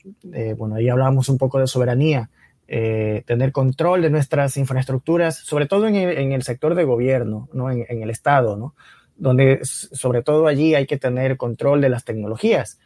bueno, 0.56 0.76
ahí 0.76 0.88
hablábamos 0.88 1.28
un 1.30 1.36
poco 1.36 1.58
de 1.58 1.66
soberanía, 1.66 2.30
eh, 2.68 3.22
tener 3.26 3.52
control 3.52 4.02
de 4.02 4.10
nuestras 4.10 4.56
infraestructuras, 4.56 5.36
sobre 5.36 5.66
todo 5.66 5.86
en 5.86 5.94
el, 5.94 6.18
en 6.18 6.32
el 6.32 6.42
sector 6.42 6.74
de 6.74 6.84
gobierno, 6.84 7.48
¿no? 7.52 7.70
En, 7.70 7.86
en, 7.88 8.02
el 8.02 8.10
Estado, 8.10 8.56
¿no? 8.56 8.74
Donde 9.16 9.60
sobre 9.62 10.22
todo 10.22 10.46
allí 10.46 10.74
hay 10.74 10.86
que 10.86 10.98
tener 10.98 11.36
control 11.36 11.80
de 11.80 11.88
las 11.88 12.04
tecnologías, 12.04 12.78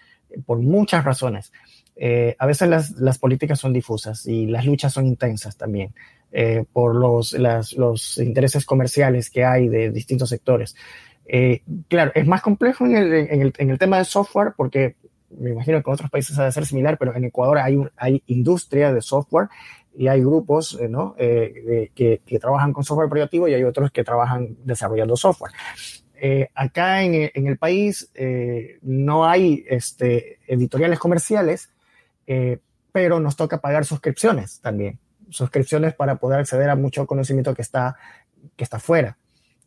por 0.47 0.59
muchas 0.59 1.05
razones 1.05 1.53
eh, 2.03 2.35
a 2.39 2.47
veces 2.47 2.67
las, 2.67 2.93
las, 2.93 3.19
políticas 3.19 3.61
son 3.61 3.75
difusas 3.75 4.27
y 4.27 4.47
las 4.47 4.65
luchas 4.65 4.91
son 4.91 5.07
intensas 5.07 5.59
también 5.59 5.93
eh, 6.33 6.65
por 6.73 6.95
los, 6.95 7.35
las, 7.35 7.75
los, 7.75 8.17
intereses 8.17 8.65
comerciales 8.65 9.29
que 9.29 9.45
hay 9.45 9.69
de 9.69 9.91
distintos 9.91 10.31
sectores. 10.31 10.75
Eh, 11.27 11.63
claro, 11.89 12.11
es 12.15 12.27
más 12.27 12.41
complejo 12.41 12.87
en 12.87 12.97
el, 12.97 13.13
en, 13.13 13.43
el, 13.43 13.53
en 13.59 13.71
el, 13.71 13.79
tema 13.79 13.99
de 13.99 14.07
software 14.07 14.55
porque 14.57 14.97
me 15.39 15.51
imagino 15.51 15.83
que 15.83 15.91
en 15.91 15.95
otros 15.95 16.11
países 16.11 16.39
ha 16.39 16.45
de 16.45 16.53
ser 16.53 16.67
similar, 16.67 16.99
pero 16.99 17.15
en 17.15 17.25
Ecuador 17.25 17.59
hay, 17.59 17.77
un, 17.77 17.91
hay 17.97 18.23
industria 18.27 18.93
de 18.93 19.01
software 19.01 19.49
y 19.97 20.09
hay 20.09 20.21
grupos 20.21 20.79
eh, 20.81 20.89
¿no? 20.89 21.15
Eh, 21.19 21.91
que, 21.95 22.21
que, 22.25 22.39
trabajan 22.39 22.73
con 22.73 22.85
software 22.85 23.09
privativo 23.09 23.49
y 23.49 23.55
hay 23.55 23.65
otros 23.65 23.91
que 23.91 24.05
trabajan 24.05 24.57
desarrollando 24.65 25.17
software. 25.17 25.53
Eh, 26.23 26.51
acá 26.55 27.03
en, 27.03 27.31
en, 27.33 27.47
el 27.47 27.57
país 27.57 28.11
eh, 28.15 28.79
no 28.83 29.25
hay 29.25 29.65
este, 29.69 30.39
editoriales 30.47 30.99
comerciales, 30.99 31.71
eh, 32.27 32.59
pero 32.93 33.21
nos 33.21 33.37
toca 33.37 33.63
pagar 33.63 33.87
suscripciones 33.87 34.61
también, 34.61 34.99
suscripciones 35.31 35.95
para 35.95 36.17
poder 36.17 36.41
acceder 36.41 36.69
a 36.69 36.77
mucho 36.77 37.07
conocimiento 37.07 37.55
que 37.55 37.63
está, 37.63 37.97
que 38.55 38.65
está 38.65 38.79
fuera. 38.79 39.17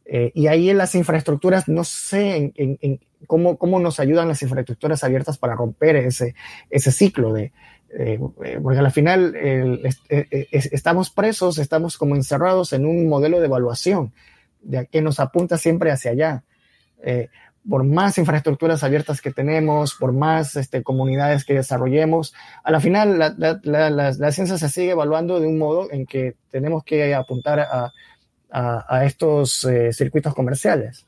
Eh, 0.05 0.32
y 0.36 0.45
ahí 0.45 0.70
en 0.70 0.78
las 0.78 0.93
infraestructuras, 0.93 1.68
no 1.68 1.84
sé 1.84 2.36
en, 2.36 2.78
en, 2.82 2.99
cómo, 3.28 3.57
cómo, 3.57 3.80
nos 3.80 3.99
ayudan 3.99 4.28
las 4.28 4.41
infraestructuras 4.41 5.03
abiertas 5.03 5.38
para 5.38 5.55
romper 5.55 5.95
ese, 5.97 6.36
ese 6.69 6.91
ciclo 6.91 7.34
de, 7.34 7.51
eh, 7.95 8.19
porque 8.61 8.80
al 8.80 8.91
final 8.91 9.36
el, 9.36 9.88
estamos 10.09 11.09
presos, 11.11 11.59
estamos 11.59 11.97
como 11.97 12.15
encerrados 12.15 12.74
en 12.74 12.86
un 12.86 13.07
modelo 13.07 13.39
de 13.39 13.45
evaluación 13.45 14.13
de, 14.61 14.88
que 14.88 15.01
nos 15.01 15.19
apunta 15.19 15.57
siempre 15.57 15.91
hacia 15.91 16.11
allá. 16.11 16.43
Eh, 17.03 17.30
por 17.67 17.84
más 17.84 18.17
infraestructuras 18.17 18.84
abiertas 18.84 19.21
que 19.21 19.32
tenemos, 19.32 19.95
por 19.95 20.11
más 20.11 20.55
este, 20.55 20.84
comunidades 20.84 21.45
que 21.45 21.53
desarrollemos, 21.53 22.34
a 22.63 22.71
la 22.71 22.82
final 22.82 23.17
la, 23.17 23.34
la, 23.38 23.59
la, 23.63 24.11
la, 24.11 24.32
ciencia 24.32 24.57
se 24.57 24.69
sigue 24.69 24.91
evaluando 24.91 25.39
de 25.39 25.47
un 25.47 25.57
modo 25.57 25.89
en 25.91 26.05
que 26.05 26.36
tenemos 26.49 26.84
que 26.84 27.15
apuntar 27.15 27.61
a, 27.61 27.93
a, 28.51 28.86
a 28.97 29.05
estos 29.05 29.63
eh, 29.65 29.93
circuitos 29.93 30.34
comerciales. 30.34 31.05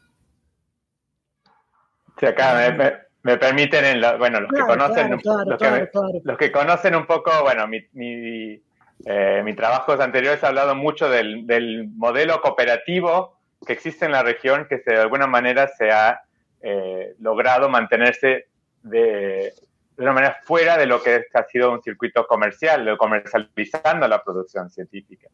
Sí, 2.19 2.25
acá 2.25 2.55
me, 2.55 2.71
me, 2.71 2.93
me 3.23 3.37
permiten, 3.37 3.85
en 3.85 4.01
la, 4.01 4.15
bueno, 4.15 4.39
los, 4.39 4.49
claro, 4.49 4.65
que 4.65 4.71
conocen, 4.71 5.17
claro, 5.19 5.57
claro, 5.57 5.77
los, 5.79 5.91
que, 5.91 6.21
los, 6.23 6.37
que, 6.37 6.51
conocen 6.51 6.95
un 6.95 7.05
poco, 7.05 7.31
bueno, 7.43 7.67
mi, 7.67 7.81
mi 7.93 8.61
Eh, 9.05 9.41
mis 9.43 9.57
trabajos 9.57 9.99
anteriores 9.99 10.41
he 10.41 10.47
hablado 10.47 10.73
mucho 10.73 11.09
del, 11.09 11.45
del, 11.45 11.89
modelo 11.95 12.41
cooperativo 12.41 13.37
que 13.67 13.73
existe 13.73 14.05
en 14.05 14.13
la 14.13 14.23
región, 14.23 14.67
que 14.69 14.81
de 14.85 15.01
alguna 15.01 15.27
manera 15.27 15.67
se 15.67 15.91
ha 15.91 16.21
eh, 16.61 17.13
logrado 17.19 17.67
mantenerse 17.67 18.47
de, 18.83 19.53
de 19.97 20.03
una 20.03 20.13
manera 20.13 20.37
fuera 20.43 20.77
de 20.77 20.85
lo 20.85 21.03
que 21.03 21.25
ha 21.33 21.43
sido 21.43 21.71
un 21.71 21.81
circuito 21.81 22.25
comercial, 22.25 22.97
comercializando 22.97 24.07
la 24.07 24.23
producción 24.23 24.69
científica. 24.69 25.27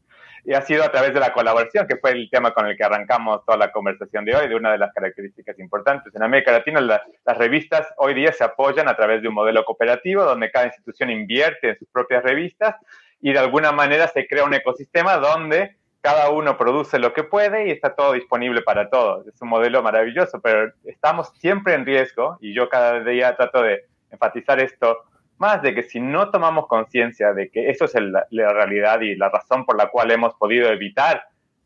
Y 0.43 0.53
ha 0.53 0.61
sido 0.61 0.83
a 0.83 0.91
través 0.91 1.13
de 1.13 1.19
la 1.19 1.33
colaboración, 1.33 1.87
que 1.87 1.97
fue 1.97 2.11
el 2.11 2.29
tema 2.29 2.53
con 2.53 2.67
el 2.67 2.75
que 2.75 2.83
arrancamos 2.83 3.45
toda 3.45 3.57
la 3.57 3.71
conversación 3.71 4.25
de 4.25 4.35
hoy, 4.35 4.47
de 4.47 4.55
una 4.55 4.71
de 4.71 4.77
las 4.77 4.93
características 4.93 5.59
importantes. 5.59 6.13
En 6.15 6.23
América 6.23 6.51
Latina 6.51 6.81
las 6.81 7.37
revistas 7.37 7.87
hoy 7.97 8.13
día 8.13 8.33
se 8.33 8.43
apoyan 8.43 8.87
a 8.87 8.95
través 8.95 9.21
de 9.21 9.27
un 9.27 9.33
modelo 9.35 9.63
cooperativo 9.63 10.23
donde 10.23 10.51
cada 10.51 10.65
institución 10.65 11.09
invierte 11.09 11.69
en 11.69 11.77
sus 11.77 11.87
propias 11.89 12.23
revistas 12.23 12.75
y 13.21 13.33
de 13.33 13.39
alguna 13.39 13.71
manera 13.71 14.07
se 14.07 14.27
crea 14.27 14.43
un 14.43 14.53
ecosistema 14.53 15.17
donde 15.17 15.77
cada 16.01 16.31
uno 16.31 16.57
produce 16.57 16.97
lo 16.97 17.13
que 17.13 17.23
puede 17.23 17.67
y 17.67 17.71
está 17.71 17.95
todo 17.95 18.13
disponible 18.13 18.63
para 18.63 18.89
todos. 18.89 19.27
Es 19.27 19.39
un 19.41 19.49
modelo 19.49 19.83
maravilloso, 19.83 20.41
pero 20.41 20.73
estamos 20.83 21.31
siempre 21.37 21.75
en 21.75 21.85
riesgo 21.85 22.37
y 22.41 22.53
yo 22.53 22.69
cada 22.69 23.03
día 23.03 23.35
trato 23.35 23.61
de 23.61 23.85
enfatizar 24.09 24.59
esto, 24.59 24.97
más 25.41 25.63
de 25.63 25.73
que 25.73 25.81
si 25.81 25.99
no 25.99 26.29
tomamos 26.29 26.67
conciencia 26.67 27.33
de 27.33 27.49
que 27.49 27.71
eso 27.71 27.85
es 27.85 27.95
la 27.95 28.53
realidad 28.53 29.01
y 29.01 29.15
la 29.15 29.27
razón 29.29 29.65
por 29.65 29.75
la 29.75 29.87
cual 29.87 30.11
hemos 30.11 30.35
podido 30.35 30.69
evitar 30.69 31.23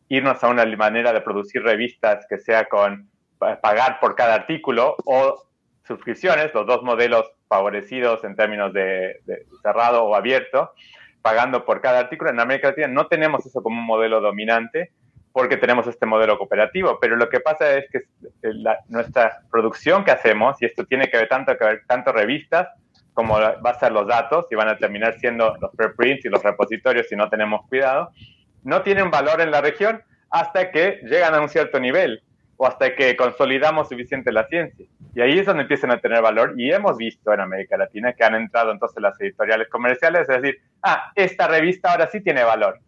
irnos 0.08 0.42
a 0.42 0.48
una 0.48 0.66
manera 0.78 1.12
de 1.12 1.20
producir 1.20 1.62
revistas 1.62 2.26
que 2.30 2.38
sea 2.38 2.70
con 2.70 3.10
pagar 3.38 4.00
por 4.00 4.16
cada 4.16 4.34
artículo 4.34 4.96
o 5.04 5.44
suscripciones, 5.84 6.54
los 6.54 6.66
dos 6.66 6.84
modelos 6.84 7.30
favorecidos 7.50 8.24
en 8.24 8.38
términos 8.38 8.72
de, 8.72 9.20
de 9.26 9.46
cerrado 9.62 10.06
o 10.06 10.16
abierto, 10.16 10.72
pagando 11.22 11.66
por 11.66 11.82
cada 11.82 12.00
artículo. 12.00 12.30
En 12.30 12.40
América 12.40 12.70
Latina 12.70 12.88
no 12.88 13.08
tenemos 13.08 13.46
eso 13.46 13.62
como 13.62 13.78
un 13.78 13.86
modelo 13.86 14.22
dominante 14.22 14.94
porque 15.34 15.58
tenemos 15.58 15.86
este 15.88 16.06
modelo 16.06 16.38
cooperativo, 16.38 16.98
pero 17.02 17.18
lo 17.18 17.28
que 17.28 17.42
pasa 17.42 17.78
es 17.78 17.90
que 17.92 18.04
la, 18.42 18.80
nuestra 18.88 19.42
producción 19.52 20.06
que 20.06 20.12
hacemos, 20.12 20.62
y 20.62 20.66
esto 20.66 20.86
tiene 20.86 21.10
que 21.10 21.18
ver 21.18 21.28
tanto 21.28 21.58
que 21.58 21.66
ver 21.66 21.84
tanto 21.86 22.14
revistas 22.14 22.70
como 23.16 23.40
va 23.40 23.70
a 23.72 23.80
ser 23.80 23.92
los 23.92 24.06
datos, 24.06 24.46
y 24.52 24.56
van 24.56 24.70
a 24.70 24.78
terminar 24.78 25.18
siendo 25.20 25.56
los 25.60 25.72
preprints 25.76 26.26
y 26.26 26.30
los 26.30 26.44
repositorios 26.44 27.08
si 27.08 27.16
no 27.16 27.28
tenemos 27.30 27.68
cuidado, 27.68 28.12
no 28.64 28.84
tienen 28.84 29.10
valor 29.10 29.42
en 29.42 29.50
la 29.50 29.62
región 29.62 30.04
hasta 30.30 30.70
que 30.70 31.00
llegan 31.04 31.34
a 31.34 31.42
un 31.42 31.50
cierto 31.50 31.80
nivel 31.80 32.22
o 32.58 32.68
hasta 32.68 32.96
que 32.96 33.16
consolidamos 33.16 33.90
suficiente 33.90 34.32
la 34.32 34.48
ciencia. 34.48 34.86
Y 35.16 35.22
ahí 35.22 35.40
es 35.40 35.46
donde 35.46 35.64
empiezan 35.64 35.92
a 35.92 36.00
tener 36.00 36.22
valor 36.22 36.54
y 36.58 36.72
hemos 36.72 36.98
visto 36.98 37.34
en 37.34 37.40
América 37.40 37.78
Latina 37.78 38.14
que 38.14 38.24
han 38.24 38.36
entrado 38.36 38.72
entonces 38.72 39.02
las 39.02 39.20
editoriales 39.20 39.70
comerciales, 39.70 40.30
es 40.30 40.42
decir, 40.42 40.60
ah, 40.84 41.12
esta 41.16 41.48
revista 41.48 41.92
ahora 41.92 42.10
sí 42.12 42.22
tiene 42.22 42.44
valor 42.44 42.80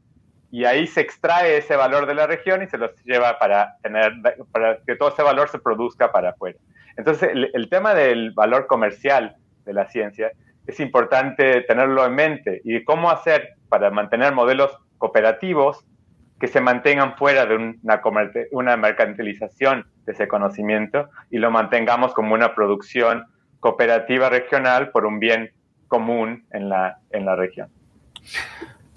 y 0.52 0.66
ahí 0.66 0.88
se 0.88 1.02
extrae 1.02 1.58
ese 1.58 1.76
valor 1.76 2.06
de 2.06 2.16
la 2.16 2.28
región 2.28 2.64
y 2.64 2.68
se 2.68 2.78
los 2.78 2.92
lleva 3.04 3.38
para 3.38 3.78
tener 3.84 4.14
para 4.52 4.78
que 4.86 4.96
todo 4.96 5.10
ese 5.10 5.24
valor 5.24 5.50
se 5.50 5.60
produzca 5.60 6.12
para 6.12 6.30
afuera. 6.32 6.58
Entonces, 6.96 7.30
el, 7.54 7.70
tema 7.70 7.94
del 7.94 8.32
valor 8.32 8.66
comercial 8.66 9.36
de 9.68 9.74
la 9.74 9.88
ciencia 9.88 10.32
es 10.66 10.80
importante 10.80 11.62
tenerlo 11.62 12.06
en 12.06 12.16
mente 12.16 12.62
y 12.64 12.84
cómo 12.84 13.10
hacer 13.10 13.56
para 13.70 13.90
mantener 13.90 14.34
modelos 14.34 14.78
cooperativos 14.98 15.86
que 16.40 16.48
se 16.48 16.62
mantengan 16.62 17.16
fuera 17.16 17.46
de 17.46 17.78
una, 18.52 18.78
mercantilización 18.78 19.88
de 20.06 20.12
ese 20.12 20.28
conocimiento 20.28 21.10
y 21.32 21.38
lo 21.38 21.50
mantengamos 21.50 22.14
como 22.14 22.34
una 22.34 22.54
producción 22.54 23.26
cooperativa 23.60 24.30
regional 24.30 24.92
por 24.92 25.06
un 25.06 25.20
bien 25.20 25.52
común 25.88 26.46
en 26.52 26.70
la, 26.70 27.00
en 27.12 27.26
la 27.26 27.36
región. 27.36 27.70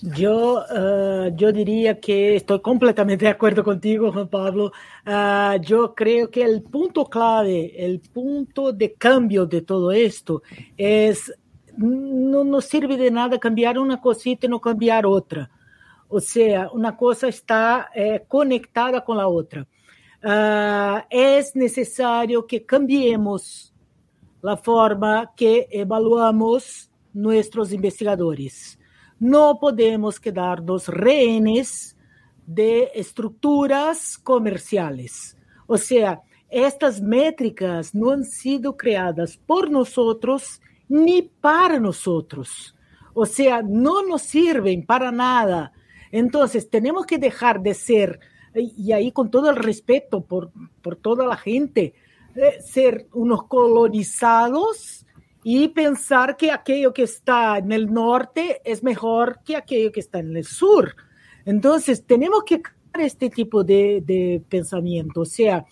Yo, 0.02 0.64
uh, 0.64 1.36
yo 1.36 1.52
diría 1.52 2.00
que 2.00 2.36
estoy 2.36 2.60
completamente 2.60 3.26
de 3.26 3.30
acuerdo 3.30 3.62
contigo, 3.62 4.10
Juan 4.10 4.28
Pablo. 4.28 4.72
Uh, 5.06 5.60
yo 5.60 5.94
creo 5.94 6.30
que 6.30 6.42
el 6.42 6.62
punto 6.62 7.04
clave, 7.04 7.72
el 7.76 8.00
punto 8.00 8.72
de 8.72 8.94
cambio 8.94 9.44
de 9.44 9.60
todo 9.60 9.92
esto 9.92 10.42
es, 10.76 11.32
no 11.76 12.44
nos 12.44 12.64
sirve 12.64 12.96
de 12.96 13.10
nada 13.10 13.38
cambiar 13.38 13.78
una 13.78 14.00
cosita 14.00 14.46
y 14.46 14.48
no 14.48 14.58
cambiar 14.58 15.04
otra. 15.04 15.50
O 16.08 16.18
sea, 16.18 16.70
una 16.70 16.96
cosa 16.96 17.28
está 17.28 17.90
eh, 17.94 18.24
conectada 18.26 19.04
con 19.04 19.18
la 19.18 19.28
otra. 19.28 19.66
Es 21.08 21.54
necesario 21.54 22.46
que 22.46 22.66
cambiemos 22.66 23.72
la 24.42 24.56
forma 24.56 25.30
que 25.36 25.68
evaluamos 25.70 26.90
nuestros 27.12 27.72
investigadores 27.72 28.79
no 29.20 29.58
podemos 29.60 30.18
quedarnos 30.18 30.88
rehenes 30.88 31.96
de 32.46 32.90
estructuras 32.94 34.18
comerciales. 34.18 35.36
O 35.66 35.76
sea, 35.76 36.22
estas 36.48 37.00
métricas 37.00 37.94
no 37.94 38.10
han 38.10 38.24
sido 38.24 38.76
creadas 38.76 39.36
por 39.36 39.70
nosotros 39.70 40.60
ni 40.88 41.22
para 41.22 41.78
nosotros. 41.78 42.74
O 43.14 43.26
sea, 43.26 43.62
no 43.62 44.04
nos 44.04 44.22
sirven 44.22 44.84
para 44.84 45.12
nada. 45.12 45.72
Entonces, 46.10 46.68
tenemos 46.68 47.06
que 47.06 47.18
dejar 47.18 47.60
de 47.60 47.74
ser, 47.74 48.18
y 48.54 48.90
ahí 48.92 49.12
con 49.12 49.30
todo 49.30 49.50
el 49.50 49.56
respeto 49.56 50.22
por, 50.22 50.50
por 50.82 50.96
toda 50.96 51.26
la 51.26 51.36
gente, 51.36 51.94
eh, 52.34 52.60
ser 52.62 53.06
unos 53.12 53.44
colonizados 53.44 55.06
y 55.42 55.68
pensar 55.68 56.36
que 56.36 56.50
aquello 56.50 56.92
que 56.92 57.04
está 57.04 57.58
en 57.58 57.72
el 57.72 57.92
norte 57.92 58.60
es 58.64 58.82
mejor 58.82 59.40
que 59.44 59.56
aquello 59.56 59.90
que 59.90 60.00
está 60.00 60.18
en 60.18 60.36
el 60.36 60.44
sur. 60.44 60.94
Entonces, 61.44 62.04
tenemos 62.04 62.44
que 62.44 62.60
cambiar 62.60 63.06
este 63.06 63.30
tipo 63.30 63.64
de, 63.64 64.02
de 64.04 64.42
pensamiento. 64.48 65.22
O 65.22 65.24
sea, 65.24 65.64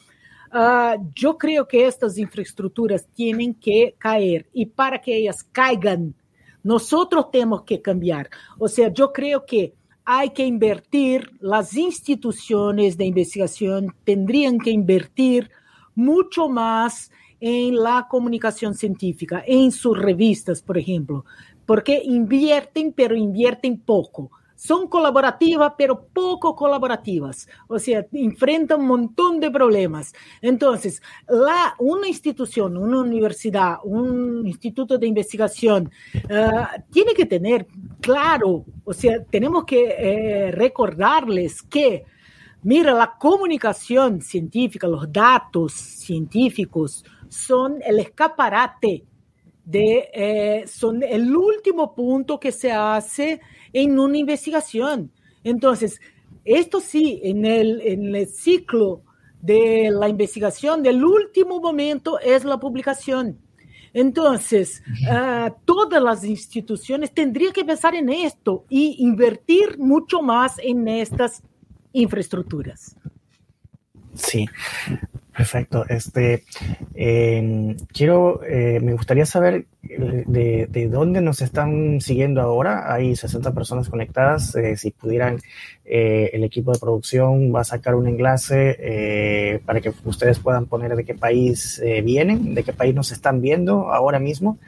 uh, 0.53 1.11
yo 1.15 1.37
creo 1.37 1.69
que 1.69 1.87
estas 1.87 2.17
infraestructuras 2.17 3.07
tienen 3.15 3.55
que 3.55 3.95
caer 3.99 4.49
y 4.53 4.67
para 4.67 5.01
que 5.01 5.17
ellas 5.17 5.45
caigan, 5.45 6.15
nosotros 6.63 7.31
tenemos 7.31 7.63
que 7.63 7.81
cambiar. 7.83 8.31
O 8.59 8.69
sea, 8.69 8.93
yo 8.93 9.13
creo 9.13 9.45
que 9.45 9.75
hay 10.05 10.31
que 10.31 10.47
invertir, 10.47 11.31
las 11.41 11.77
instituciones 11.77 12.97
de 12.97 13.05
investigación 13.05 13.95
tendrían 14.05 14.59
que 14.59 14.71
invertir 14.71 15.51
mucho 15.95 16.49
más 16.49 17.11
en 17.41 17.77
la 17.77 18.07
comunicación 18.09 18.75
científica, 18.75 19.43
en 19.47 19.71
sus 19.73 19.97
revistas, 19.97 20.63
por 20.63 20.79
ejemplo, 20.79 21.25
porque 21.67 22.01
invierten, 22.03 22.93
pero 22.93 23.15
invierten 23.15 23.79
poco. 23.79 24.31
Son 24.57 24.89
colaborativas, 24.89 25.75
pero 25.79 26.09
poco 26.13 26.57
colaborativas. 26.57 27.49
O 27.69 27.79
sea, 27.79 28.05
enfrentan 28.13 28.81
un 28.81 28.87
montón 28.89 29.39
de 29.39 29.53
problemas. 29.53 30.13
Entonces, 30.43 31.01
la, 31.29 31.77
una 31.79 32.09
institución, 32.09 32.77
una 32.77 33.01
universidad, 33.01 33.77
un 33.85 34.45
instituto 34.49 34.99
de 34.99 35.07
investigación, 35.07 35.93
uh, 36.25 36.83
tiene 36.91 37.15
que 37.15 37.27
tener 37.27 37.69
claro, 38.01 38.65
o 38.85 38.93
sea, 38.93 39.23
tenemos 39.23 39.65
que 39.65 39.95
eh, 39.97 40.51
recordarles 40.51 41.63
que 41.63 42.05
Mira, 42.61 42.93
la 42.93 43.17
comunicación 43.17 44.21
científica, 44.21 44.89
los 44.89 45.13
datos 45.13 45.73
científicos 45.73 47.05
son 47.29 47.81
el 47.85 47.99
escaparate 47.99 49.05
de, 49.65 50.09
eh, 50.13 50.65
son 50.67 51.03
el 51.03 51.35
último 51.35 51.95
punto 51.95 52.41
que 52.41 52.53
se 52.53 52.73
hace 52.73 53.41
en 53.73 53.99
una 53.99 54.17
investigación. 54.17 55.13
Entonces, 55.45 56.01
esto 56.45 56.81
sí, 56.81 57.21
en 57.23 57.45
el, 57.45 57.81
en 57.83 58.15
el 58.15 58.27
ciclo 58.29 59.03
de 59.41 59.91
la 59.91 60.09
investigación, 60.09 60.83
del 60.83 61.05
último 61.05 61.61
momento 61.61 62.19
es 62.19 62.45
la 62.45 62.59
publicación. 62.59 63.39
Entonces, 63.93 64.83
uh, 65.11 65.51
todas 65.65 66.03
las 66.03 66.25
instituciones 66.25 67.13
tendrían 67.13 67.53
que 67.53 67.65
pensar 67.65 67.95
en 67.95 68.09
esto 68.09 68.65
y 68.69 68.97
invertir 68.99 69.79
mucho 69.79 70.23
más 70.23 70.59
en 70.59 70.87
estas 70.89 71.43
infraestructuras. 71.93 72.97
Sí, 74.15 74.47
perfecto. 75.39 75.85
Este, 75.89 76.43
em, 76.97 77.77
quiero, 77.93 78.43
eh, 78.45 78.81
me 78.83 78.93
gustaría 78.93 79.25
saber 79.25 79.67
eh, 79.89 80.25
de, 80.27 80.89
dónde 80.89 81.21
nos 81.21 81.41
están 81.43 82.01
siguiendo 82.01 82.41
ahora. 82.41 82.93
Hay 82.93 83.15
60 83.15 83.55
personas 83.55 83.89
conectadas. 83.89 84.57
Eh, 84.57 84.77
si 84.77 84.91
pudieran, 84.91 85.39
el 85.85 86.45
equipo 86.45 86.73
de 86.73 86.81
producción 86.81 87.55
va 87.55 87.61
a 87.61 87.65
sacar 87.65 87.95
un 87.95 88.09
enlace 88.09 89.63
para 89.65 89.81
que 89.81 89.91
ustedes 90.05 90.39
puedan 90.39 90.67
poner 90.67 90.95
de 90.97 91.05
qué 91.05 91.15
país 91.15 91.81
vienen, 92.05 92.55
de 92.55 92.63
qué 92.63 92.75
país 92.75 92.95
nos 92.95 93.11
están 93.11 93.41
viendo 93.41 93.91
ahora 93.91 94.19
mismo. 94.19 94.59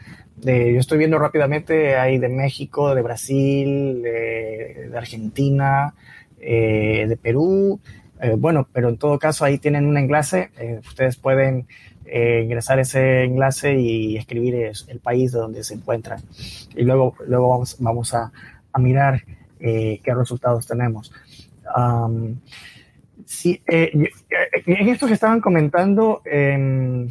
yo 0.42 0.80
estoy 0.80 0.96
viendo 0.96 1.18
rápidamente, 1.18 1.96
hay 1.96 2.16
de 2.18 2.30
México, 2.30 2.94
de 2.94 3.02
Brasil, 3.02 4.02
de 4.02 4.92
Argentina, 4.96 5.92
eh, 6.40 7.04
de 7.06 7.16
Perú. 7.16 7.80
Eh, 8.22 8.34
bueno, 8.36 8.68
pero 8.72 8.88
en 8.88 8.98
todo 8.98 9.18
caso 9.18 9.44
ahí 9.44 9.58
tienen 9.58 9.86
un 9.86 9.96
enlace. 9.96 10.50
Eh, 10.58 10.80
ustedes 10.86 11.16
pueden 11.16 11.66
ingresar 12.12 12.80
ese 12.80 13.22
enlace 13.22 13.78
y 13.78 14.16
escribir 14.16 14.72
el 14.88 14.98
país 14.98 15.30
de 15.30 15.38
donde 15.38 15.62
se 15.62 15.74
encuentran. 15.74 16.20
Y 16.74 16.82
luego, 16.82 17.14
luego 17.24 17.48
vamos, 17.50 17.76
vamos 17.78 18.12
a, 18.14 18.32
a 18.72 18.78
mirar 18.80 19.22
qué 19.60 20.00
resultados 20.16 20.66
tenemos. 20.66 21.12
sí, 23.24 23.62
en 23.64 24.08
esto 24.88 25.06
que 25.06 25.12
estaban 25.12 25.40
comentando, 25.40 26.20
em, 26.24 27.08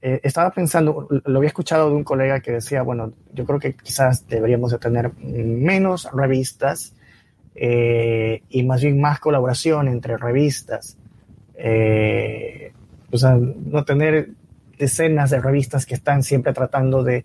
estaba 0.00 0.50
pensando, 0.50 1.06
lo 1.22 1.38
había 1.38 1.48
escuchado 1.48 1.90
de 1.90 1.96
un 1.96 2.04
colega 2.04 2.40
que 2.40 2.52
decía, 2.52 2.80
bueno, 2.80 3.12
yo 3.34 3.44
creo 3.44 3.58
que 3.58 3.74
quizás 3.74 4.26
deberíamos 4.26 4.72
de 4.72 4.78
tener 4.78 5.12
menos 5.18 6.08
revistas 6.10 6.94
y 7.56 8.62
más 8.64 8.82
bien 8.82 9.00
más 9.00 9.20
colaboración 9.20 9.88
entre 9.88 10.16
revistas. 10.16 10.96
o 11.56 13.18
sea, 13.18 13.38
no 13.38 13.84
tener 13.84 14.30
decenas 14.78 15.30
de 15.30 15.40
revistas 15.40 15.86
que 15.86 15.94
están 15.94 16.22
siempre 16.22 16.52
tratando 16.52 17.02
de, 17.02 17.24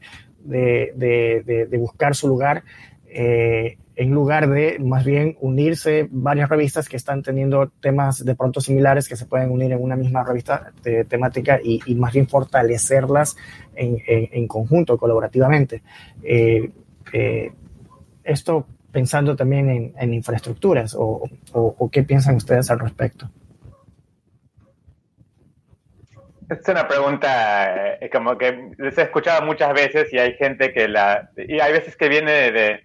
buscar 1.77 2.15
su 2.15 2.27
lugar, 2.27 2.63
eh, 3.07 3.77
en 3.95 4.11
lugar 4.11 4.49
de 4.49 4.79
más 4.79 5.03
bien 5.03 5.35
unirse 5.41 6.07
varias 6.09 6.47
revistas 6.47 6.87
que 6.87 6.95
están 6.95 7.21
teniendo 7.21 7.69
temas 7.81 8.23
de 8.23 8.35
pronto 8.35 8.61
similares 8.61 9.09
que 9.09 9.17
se 9.17 9.25
pueden 9.25 9.51
unir 9.51 9.73
en 9.73 9.81
una 9.81 9.97
misma 9.97 10.23
revista 10.23 10.71
temática 11.09 11.59
y, 11.61 11.95
más 11.95 12.13
bien 12.13 12.27
fortalecerlas 12.27 13.35
en, 13.75 14.47
conjunto, 14.47 14.97
colaborativamente. 14.97 15.81
Eh, 16.23 16.71
eh, 17.11 17.51
esto 18.23 18.65
pensando 18.91 19.35
también 19.35 19.93
en, 19.97 20.13
infraestructuras 20.13 20.95
o 20.97 21.89
qué 21.91 22.03
piensan 22.03 22.35
ustedes 22.35 22.69
al 22.71 22.79
respecto. 22.79 23.29
Es 26.49 26.67
una 26.67 26.87
pregunta 26.87 27.97
eh, 28.01 28.09
como 28.11 28.35
que 28.35 28.71
les 28.79 28.97
he 28.97 29.03
escuchado 29.03 29.45
muchas 29.45 29.71
veces 29.71 30.11
y 30.11 30.17
hay 30.17 30.33
gente 30.33 30.73
que 30.73 30.87
la... 30.87 31.29
Y 31.37 31.59
hay 31.59 31.71
veces 31.71 31.95
que 31.95 32.09
viene 32.09 32.51
de, 32.51 32.81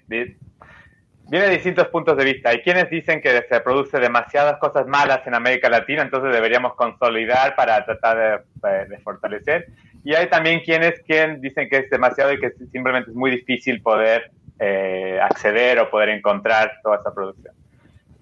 viene 1.30 1.46
de 1.46 1.50
distintos 1.50 1.88
puntos 1.88 2.14
de 2.18 2.24
vista. 2.24 2.50
Hay 2.50 2.60
quienes 2.60 2.90
dicen 2.90 3.22
que 3.22 3.42
se 3.48 3.60
produce 3.60 3.98
demasiadas 3.98 4.58
cosas 4.58 4.86
malas 4.86 5.26
en 5.26 5.34
América 5.34 5.70
Latina, 5.70 6.02
entonces 6.02 6.30
deberíamos 6.30 6.74
consolidar 6.74 7.56
para 7.56 7.82
tratar 7.86 8.44
de, 8.88 8.98
fortalecer. 8.98 9.68
Y 10.04 10.14
hay 10.14 10.28
también 10.28 10.60
quienes, 10.60 11.00
quien 11.00 11.40
dicen 11.40 11.70
que 11.70 11.78
es 11.78 11.90
demasiado 11.90 12.34
y 12.34 12.40
que 12.40 12.50
simplemente 12.70 13.12
es 13.12 13.16
muy 13.16 13.30
difícil 13.30 13.80
poder 13.80 14.30
eh, 14.58 15.18
acceder 15.20 15.80
o 15.80 15.90
poder 15.90 16.10
encontrar 16.10 16.78
toda 16.82 16.98
esa 16.98 17.12
producción. 17.12 17.54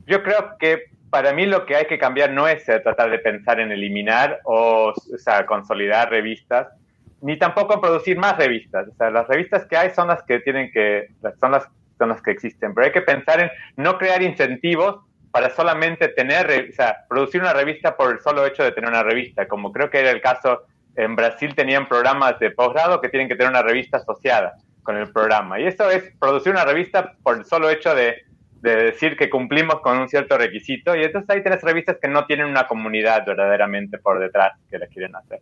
Yo 0.07 0.23
creo 0.23 0.57
que 0.59 0.85
para 1.11 1.35
mí 1.35 1.45
lo 1.45 1.67
que 1.67 1.77
hay 1.77 1.85
que 1.85 1.99
cambiar 1.99 2.33
no 2.33 2.49
es 2.49 2.67
eh, 2.71 2.81
tratar 2.81 3.11
de 3.11 3.19
pensar 3.19 3.61
en 3.61 3.71
eliminar 3.71 4.41
o, 4.45 4.95
sea, 5.19 5.45
consolidar 5.45 6.11
revistas, 6.11 6.69
ni 7.21 7.39
tampoco 7.39 7.81
producir 7.83 8.17
más 8.17 8.39
revistas. 8.39 8.89
O 8.89 8.95
sea, 8.95 9.11
las 9.11 9.29
revistas 9.29 9.67
que 9.67 9.77
hay 9.77 9.91
son 9.91 10.09
las 10.09 10.23
que 10.23 10.41
tienen 10.41 10.73
que, 10.73 11.09
son 11.39 11.53
las, 11.53 11.69
son 11.99 12.09
las 12.09 12.23
que 12.23 12.31
existen, 12.31 12.75
pero 12.75 12.87
hay 12.87 12.93
que 12.93 13.03
pensar 13.03 13.41
en 13.41 13.51
no 13.77 13.99
crear 13.99 14.23
incentivos 14.23 15.01
para 15.31 15.51
solamente 15.51 16.09
tener, 16.09 16.69
o 16.71 16.73
sea, 16.73 17.05
producir 17.09 17.43
una 17.43 17.53
revista 17.53 17.95
por 17.95 18.13
el 18.13 18.21
solo 18.21 18.47
hecho 18.47 18.65
de 18.65 18.73
tener 18.73 18.89
una 18.89 19.03
revista, 19.03 19.47
como 19.47 19.71
creo 19.71 19.91
que 19.91 20.01
era 20.01 20.11
el 20.11 20.23
caso 20.23 20.63
en 20.97 21.15
Brasil 21.15 21.55
tenían 21.55 21.87
programas 21.89 22.39
de 22.39 22.51
posgrado 22.51 23.01
que 23.01 23.09
tienen 23.11 23.29
que 23.29 23.35
tener 23.35 23.51
una 23.51 23.63
revista 23.63 23.99
asociada 23.99 24.55
con 24.83 24.97
el 24.97 25.11
programa. 25.13 25.61
Y 25.61 25.67
eso 25.67 25.91
es 25.91 26.13
producir 26.19 26.53
una 26.53 26.65
revista 26.65 27.15
por 27.23 27.39
el 27.39 27.45
solo 27.45 27.71
hecho 27.71 27.95
de 27.95 28.23
de 28.63 28.77
decir 28.77 29.17
que 29.17 29.29
cumplimos 29.29 29.81
con 29.81 29.99
un 29.99 30.09
cierto 30.09 30.39
requisito 30.39 30.95
y 30.95 31.03
entonces 31.03 31.29
hay 31.31 31.43
tres 31.43 31.61
revistas 31.63 31.99
que 32.01 32.07
no 32.07 32.27
tienen 32.27 32.47
una 32.47 32.69
comunidad 32.69 33.27
verdaderamente 33.27 33.99
por 33.99 34.21
detrás 34.21 34.53
que 34.71 34.79
las 34.79 34.89
quieren 34.89 35.17
hacer. 35.17 35.41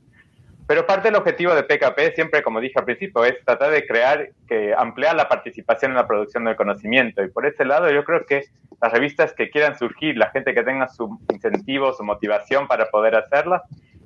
Pero 0.67 0.87
parte 0.87 1.09
del 1.09 1.17
objetivo 1.17 1.55
de 1.55 1.65
PKP, 1.65 2.15
siempre 2.15 2.43
como 2.43 2.61
dije 2.61 2.79
al 2.79 2.87
principio, 2.87 3.25
es 3.25 3.35
tratar 3.45 3.73
de 3.73 3.87
crear, 3.87 4.31
que 4.49 4.73
ampliar 4.75 5.17
la 5.17 5.29
participación 5.29 5.91
en 5.91 5.97
la 5.97 6.07
producción 6.07 6.45
del 6.45 6.57
conocimiento. 6.57 7.23
Y 7.23 7.29
por 7.29 7.45
ese 7.45 7.65
lado 7.65 7.91
yo 7.91 8.05
creo 8.05 8.25
que 8.25 8.45
las 8.81 8.93
revistas 8.93 9.35
que 9.35 9.51
quieran 9.51 9.77
surgir, 9.77 10.17
la 10.17 10.31
gente 10.31 10.55
que 10.55 10.63
tenga 10.63 10.89
su 10.89 11.21
incentivo, 11.31 11.93
su 11.93 12.05
motivación 12.05 12.69
para 12.69 12.87
poder 12.87 13.17
hacerlas, 13.17 13.63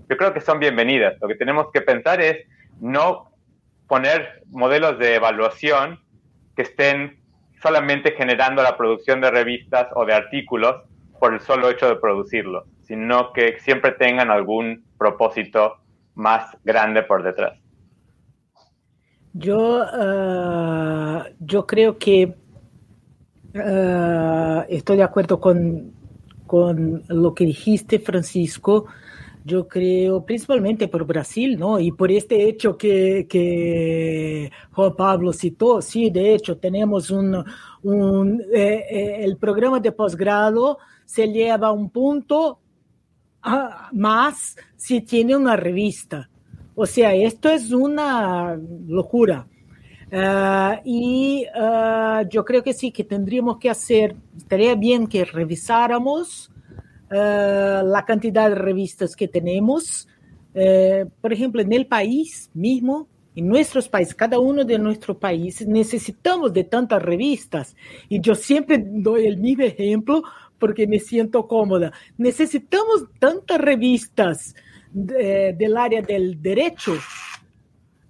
yo 0.09 0.17
creo 0.17 0.33
que 0.33 0.41
son 0.41 0.59
bienvenidas. 0.59 1.15
Lo 1.21 1.29
que 1.29 1.37
tenemos 1.37 1.71
que 1.73 1.83
pensar 1.83 2.21
es 2.21 2.47
no 2.81 3.31
poner 3.95 4.43
modelos 4.51 4.99
de 4.99 5.15
evaluación 5.15 6.01
que 6.57 6.63
estén 6.63 7.21
solamente 7.63 8.11
generando 8.11 8.61
la 8.61 8.77
producción 8.77 9.21
de 9.21 9.31
revistas 9.31 9.87
o 9.95 10.05
de 10.05 10.13
artículos 10.13 10.83
por 11.21 11.33
el 11.33 11.39
solo 11.39 11.71
hecho 11.71 11.87
de 11.87 11.95
producirlos, 11.95 12.65
sino 12.83 13.33
que 13.33 13.61
siempre 13.61 13.93
tengan 13.93 14.33
algún 14.33 14.85
propósito 14.99 15.77
más 16.17 16.57
grande 16.65 17.05
por 17.05 17.23
detrás. 17.23 17.57
Yo, 19.33 19.85
ah, 19.87 21.27
yo 21.39 21.65
creo 21.65 21.97
que 21.97 22.35
ah, 23.55 24.67
estoy 24.69 24.97
de 24.97 25.05
acuerdo 25.05 25.39
con, 25.39 25.93
con 26.49 27.05
lo 27.07 27.33
que 27.33 27.45
dijiste, 27.45 28.01
Francisco 28.01 28.87
yo 29.45 29.69
creo, 29.69 30.25
principalmente 30.25 30.89
por 30.89 31.05
Brasil, 31.05 31.59
¿no? 31.59 31.79
Y 31.79 31.93
por 31.93 32.11
este 32.11 32.49
hecho 32.49 32.79
que, 32.79 34.51
Juan 34.73 34.97
Pablo 34.97 35.33
citó, 35.35 35.83
sí, 35.83 36.09
de 36.09 36.35
hecho, 36.35 36.57
tenemos 36.57 37.11
un, 37.11 37.45
un 37.83 38.41
eh, 38.53 38.85
eh, 38.91 39.17
el 39.21 39.37
programa 39.37 39.81
de 39.81 39.93
posgrado 39.93 40.79
se 41.05 41.29
lleva 41.29 41.73
un 41.73 41.91
punto 41.91 42.59
ah, 43.43 43.91
más 43.93 44.57
si 44.77 45.03
tiene 45.03 45.37
una 45.37 45.57
revista. 45.57 46.31
O 46.75 46.87
sea, 46.87 47.15
esto 47.15 47.51
es 47.51 47.71
una 47.71 48.59
locura. 48.89 49.47
Ah, 50.11 50.81
y 50.85 51.45
ah, 51.55 52.23
yo 52.31 52.47
creo 52.47 52.63
que 52.63 52.73
sí, 52.73 52.91
que 52.91 53.05
tendríamos 53.05 53.59
que 53.59 53.69
hacer, 53.69 54.17
estaría 54.39 54.75
bien 54.75 55.07
que 55.07 55.27
revisáramos 55.27 56.51
eh, 57.11 57.83
la 57.85 58.05
cantidad 58.05 58.49
de 58.49 58.55
revistas 58.55 59.15
que 59.15 59.29
tenemos. 59.29 60.09
Eh, 60.55 61.07
por 61.21 61.33
ejemplo, 61.33 61.61
en 61.61 61.73
el 61.73 61.87
país 61.87 62.51
mismo, 62.55 63.09
en 63.35 63.49
nuestros 63.49 63.89
países, 63.89 64.15
cada 64.15 64.39
uno 64.39 64.65
de 64.65 64.79
nuestros 64.79 65.17
países, 65.17 65.67
necesitamos 65.67 66.53
de 66.53 66.65
tantas 66.65 67.03
revistas. 67.03 67.77
Y 68.09 68.21
yo 68.21 68.35
siempre 68.35 68.83
doy 68.87 69.27
el 69.27 69.39
mismo 69.39 69.65
ejemplo 69.65 70.23
porque 70.59 70.87
me 70.87 70.99
siento 70.99 71.47
cómoda. 71.47 71.93
Necesitamos 72.17 73.07
tantas 73.19 73.59
revistas 73.61 74.55
del 74.93 75.77
área 75.77 76.01
del 76.01 76.41
derecho. 76.41 76.95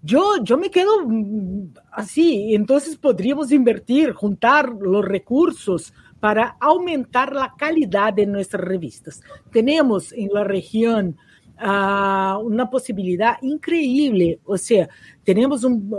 Yo, 0.02 0.36
yo 0.42 0.58
me 0.58 0.70
quedo 0.70 1.06
mm, 1.06 1.72
así, 1.90 2.54
entonces 2.54 2.96
podríamos 2.96 3.50
invertir, 3.52 4.12
juntar 4.12 4.68
los 4.68 5.02
recursos 5.02 5.94
para 6.24 6.56
aumentar 6.58 7.34
la 7.34 7.52
calidad 7.54 8.14
de 8.14 8.24
nuestras 8.24 8.64
revistas. 8.64 9.20
Tenemos 9.52 10.10
en 10.10 10.30
la 10.32 10.42
región 10.42 11.18
uh, 11.58 12.38
una 12.38 12.70
posibilidad 12.70 13.36
increíble, 13.42 14.40
o 14.46 14.56
sea, 14.56 14.88
tenemos 15.22 15.64
un, 15.64 15.94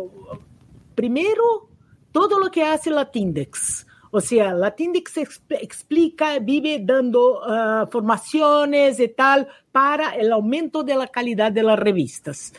primero, 0.96 1.70
todo 2.12 2.40
lo 2.40 2.50
que 2.50 2.64
hace 2.64 2.90
Latindex. 2.90 3.86
O 4.10 4.20
sea, 4.20 4.52
Latindex 4.52 5.16
explica, 5.50 6.40
vive 6.40 6.80
dando 6.82 7.42
uh, 7.42 7.86
formaciones 7.92 9.00
y 9.00 9.10
tal 9.10 9.48
para 9.72 10.16
el 10.16 10.32
aumento 10.32 10.82
de 10.82 10.96
la 10.96 11.06
calidad 11.06 11.52
de 11.52 11.62
las 11.62 11.78
revistas. 11.78 12.52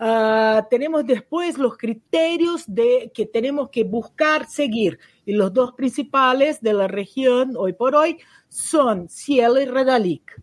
Uh, 0.00 0.66
tenemos 0.68 1.06
después 1.06 1.56
los 1.56 1.76
criterios 1.76 2.64
de 2.66 3.12
que 3.14 3.26
tenemos 3.26 3.68
que 3.70 3.84
buscar 3.84 4.48
seguir 4.48 4.98
y 5.24 5.32
los 5.32 5.52
dos 5.52 5.72
principales 5.72 6.60
de 6.60 6.72
la 6.72 6.88
región 6.88 7.54
hoy 7.56 7.72
por 7.72 7.94
hoy 7.94 8.18
son 8.48 9.08
Cielo 9.08 9.60
y 9.60 9.64
Redalic. 9.64 10.42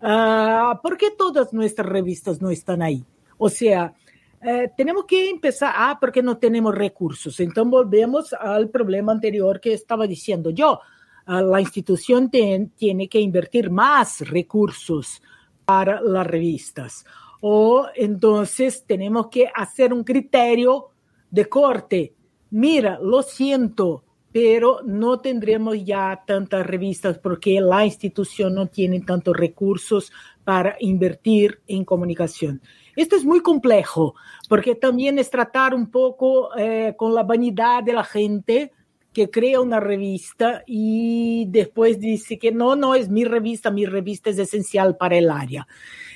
Uh, 0.00 0.80
¿Por 0.82 0.96
qué 0.96 1.10
todas 1.16 1.52
nuestras 1.52 1.88
revistas 1.88 2.42
no 2.42 2.50
están 2.50 2.82
ahí? 2.82 3.04
O 3.38 3.48
sea, 3.48 3.94
eh, 4.42 4.70
tenemos 4.76 5.04
que 5.06 5.30
empezar, 5.30 5.72
ah, 5.74 5.96
porque 6.00 6.22
no 6.22 6.38
tenemos 6.38 6.74
recursos. 6.74 7.40
Entonces 7.40 7.70
volvemos 7.70 8.32
al 8.32 8.68
problema 8.68 9.12
anterior 9.12 9.60
que 9.60 9.72
estaba 9.72 10.06
diciendo 10.06 10.50
yo. 10.50 10.80
Uh, 11.26 11.40
la 11.40 11.60
institución 11.60 12.30
tiene 12.30 13.08
que 13.08 13.20
invertir 13.20 13.70
más 13.70 14.20
recursos 14.20 15.22
para 15.64 16.00
las 16.00 16.26
revistas. 16.26 17.04
O 17.40 17.86
entonces 17.94 18.84
tenemos 18.86 19.28
que 19.28 19.50
hacer 19.54 19.92
un 19.92 20.04
criterio 20.04 20.90
de 21.30 21.48
corte. 21.48 22.14
Mira, 22.50 22.98
lo 23.00 23.22
siento, 23.22 24.04
pero 24.36 24.80
no 24.84 25.18
tendremos 25.20 25.82
ya 25.82 26.22
tantas 26.26 26.66
revistas 26.66 27.16
porque 27.16 27.58
la 27.58 27.86
institución 27.86 28.54
no 28.54 28.66
tiene 28.66 29.00
tantos 29.00 29.34
recursos 29.34 30.12
para 30.44 30.76
invertir 30.78 31.62
en 31.66 31.86
comunicación. 31.86 32.60
Esto 32.96 33.16
es 33.16 33.24
muy 33.24 33.40
complejo 33.40 34.14
porque 34.46 34.74
también 34.74 35.18
es 35.18 35.30
tratar 35.30 35.74
un 35.74 35.90
poco 35.90 36.54
eh, 36.54 36.92
con 36.98 37.14
la 37.14 37.22
vanidad 37.22 37.82
de 37.82 37.94
la 37.94 38.04
gente 38.04 38.72
que 39.14 39.30
crea 39.30 39.62
una 39.62 39.80
revista 39.80 40.62
y 40.66 41.46
después 41.48 41.98
dice 41.98 42.38
que 42.38 42.52
no, 42.52 42.76
no 42.76 42.94
es 42.94 43.08
mi 43.08 43.24
revista, 43.24 43.70
mi 43.70 43.86
revista 43.86 44.28
es 44.28 44.38
esencial 44.38 44.98
para 44.98 45.16
el 45.16 45.30
área. 45.30 45.66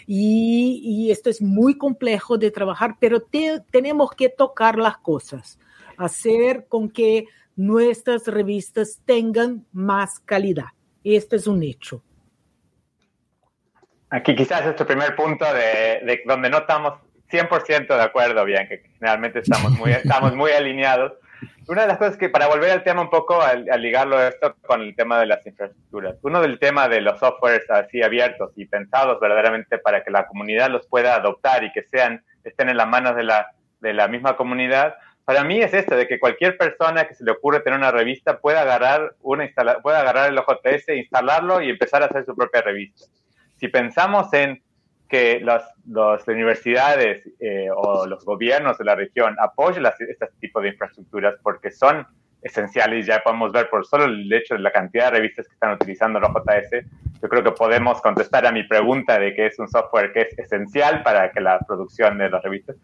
Y, 0.07 1.09
esto 1.11 1.31
es 1.31 1.41
muy 1.41 1.79
complejo 1.79 2.37
de 2.37 2.51
trabajar, 2.51 2.97
pero 3.01 3.23
tenemos 3.71 4.11
que 4.11 4.29
tocar 4.29 4.77
las 4.77 4.99
cosas. 4.99 5.59
hacer 5.97 6.67
con 6.69 6.91
que 6.91 7.27
nuestras 7.61 8.27
revistas 8.27 9.03
tengan 9.05 9.67
más 9.73 10.19
calidad. 10.21 10.69
Esto 11.05 11.37
es 11.37 11.47
un 11.47 11.63
hecho. 11.63 12.03
Aquí 14.09 14.35
quizás 14.35 14.65
este 14.65 14.87
primer 14.87 15.15
punto 15.15 15.45
de, 15.53 16.23
donde 16.25 16.49
no 16.49 16.59
estamos 16.59 16.95
100% 17.31 17.87
de 17.87 18.03
acuerdo, 18.03 18.47
bien, 18.47 18.67
que 18.67 18.83
generalmente 18.95 19.41
estamos 19.41 19.73
muy, 19.73 19.93
estamos 20.05 20.35
muy 20.35 20.53
alineados. 20.53 21.13
Una 21.69 21.83
de 21.83 21.89
las 21.89 21.99
cosas 21.99 22.17
que, 22.17 22.31
para 22.31 22.49
volver 22.49 22.71
al 22.71 22.83
tema 22.83 23.03
un 23.03 23.11
poco, 23.11 23.43
al, 23.43 23.67
ligarlo 23.77 24.21
esto 24.23 24.57
con 24.67 24.81
el 24.81 24.97
tema 24.97 25.21
de 25.21 25.27
las 25.27 25.47
infraestructuras, 25.47 26.17
uno 26.23 26.41
del 26.41 26.59
tema 26.59 26.89
de 26.89 27.03
los 27.03 27.19
softwares 27.19 27.71
así 27.71 28.03
abiertos 28.03 28.53
y 28.57 28.65
pensados 28.65 29.21
verdaderamente 29.21 29.77
para 29.77 30.03
que 30.03 30.11
la 30.11 30.27
comunidad 30.27 30.71
los 30.71 30.87
pueda 30.87 31.15
adoptar 31.15 31.63
y 31.63 31.73
que 31.73 31.83
sean, 31.83 32.25
estén 32.43 32.71
en 32.71 32.79
las 32.79 32.89
manos 32.89 33.15
de 33.17 33.25
la, 33.25 33.53
de 33.81 33.93
la 33.93 34.09
misma 34.09 34.37
comunidad, 34.37 34.95
para 35.25 35.45
mí 35.45 35.61
es 35.61 35.73
esto, 35.73 35.97
de 35.97 36.09
que 36.09 36.19
cualquier 36.19 36.57
persona 36.57 37.07
que 37.07 37.15
se 37.15 37.25
le 37.25 37.33
ocurre 37.33 37.61
tener 37.61 37.79
una 37.79 37.91
revista 37.91 38.39
pueda 38.39 38.63
agarrar, 38.63 39.15
una 39.23 39.49
pueda 39.83 40.01
agarrar 40.01 40.31
el 40.31 40.39
OJS, 40.39 40.89
instalarlo 40.97 41.61
y 41.63 41.71
empezar 41.71 42.03
a 42.03 42.07
hacer 42.07 42.25
su 42.25 42.35
propia 42.35 42.63
revista. 42.63 43.07
Si 43.57 43.69
pensamos 43.69 44.33
en 44.33 44.63
que 45.09 45.41
las, 45.41 45.65
universidades 46.29 47.29
eh, 47.41 47.69
o 47.75 48.07
los 48.07 48.25
gobiernos 48.25 48.79
de 48.79 48.85
la 48.85 48.95
región 48.95 49.37
apoyen 49.41 49.85
este 49.87 50.29
tipo 50.41 50.61
de 50.61 50.69
infraestructuras 50.69 51.35
porque 51.43 51.71
son 51.71 52.07
esenciales, 52.43 53.07
ya 53.07 53.21
podemos 53.23 53.53
ver 53.53 53.69
por 53.69 53.85
solo 53.85 54.05
el 54.05 54.33
hecho 54.33 54.55
de 54.55 54.61
la 54.61 54.71
cantidad 54.71 55.07
de 55.07 55.19
revistas 55.19 55.47
que 55.47 55.55
están 55.55 55.73
utilizando 55.73 56.19
el 56.19 56.25
OJS, 56.25 56.87
yo 57.21 57.29
creo 57.29 57.43
que 57.43 57.53
podemos 57.53 58.01
contestar 58.01 58.47
a 58.47 58.53
mi 58.53 58.63
pregunta 58.63 59.19
de 59.19 59.35
que 59.35 59.47
es 59.47 59.59
un 59.59 59.69
software 59.69 60.13
que 60.13 60.23
es 60.23 60.39
esencial 60.39 61.03
para 61.03 61.31
que 61.33 61.41
la 61.41 61.59
producción 61.59 62.17
de 62.17 62.31
las 62.31 62.43
revistas 62.43 62.77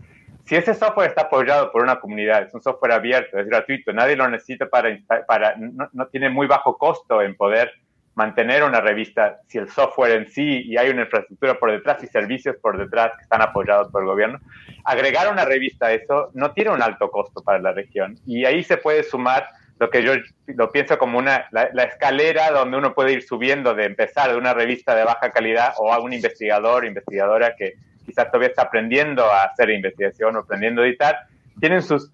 si 0.47 0.55
ese 0.55 0.75
software 0.75 1.09
está 1.09 1.23
apoyado 1.23 1.73
por 1.73 1.83
una 1.83 1.99
comunidad, 1.99 2.45
es 2.45 2.55
un 2.55 2.63
software 2.63 2.93
abierto, 2.93 3.39
es 3.39 3.47
gratuito, 3.47 3.93
nadie 3.93 4.15
lo 4.15 4.29
necesita 4.29 4.67
para, 4.69 4.97
para 5.27 5.57
no, 5.57 6.07
tiene 6.07 6.31
muy 6.31 6.47
bajo 6.47 6.79
costo 6.79 7.21
en 7.21 7.37
poder 7.37 7.73
mantener 8.15 8.63
una 8.63 8.81
revista, 8.81 9.41
si 9.49 9.59
el 9.59 9.69
software 9.69 10.13
en 10.13 10.29
sí 10.29 10.63
y 10.65 10.77
hay 10.77 10.89
una 10.89 11.03
infraestructura 11.03 11.59
por 11.59 11.73
detrás 11.73 12.03
y 12.03 12.07
servicios 12.07 12.57
por 12.63 12.79
detrás 12.79 13.13
que 13.17 13.25
están 13.25 13.43
apoyados 13.43 13.91
por 13.91 14.03
el 14.03 14.09
gobierno, 14.09 14.39
agregar 14.85 15.31
una 15.31 15.45
revista 15.45 15.87
a 15.87 15.93
eso 15.93 16.31
no 16.33 16.53
tiene 16.53 16.71
un 16.71 16.81
alto 16.81 17.11
costo 17.11 17.43
para 17.43 17.59
la 17.59 17.73
región. 17.73 18.17
Y 18.25 18.45
ahí 18.45 18.63
se 18.63 18.79
puede 18.79 19.03
sumar 19.03 19.49
lo 19.79 19.91
que 19.91 20.03
yo 20.03 20.15
lo 20.47 20.71
pienso 20.71 20.97
como 20.97 21.19
una, 21.19 21.47
la, 21.51 21.69
la 21.75 21.83
escalera 21.83 22.51
donde 22.53 22.79
uno 22.79 22.95
puede 22.95 23.13
ir 23.13 23.23
subiendo 23.23 23.75
de 23.75 23.85
empezar 23.85 24.31
de 24.31 24.39
una 24.39 24.55
revista 24.55 24.95
de 24.95 25.05
baja 25.05 25.31
calidad 25.31 25.75
o 25.77 25.93
a 25.93 25.99
un 25.99 26.15
investigador, 26.15 26.87
investigadora 26.87 27.55
que 27.57 27.75
quizás 28.07 28.27
todavía 28.27 28.49
está 28.49 28.63
aprendiendo 28.63 29.25
a 29.25 29.45
hacer 29.45 29.71
investigación 29.71 30.37
o 30.37 30.41
aprendiendo 30.41 30.83
a 30.83 30.87
editar, 30.87 31.27
tienen 31.61 31.83
sus, 31.83 32.11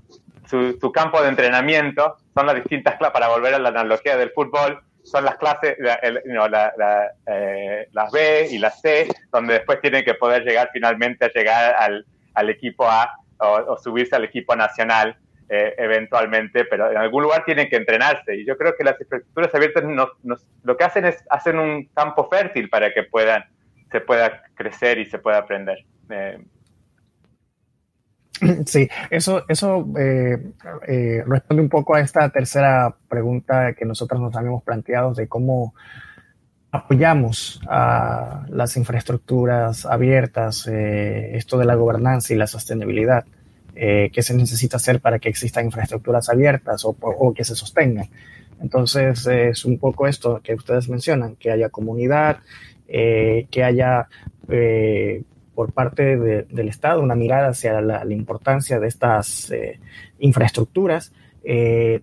su, 0.48 0.92
campo 0.92 1.22
de 1.22 1.28
entrenamiento, 1.28 2.16
son 2.34 2.46
las 2.46 2.56
distintas 2.56 2.96
clases, 2.96 3.12
para 3.12 3.28
volver 3.28 3.54
a 3.54 3.58
la 3.58 3.68
analogía 3.68 4.16
del 4.16 4.30
fútbol, 4.30 4.80
son 5.02 5.24
las 5.24 5.36
clases, 5.36 5.76
eh, 5.78 7.88
las 7.92 8.12
B 8.12 8.48
y 8.50 8.58
las 8.58 8.80
C, 8.80 9.08
donde 9.32 9.54
después 9.54 9.80
tienen 9.80 10.04
que 10.04 10.14
poder 10.14 10.44
llegar 10.44 10.70
finalmente 10.72 11.24
a 11.24 11.32
llegar 11.32 11.74
al, 11.74 12.06
al 12.34 12.50
equipo 12.50 12.88
A 12.88 13.10
o, 13.38 13.76
subirse 13.76 14.14
al 14.14 14.24
equipo 14.24 14.54
nacional 14.54 15.16
eh, 15.48 15.74
eventualmente, 15.76 16.64
pero 16.64 16.90
en 16.90 16.96
algún 16.96 17.24
lugar 17.24 17.44
tienen 17.44 17.68
que 17.68 17.76
entrenarse. 17.76 18.36
Y 18.36 18.46
yo 18.46 18.56
creo 18.56 18.76
que 18.76 18.84
las 18.84 19.00
infraestructuras 19.00 19.54
abiertas 19.54 19.84
lo 20.62 20.76
que 20.76 20.84
hacen 20.84 21.04
es 21.04 21.24
hacen 21.28 21.58
un 21.58 21.86
campo 21.86 22.28
fértil 22.28 22.68
para 22.68 22.94
que 22.94 23.02
puedan 23.02 23.44
se 23.92 24.00
pueda 24.00 24.42
crecer 24.54 24.98
y 24.98 25.06
se 25.06 25.18
pueda 25.18 25.38
aprender. 25.38 25.78
Eh, 26.08 26.44
sí, 28.66 28.88
eso, 29.10 29.44
eso 29.48 29.86
eh, 29.98 30.52
eh, 30.88 31.22
responde 31.26 31.62
un 31.62 31.68
poco 31.68 31.94
a 31.94 32.00
esta 32.00 32.28
tercera 32.30 32.96
pregunta 33.08 33.74
que 33.74 33.84
nosotros 33.84 34.20
nos 34.20 34.34
habíamos 34.34 34.64
planteado 34.64 35.14
de 35.14 35.28
cómo 35.28 35.74
apoyamos 36.72 37.60
a 37.68 38.46
las 38.48 38.78
infraestructuras 38.78 39.84
abiertas, 39.84 40.66
esto 40.66 41.58
de 41.58 41.66
la 41.66 41.74
gobernanza 41.74 42.32
y 42.32 42.36
la 42.38 42.46
sostenibilidad. 42.46 43.26
qué 43.74 44.22
se 44.22 44.34
necesita 44.34 44.78
hacer 44.78 45.00
para 45.00 45.18
que 45.18 45.28
existan 45.28 45.66
infraestructuras 45.66 46.30
abiertas 46.30 46.86
o, 46.86 46.96
o 46.98 47.34
que 47.34 47.44
se 47.44 47.54
sostengan. 47.54 48.08
Entonces, 48.62 49.26
es 49.26 49.66
un 49.66 49.76
poco 49.78 50.06
esto 50.06 50.40
que 50.42 50.54
ustedes 50.54 50.88
mencionan, 50.88 51.36
que 51.36 51.50
haya 51.50 51.68
comunidad, 51.68 52.38
eh, 52.88 53.46
que 53.50 53.64
haya 53.64 54.08
eh, 54.48 55.22
por 55.54 55.72
parte 55.72 56.16
del 56.16 56.68
Estado 56.68 57.02
una 57.02 57.14
mirada 57.14 57.48
hacia 57.48 57.80
la, 57.80 58.04
importancia 58.10 58.80
de 58.80 58.88
estas 58.88 59.50
eh, 59.50 59.80
infraestructuras. 60.18 61.12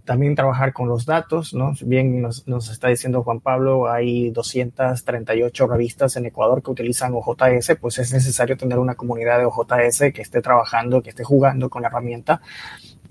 también 0.03 0.35
trabajar 0.35 0.73
con 0.73 0.87
los 0.87 1.05
datos, 1.05 1.53
¿no? 1.53 1.73
Bien 1.81 2.21
nos, 2.21 2.47
nos, 2.47 2.69
está 2.69 2.89
diciendo 2.89 3.23
Juan 3.23 3.39
Pablo, 3.39 3.89
hay 3.89 4.29
238 4.31 5.67
revistas 5.67 6.17
en 6.17 6.25
Ecuador 6.25 6.61
que 6.61 6.71
utilizan 6.71 7.13
OJS, 7.13 7.77
pues 7.79 7.99
es 7.99 8.13
necesario 8.13 8.57
tener 8.57 8.77
una 8.77 8.95
comunidad 8.95 9.39
de 9.39 9.45
OJS 9.45 10.11
que 10.13 10.21
esté 10.21 10.41
trabajando, 10.41 11.01
que 11.01 11.09
esté 11.09 11.23
jugando 11.23 11.69
con 11.69 11.81
la 11.81 11.87
herramienta 11.87 12.41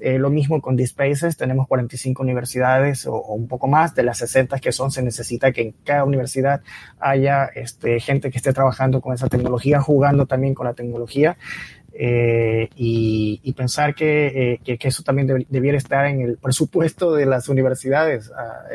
eh, 0.00 0.18
lo 0.18 0.30
mismo 0.30 0.60
con 0.60 0.76
DSpaces, 0.76 1.36
tenemos 1.36 1.66
45 1.66 2.22
universidades 2.22 3.06
o, 3.06 3.20
un 3.20 3.48
poco 3.48 3.66
más, 3.66 3.94
de 3.94 4.04
las 4.04 4.18
60 4.18 4.58
que 4.60 4.70
son, 4.70 4.90
se 4.90 5.02
necesita 5.02 5.50
que 5.52 5.62
en 5.62 5.74
cada 5.84 6.04
universidad 6.04 6.62
haya 7.00 7.46
este, 7.46 7.98
gente 8.00 8.30
que 8.30 8.38
esté 8.38 8.52
trabajando 8.52 9.00
con 9.00 9.14
esa 9.14 9.28
tecnología, 9.28 9.80
jugando 9.80 10.26
también 10.26 10.54
con 10.54 10.66
la 10.66 10.74
tecnología. 10.74 11.36
Eh, 12.00 12.68
y, 12.76 13.52
pensar 13.54 13.92
que, 13.92 14.60
eh, 14.64 14.78
eso 14.80 15.02
también 15.02 15.46
debiera 15.48 15.76
estar 15.76 16.06
en 16.06 16.20
el 16.20 16.36
presupuesto 16.36 17.12
de 17.12 17.26
las 17.26 17.48
universidades 17.48 18.30
ah, 18.36 18.68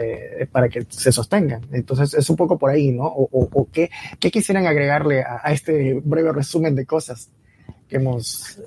para 0.51 0.67
que 0.67 0.85
se 0.89 1.13
sostengan. 1.13 1.61
Entonces 1.71 2.13
es 2.15 2.29
un 2.29 2.35
poco 2.35 2.57
por 2.57 2.69
ahí, 2.69 2.91
¿no? 2.91 3.05
O, 3.05 3.67
qué, 3.71 3.89
quisieran 4.19 4.67
agregarle 4.67 5.21
a, 5.21 5.39
a, 5.41 5.53
este 5.53 6.01
breve 6.03 6.33
resumen 6.33 6.75
de 6.75 6.85
cosas. 6.85 7.29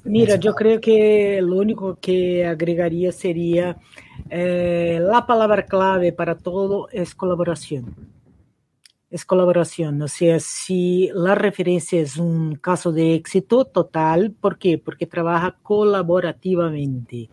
Mira, 0.04 0.36
yo 0.36 0.54
creo 0.54 0.80
que 0.80 1.40
lo 1.42 1.56
único 1.56 1.98
que 2.00 2.46
agregaría 2.46 3.12
sería 3.12 3.76
eh, 4.30 4.98
la 5.02 5.26
palabra 5.26 5.64
clave 5.64 6.12
para 6.12 6.36
todo 6.36 6.88
es 6.90 7.14
colaboración. 7.14 7.94
Es 9.08 9.24
colaboración, 9.24 10.02
o 10.02 10.08
sea, 10.08 10.40
si 10.40 11.10
la 11.14 11.36
referencia 11.36 12.00
es 12.00 12.16
un 12.16 12.56
caso 12.56 12.90
de 12.90 13.14
éxito 13.14 13.64
total, 13.64 14.32
¿por 14.32 14.58
qué? 14.58 14.78
Porque 14.78 15.06
trabaja 15.06 15.56
colaborativamente. 15.62 17.30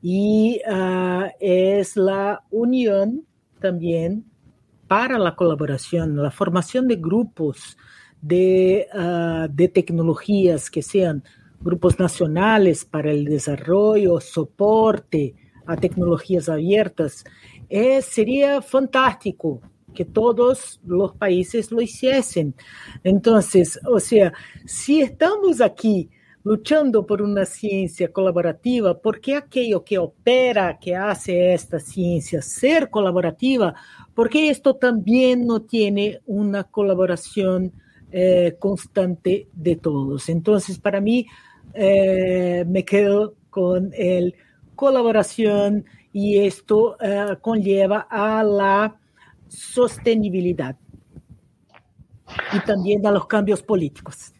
Y 0.00 0.60
ah, 0.68 1.28
es 1.40 1.96
la 1.96 2.44
unión 2.50 3.26
también 3.60 4.24
para 4.86 5.18
la 5.18 5.34
colaboración, 5.34 6.16
la 6.16 6.30
formación 6.30 6.86
de 6.86 6.96
grupos, 6.96 7.76
de, 8.22 8.86
uh, 8.94 9.52
de 9.52 9.68
tecnologías 9.68 10.70
que 10.70 10.80
sean 10.80 11.22
grupos 11.60 11.98
nacionales 11.98 12.84
para 12.84 13.10
el 13.10 13.24
desarrollo, 13.24 14.20
soporte 14.20 15.34
a 15.66 15.76
tecnologías 15.76 16.48
abiertas, 16.48 17.24
eh, 17.68 18.00
sería 18.02 18.62
fantástico 18.62 19.60
que 19.94 20.04
todos 20.04 20.80
los 20.84 21.14
países 21.14 21.70
lo 21.70 21.80
hiciesen. 21.80 22.54
Entonces, 23.04 23.78
o 23.88 24.00
sea, 24.00 24.32
si 24.64 25.02
estamos 25.02 25.60
aquí 25.60 26.08
luchando 26.44 27.06
por 27.06 27.22
una 27.22 27.44
ciencia 27.44 28.12
colaborativa, 28.12 28.98
¿por 28.98 29.20
qué 29.20 29.36
aquello 29.36 29.84
que 29.84 29.98
opera, 29.98 30.78
que 30.80 30.96
hace 30.96 31.52
esta 31.54 31.78
ciencia 31.78 32.42
ser 32.42 32.90
colaborativa? 32.90 33.74
Porque 34.14 34.50
esto 34.50 34.74
también 34.74 35.46
no 35.46 35.62
tiene 35.62 36.20
una 36.26 36.64
colaboración 36.64 37.72
eh, 38.14 38.56
constante 38.58 39.48
de 39.54 39.76
todos. 39.76 40.28
Entonces, 40.28 40.78
para 40.78 41.00
mí, 41.00 41.26
eh, 41.72 42.62
me 42.68 42.84
quedo 42.84 43.34
con 43.48 43.90
el 43.94 44.34
colaboración 44.76 45.86
y 46.12 46.44
esto 46.44 46.98
eh, 47.00 47.36
conlleva 47.40 48.06
a 48.10 48.42
la 48.42 48.96
sostenibilidad 49.48 50.76
y 52.52 52.60
también 52.60 53.06
a 53.06 53.10
los 53.10 53.26
cambios 53.26 53.62
políticos. 53.62 54.34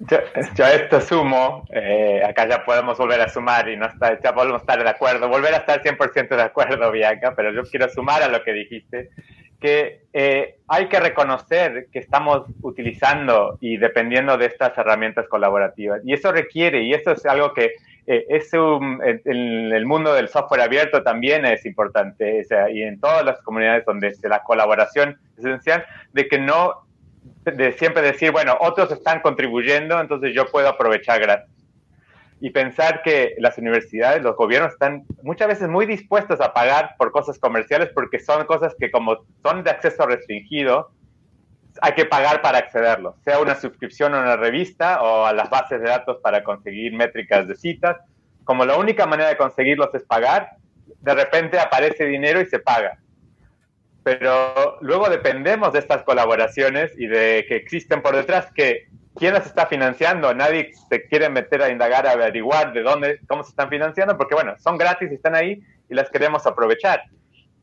Yo, 0.00 0.64
esto 0.66 1.00
sumo, 1.00 1.64
acá 2.26 2.48
ya 2.48 2.64
podemos 2.64 2.98
volver 2.98 3.20
a 3.20 3.28
sumar 3.28 3.68
y 3.68 3.76
no 3.76 3.86
está, 3.86 4.18
ya 4.20 4.34
podemos 4.34 4.62
estar 4.62 4.82
de 4.82 4.88
acuerdo, 4.88 5.28
volver 5.28 5.54
a 5.54 5.58
estar 5.58 5.80
100% 5.80 6.28
de 6.28 6.42
acuerdo, 6.42 6.90
Bianca, 6.90 7.34
pero 7.36 7.52
yo 7.52 7.62
quiero 7.70 7.88
sumar 7.88 8.22
a 8.22 8.28
lo 8.28 8.42
que 8.42 8.52
dijiste 8.52 9.10
que 9.60 10.02
eh, 10.12 10.56
hay 10.66 10.88
que 10.88 10.98
reconocer 10.98 11.88
que 11.92 11.98
estamos 11.98 12.46
utilizando 12.62 13.58
y 13.60 13.76
dependiendo 13.76 14.36
de 14.38 14.46
estas 14.46 14.76
herramientas 14.78 15.28
colaborativas. 15.28 16.00
Y 16.04 16.14
eso 16.14 16.32
requiere, 16.32 16.82
y 16.82 16.94
eso 16.94 17.12
es 17.12 17.24
algo 17.26 17.52
que 17.52 17.72
eh, 18.06 18.26
es 18.28 18.52
un, 18.54 19.00
en 19.04 19.72
el 19.72 19.86
mundo 19.86 20.14
del 20.14 20.28
software 20.28 20.62
abierto 20.62 21.02
también 21.02 21.44
es 21.44 21.64
importante, 21.66 22.44
y 22.72 22.82
en 22.82 22.98
todas 22.98 23.24
las 23.24 23.40
comunidades 23.42 23.84
donde 23.84 24.12
la 24.22 24.42
colaboración 24.42 25.18
es 25.36 25.44
esencial, 25.44 25.84
de 26.12 26.26
que 26.26 26.38
no, 26.38 26.86
de 27.44 27.72
siempre 27.72 28.02
decir, 28.02 28.32
bueno, 28.32 28.56
otros 28.60 28.90
están 28.90 29.20
contribuyendo, 29.20 30.00
entonces 30.00 30.34
yo 30.34 30.46
puedo 30.46 30.68
aprovechar 30.68 31.20
gratis. 31.20 31.59
Y 32.40 32.50
pensar 32.50 33.02
que 33.02 33.34
las 33.38 33.58
universidades, 33.58 34.22
los 34.22 34.34
gobiernos 34.34 34.72
están 34.72 35.04
muchas 35.22 35.48
veces 35.48 35.68
muy 35.68 35.84
dispuestos 35.84 36.40
a 36.40 36.54
pagar 36.54 36.94
por 36.96 37.12
cosas 37.12 37.38
comerciales 37.38 37.90
porque 37.94 38.18
son 38.18 38.46
cosas 38.46 38.74
que 38.78 38.90
como 38.90 39.18
son 39.42 39.62
de 39.62 39.70
acceso 39.70 40.06
restringido, 40.06 40.90
hay 41.82 41.92
que 41.92 42.06
pagar 42.06 42.40
para 42.40 42.58
accederlos, 42.58 43.14
sea 43.24 43.40
una 43.40 43.54
suscripción 43.54 44.14
a 44.14 44.20
una 44.20 44.36
revista 44.36 45.02
o 45.02 45.26
a 45.26 45.32
las 45.32 45.50
bases 45.50 45.80
de 45.80 45.88
datos 45.88 46.18
para 46.22 46.42
conseguir 46.42 46.94
métricas 46.94 47.46
de 47.46 47.54
citas. 47.56 47.98
Como 48.44 48.64
la 48.64 48.76
única 48.76 49.06
manera 49.06 49.28
de 49.28 49.36
conseguirlos 49.36 49.94
es 49.94 50.02
pagar, 50.02 50.56
de 51.00 51.14
repente 51.14 51.58
aparece 51.58 52.06
dinero 52.06 52.40
y 52.40 52.46
se 52.46 52.58
paga. 52.58 52.98
Pero 54.02 54.78
luego 54.80 55.10
dependemos 55.10 55.74
de 55.74 55.78
estas 55.78 56.02
colaboraciones 56.02 56.92
y 56.98 57.06
de 57.06 57.44
que 57.46 57.56
existen 57.56 58.00
por 58.00 58.16
detrás 58.16 58.50
que 58.52 58.88
quién 59.20 59.34
las 59.34 59.46
está 59.46 59.66
financiando, 59.66 60.32
nadie 60.32 60.72
se 60.88 61.04
quiere 61.04 61.28
meter 61.28 61.62
a 61.62 61.68
indagar, 61.68 62.06
a 62.06 62.12
averiguar 62.12 62.72
de 62.72 62.82
dónde, 62.82 63.20
cómo 63.28 63.44
se 63.44 63.50
están 63.50 63.68
financiando, 63.68 64.16
porque 64.16 64.34
bueno, 64.34 64.54
son 64.58 64.78
gratis 64.78 65.10
y 65.12 65.14
están 65.14 65.34
ahí 65.34 65.62
y 65.90 65.94
las 65.94 66.08
queremos 66.08 66.46
aprovechar. 66.46 67.02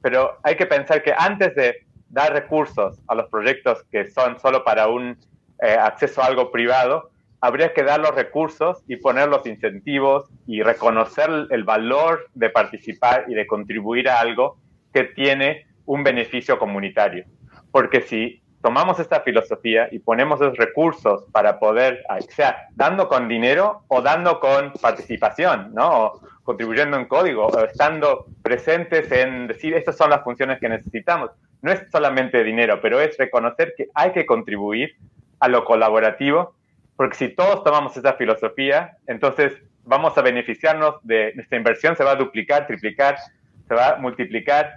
Pero 0.03 0.37
hay 0.43 0.55
que 0.55 0.67
pensar 0.67 1.01
que 1.01 1.15
antes 1.17 1.55
de 1.55 1.87
dar 2.09 2.31
recursos 2.31 3.01
a 3.07 3.15
los 3.15 3.27
proyectos 3.29 3.83
que 3.91 4.07
son 4.11 4.39
solo 4.39 4.63
para 4.63 4.87
un 4.87 5.17
eh, 5.63 5.71
acceso 5.71 6.21
a 6.21 6.27
algo 6.27 6.51
privado, 6.51 7.09
habría 7.41 7.73
que 7.73 7.81
dar 7.81 7.99
los 8.01 8.13
recursos 8.13 8.83
y 8.87 8.97
poner 8.97 9.27
los 9.27 9.43
incentivos 9.47 10.29
y 10.45 10.61
reconocer 10.61 11.47
el 11.49 11.63
valor 11.63 12.27
de 12.35 12.51
participar 12.51 13.25
y 13.27 13.33
de 13.33 13.47
contribuir 13.47 14.09
a 14.09 14.19
algo 14.19 14.59
que 14.93 15.05
tiene 15.05 15.65
un 15.87 16.03
beneficio 16.03 16.59
comunitario. 16.59 17.25
Porque 17.71 18.01
si 18.01 18.43
tomamos 18.67 18.99
esta 18.99 19.21
filosofía 19.21 19.87
y 19.93 19.99
ponemos 19.99 20.41
los 20.41 20.57
recursos 20.57 21.23
para 21.31 21.57
poder, 21.57 22.03
o 22.09 22.21
sea, 22.29 22.67
dando 22.75 23.07
con 23.07 23.29
dinero 23.29 23.83
o 23.87 24.01
dando 24.01 24.41
con 24.41 24.73
participación, 24.81 25.73
¿no? 25.73 25.87
O 25.89 26.21
contribuyendo 26.43 26.97
en 26.97 27.05
código, 27.05 27.47
o 27.47 27.63
estando 27.63 28.25
presentes 28.43 29.09
en 29.09 29.47
decir, 29.47 29.73
estas 29.73 29.95
son 29.95 30.09
las 30.09 30.21
funciones 30.21 30.59
que 30.59 30.67
necesitamos. 30.67 31.31
No 31.61 31.71
es 31.71 31.81
solamente 31.89 32.43
dinero, 32.43 32.81
pero 32.81 32.99
es 32.99 33.17
reconocer 33.17 33.73
que 33.77 33.87
hay 33.93 34.11
que 34.11 34.25
contribuir 34.25 34.97
a 35.39 35.47
lo 35.47 35.63
colaborativo, 35.63 36.53
porque 36.97 37.15
si 37.15 37.29
todos 37.29 37.63
tomamos 37.63 37.95
esa 37.95 38.15
filosofía, 38.15 38.97
entonces 39.07 39.53
vamos 39.85 40.17
a 40.17 40.21
beneficiarnos 40.21 40.95
de 41.03 41.31
nuestra 41.35 41.57
inversión, 41.57 41.95
se 41.95 42.03
va 42.03 42.11
a 42.11 42.15
duplicar, 42.15 42.67
triplicar, 42.67 43.15
se 43.65 43.73
va 43.73 43.91
a 43.91 43.95
multiplicar 43.95 44.73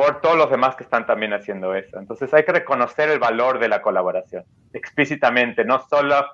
por 0.00 0.22
todos 0.22 0.38
los 0.38 0.50
demás 0.50 0.76
que 0.76 0.84
están 0.84 1.04
también 1.04 1.34
haciendo 1.34 1.74
eso. 1.74 1.98
Entonces 1.98 2.32
hay 2.32 2.42
que 2.44 2.52
reconocer 2.52 3.10
el 3.10 3.18
valor 3.18 3.58
de 3.58 3.68
la 3.68 3.82
colaboración 3.82 4.44
explícitamente, 4.72 5.62
no 5.62 5.86
solo 5.90 6.24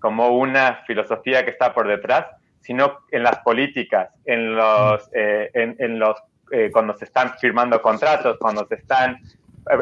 como 0.00 0.30
una 0.30 0.82
filosofía 0.88 1.44
que 1.44 1.52
está 1.52 1.72
por 1.72 1.86
detrás, 1.86 2.26
sino 2.62 2.98
en 3.12 3.22
las 3.22 3.38
políticas, 3.38 4.10
en 4.24 4.56
los, 4.56 5.08
eh, 5.14 5.50
en, 5.54 6.00
los 6.00 6.20
eh, 6.50 6.70
cuando 6.72 6.96
se 6.96 7.04
están 7.04 7.34
firmando 7.38 7.80
contratos, 7.80 8.38
cuando 8.40 8.66
se 8.66 8.74
están 8.74 9.20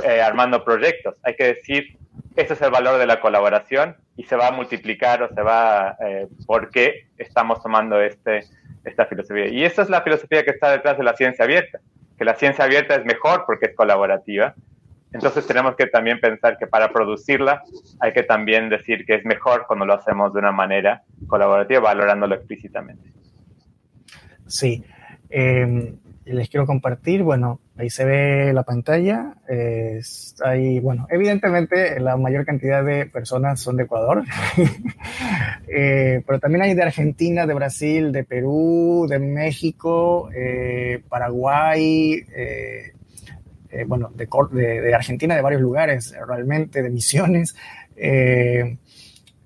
eh, 0.05 0.21
armando 0.21 0.63
proyectos. 0.63 1.17
Hay 1.23 1.35
que 1.35 1.55
decir, 1.55 1.97
ese 2.37 2.53
es 2.53 2.61
el 2.61 2.71
valor 2.71 2.99
de 2.99 3.07
la 3.07 3.21
colaboración 3.21 3.97
y 4.19 4.25
se 4.25 4.37
va 4.37 4.49
a 4.49 4.53
multiplicar 4.53 5.23
o 5.23 5.35
se 5.35 5.41
va 5.41 5.97
eh, 6.07 6.27
porque 6.47 7.07
estamos 7.17 7.63
tomando 7.63 8.03
este, 8.03 8.41
esta 8.85 9.07
filosofía. 9.07 9.49
Y 9.49 9.65
esa 9.65 9.81
es 9.81 9.89
la 9.89 10.03
filosofía 10.03 10.45
que 10.45 10.51
está 10.51 10.71
detrás 10.71 10.99
de 10.99 11.05
la 11.05 11.17
ciencia 11.17 11.47
abierta 11.47 11.81
que 12.21 12.27
la 12.27 12.35
ciencia 12.35 12.67
abierta 12.67 12.97
es 12.97 13.05
mejor 13.07 13.45
porque 13.47 13.69
es 13.69 13.75
colaborativa. 13.75 14.55
Entonces 15.11 15.47
tenemos 15.47 15.75
que 15.75 15.87
también 15.87 16.21
pensar 16.21 16.59
que 16.59 16.67
para 16.67 16.93
producirla 16.93 17.63
hay 17.99 18.13
que 18.13 18.25
también 18.25 18.69
decir 18.69 19.07
que 19.07 19.15
es 19.15 19.25
mejor 19.25 19.65
cuando 19.67 19.87
lo 19.87 19.95
hacemos 19.95 20.31
de 20.35 20.41
una 20.41 20.53
manera 20.53 21.03
colaborativa, 21.27 21.81
valorándolo 21.81 22.35
explícitamente. 22.35 23.11
Sí. 24.47 24.85
Em, 25.31 25.97
les 26.27 26.51
quiero 26.51 26.67
compartir, 26.67 27.23
bueno, 27.23 27.59
ahí 27.81 27.91
se 27.91 28.05
ve 28.05 28.53
la 28.53 28.63
pantalla. 28.63 29.35
ahí, 30.45 30.81
bueno, 30.81 31.07
evidentemente 31.11 31.99
la 32.01 32.17
mayor 32.17 32.45
cantidad 32.45 32.85
de 32.85 33.07
personas 33.07 33.61
son 33.61 33.77
de 33.77 33.85
Ecuador, 33.85 34.23
eh, 35.69 36.23
pero 36.27 36.39
también 36.39 36.63
hay 36.63 36.75
de 36.75 36.83
Argentina, 36.83 37.47
de 37.47 37.55
Brasil, 37.55 38.13
de 38.13 38.25
Perú, 38.25 39.07
de 39.09 39.19
México, 39.19 40.31
eh, 40.35 41.03
Paraguay, 41.09 42.25
eh, 42.35 42.93
bueno, 43.87 44.11
de, 44.15 44.27
de, 44.81 44.95
Argentina, 44.95 45.37
de 45.37 45.43
varios 45.43 45.63
lugares, 45.63 46.15
realmente, 46.27 46.83
de 46.83 46.91
misiones. 46.91 47.55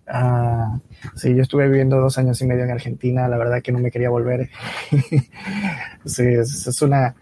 Ah, 0.07 0.79
sí, 1.17 1.35
yo 1.35 1.43
estuve 1.43 1.67
viviendo 1.69 1.97
dos 1.99 2.19
años 2.19 2.41
y 2.43 2.47
medio 2.47 2.65
en 2.65 2.71
Argentina, 2.71 3.27
la 3.27 3.39
verdad 3.39 3.63
que 3.63 3.73
no 3.73 3.79
me 3.79 3.91
quería 3.91 4.11
volver. 4.11 4.51
sí, 6.05 6.23
es, 6.25 6.83
una... 6.83 7.15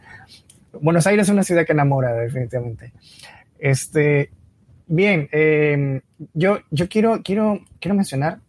Buenos 0.80 1.06
Aires 1.06 1.28
es 1.28 1.32
una 1.32 1.42
ciudad 1.42 1.66
que 1.66 1.72
enamora, 1.72 2.14
definitivamente. 2.14 2.92
Este, 3.58 4.30
bien, 4.86 5.28
em, 5.32 6.00
yo, 6.34 6.58
yo 6.70 6.88
quiero, 6.88 7.22
quiero, 7.22 7.60
quiero 7.80 7.94
mencionar 7.94 8.40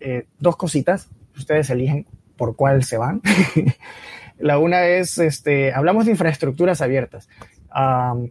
eh, 0.00 0.26
dos 0.38 0.56
cositas. 0.56 1.08
Ustedes 1.36 1.70
eligen 1.70 2.06
por 2.36 2.56
cuál 2.56 2.84
se 2.84 2.98
van. 2.98 3.22
la 4.38 4.58
una 4.58 4.86
es, 4.86 5.18
este, 5.18 5.72
hablamos 5.72 6.06
de 6.06 6.12
infraestructuras 6.12 6.80
abiertas. 6.80 7.28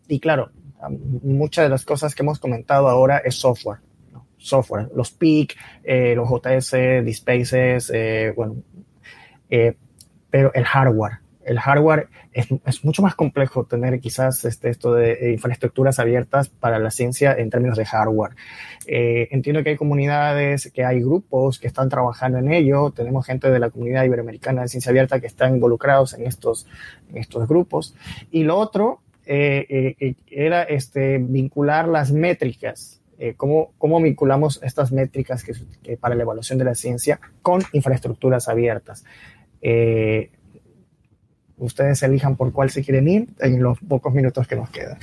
y 0.08 0.20
claro, 0.20 0.52
muchas 1.24 1.66
de 1.66 1.70
las 1.70 1.86
cosas 1.86 2.14
que 2.14 2.24
hemos 2.24 2.40
comentado 2.40 2.88
ahora 2.88 3.18
es 3.18 3.36
software 3.36 3.80
software, 4.38 4.90
los 4.96 5.12
PIC, 5.12 5.58
eh, 5.84 6.16
los 6.16 6.30
JS, 6.30 7.04
DSpaces, 7.04 7.92
eh, 7.94 8.34
bueno, 8.36 8.58
pero 10.30 10.54
el 10.54 10.64
hardware. 10.64 11.20
El 11.48 11.60
hardware 11.60 12.08
es, 12.34 12.48
es, 12.66 12.86
mucho 12.86 13.02
más 13.02 13.16
complejo 13.16 13.64
tener 13.66 14.00
quizás 14.00 14.46
este, 14.46 14.70
esto 14.70 14.94
de 14.94 15.32
infraestructuras 15.34 16.00
abiertas 16.00 16.50
para 16.50 16.80
la 16.80 16.92
ciencia 16.92 17.34
en 17.34 17.50
términos 17.50 17.78
de 17.78 17.86
hardware. 17.86 18.36
entiendo 18.86 19.64
que 19.64 19.72
hay 19.72 19.78
comunidades, 19.78 20.72
que 20.72 20.86
hay 20.86 21.02
grupos 21.02 21.60
que 21.60 21.68
están 21.68 21.90
trabajando 21.90 22.38
en 22.38 22.52
ello. 22.52 22.92
Tenemos 22.92 23.26
gente 23.26 23.50
de 23.50 23.60
la 23.60 23.70
comunidad 23.70 24.04
iberoamericana 24.04 24.62
de 24.62 24.68
ciencia 24.68 24.90
abierta 24.90 25.20
que 25.20 25.28
están 25.28 25.56
involucrados 25.56 26.14
en 26.14 26.26
estos, 26.26 26.68
en 27.10 27.18
estos 27.18 27.48
grupos. 27.48 27.96
Y 28.32 28.44
lo 28.44 28.58
otro 28.58 29.02
era 29.26 30.64
este, 30.64 31.18
vincular 31.18 31.88
las 31.88 32.12
métricas 32.12 32.98
eh, 33.20 33.34
cómo, 33.36 33.72
cómo, 33.80 34.00
vinculamos 34.00 34.60
estas 34.62 34.92
métricas 34.92 35.44
que, 35.44 35.98
para 35.98 36.14
la 36.14 36.22
evaluación 36.22 36.60
de 36.60 36.66
la 36.66 36.76
ciencia 36.76 37.20
con 37.42 37.64
infraestructuras 37.74 38.48
abiertas. 38.48 39.06
Eh, 39.62 40.30
ustedes 41.58 42.02
elijan 42.04 42.36
por 42.36 42.52
cuál 42.52 42.70
se 42.70 42.84
quieren 42.84 43.08
ir 43.08 43.28
en 43.40 43.62
los 43.62 43.80
pocos 43.80 44.14
minutos 44.14 44.48
que 44.48 44.56
nos 44.56 44.70
quedan. 44.70 44.98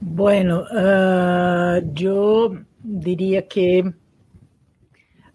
Bueno, 0.00 0.64
ah, 0.72 1.80
yo 1.92 2.54
diría 2.82 3.48
que 3.48 3.92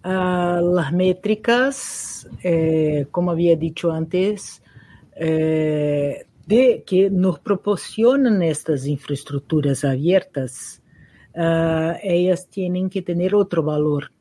ah, 0.04 0.62
las 0.64 0.94
métricas, 0.94 2.30
eh, 2.44 3.08
como 3.12 3.32
había 3.32 3.56
dicho 3.56 3.92
antes, 3.92 4.62
de 6.52 6.84
que 6.86 7.10
nos 7.10 7.40
proporcionan 7.40 8.42
estas 8.42 8.86
infraestructuras 8.86 9.86
abiertas, 9.86 10.82
uh, 11.36 11.94
ellas 12.04 12.48
tienen 12.50 12.90
que 12.90 13.02
tener 13.02 13.36
otro 13.36 13.64
valor. 13.64 14.12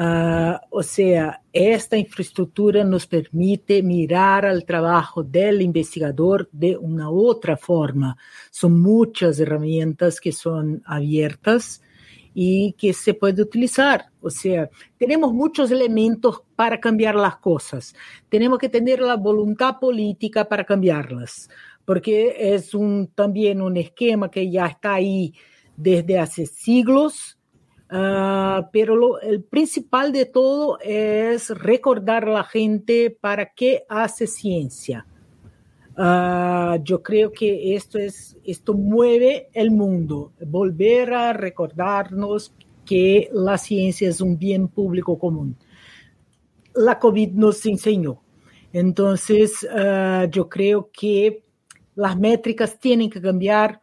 Uh, 0.00 0.56
o 0.70 0.82
sea, 0.82 1.42
esta 1.52 1.98
infraestructura 1.98 2.82
nos 2.84 3.06
permite 3.06 3.82
mirar 3.82 4.46
al 4.46 4.64
trabajo 4.64 5.22
del 5.22 5.60
investigador 5.60 6.48
de 6.52 6.74
una 6.74 7.10
otra 7.10 7.54
forma. 7.58 8.16
Son 8.50 8.80
muchas 8.80 9.38
herramientas 9.38 10.18
que 10.18 10.32
son 10.32 10.82
abiertas 10.86 11.82
y 12.32 12.72
que 12.78 12.94
se 12.94 13.12
puede 13.12 13.42
utilizar. 13.42 14.06
O 14.22 14.30
sea, 14.30 14.70
tenemos 14.96 15.34
muchos 15.34 15.70
elementos 15.70 16.44
para 16.56 16.80
cambiar 16.80 17.14
las 17.14 17.36
cosas. 17.36 17.94
Tenemos 18.30 18.58
que 18.58 18.70
tener 18.70 19.00
la 19.00 19.16
voluntad 19.16 19.78
política 19.78 20.48
para 20.48 20.64
cambiarlas, 20.64 21.50
porque 21.84 22.54
es 22.54 22.72
un, 22.72 23.08
también 23.14 23.60
un 23.60 23.76
esquema 23.76 24.30
que 24.30 24.50
ya 24.50 24.64
está 24.64 24.94
ahí 24.94 25.34
desde 25.76 26.18
hace 26.18 26.46
siglos, 26.46 27.36
uh, 27.90 28.66
pero 28.72 28.96
lo, 28.96 29.20
el 29.20 29.42
principal 29.42 30.12
de 30.12 30.26
todo 30.26 30.78
es 30.80 31.50
recordar 31.50 32.24
a 32.24 32.32
la 32.32 32.44
gente 32.44 33.10
para 33.10 33.52
qué 33.52 33.84
hace 33.88 34.26
ciencia. 34.26 35.06
Uh, 35.96 36.82
yo 36.82 37.02
creo 37.02 37.30
que 37.30 37.74
esto, 37.74 37.98
es, 37.98 38.38
esto 38.44 38.74
mueve 38.74 39.48
el 39.52 39.70
mundo, 39.70 40.32
volver 40.46 41.12
a 41.12 41.32
recordarnos 41.32 42.54
que 42.86 43.28
la 43.32 43.58
ciencia 43.58 44.08
es 44.08 44.20
un 44.20 44.38
bien 44.38 44.68
público 44.68 45.18
común. 45.18 45.56
La 46.74 46.98
COVID 46.98 47.32
nos 47.32 47.66
enseñó. 47.66 48.22
Entonces, 48.72 49.64
uh, 49.64 50.30
yo 50.30 50.48
creo 50.48 50.90
que 50.92 51.44
las 51.94 52.18
métricas 52.18 52.78
tienen 52.78 53.10
que 53.10 53.20
cambiar, 53.20 53.80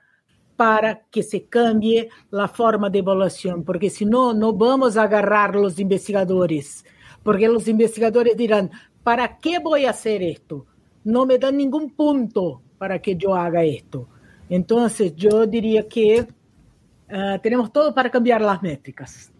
para 0.57 1.03
que 1.11 1.21
se 1.21 1.45
cambie 1.45 2.09
la 2.31 2.47
forma 2.47 2.89
de 2.89 2.99
evaluación, 2.99 3.63
porque 3.63 3.89
senão 3.89 4.33
não 4.33 4.51
vamos 4.51 4.97
agarrar 4.97 5.55
os 5.55 5.79
investigadores, 5.79 6.83
porque 7.23 7.47
los 7.47 7.67
investigadores 7.67 8.35
dirán, 8.35 8.71
¿para 9.03 9.37
qué 9.37 9.59
voy 9.59 9.85
a 9.85 9.91
hacer 9.91 10.23
esto? 10.23 10.65
No 11.03 11.25
me 11.25 11.37
dan 11.37 11.55
ningún 11.55 11.91
punto 11.91 12.61
para 12.77 12.99
que 12.99 13.15
yo 13.15 13.35
haga 13.35 13.63
esto. 13.63 14.09
Entonces, 14.49 15.15
yo 15.15 15.45
diría 15.45 15.87
que 15.87 16.21
uh, 16.21 17.39
tenemos 17.41 17.71
todo 17.71 17.93
para 17.93 18.09
cambiar 18.09 18.41
las 18.41 18.61
métricas. 18.61 19.31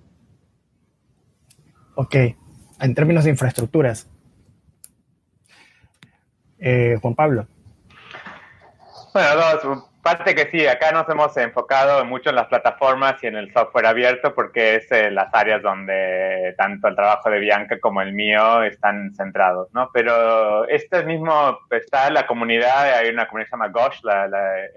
Ok, 1.96 2.16
en 2.80 2.94
términos 2.94 3.24
de 3.24 3.32
infraestructuras. 3.32 4.08
Eh, 6.60 6.96
Juan 7.02 7.16
Pablo. 7.16 7.48
Bueno. 9.14 9.97
Parte 10.08 10.36
que 10.36 10.50
sí, 10.50 10.66
acá 10.66 10.94
nos 10.94 11.10
hemos 11.10 11.36
enfocado 11.36 12.06
mucho 12.06 12.30
en 12.30 12.38
las 12.38 12.48
plataformas 12.48 13.22
y 13.22 13.28
en 13.28 13.36
el 13.36 13.52
software 13.52 13.88
abierto 13.88 14.34
porque 14.34 14.76
es 14.76 14.90
eh, 14.90 15.12
las 15.12 15.28
áreas 15.34 15.62
donde 15.62 16.56
tanto 16.58 16.88
el 16.88 16.96
trabajo 16.96 17.30
de 17.30 17.40
Bianca 17.40 17.78
como 17.82 18.02
el 18.02 18.14
mío 18.14 18.64
están 18.64 19.14
centrados, 19.16 19.68
¿no? 19.74 19.90
Pero 19.92 20.66
este 20.70 21.04
mismo 21.04 21.60
está 21.72 22.10
la 22.10 22.26
comunidad, 22.26 22.94
hay 22.94 23.10
una 23.10 23.28
comunidad 23.28 23.48
que 23.48 23.50
se 23.50 23.58
llama 23.58 23.68
GOSH, 23.68 24.02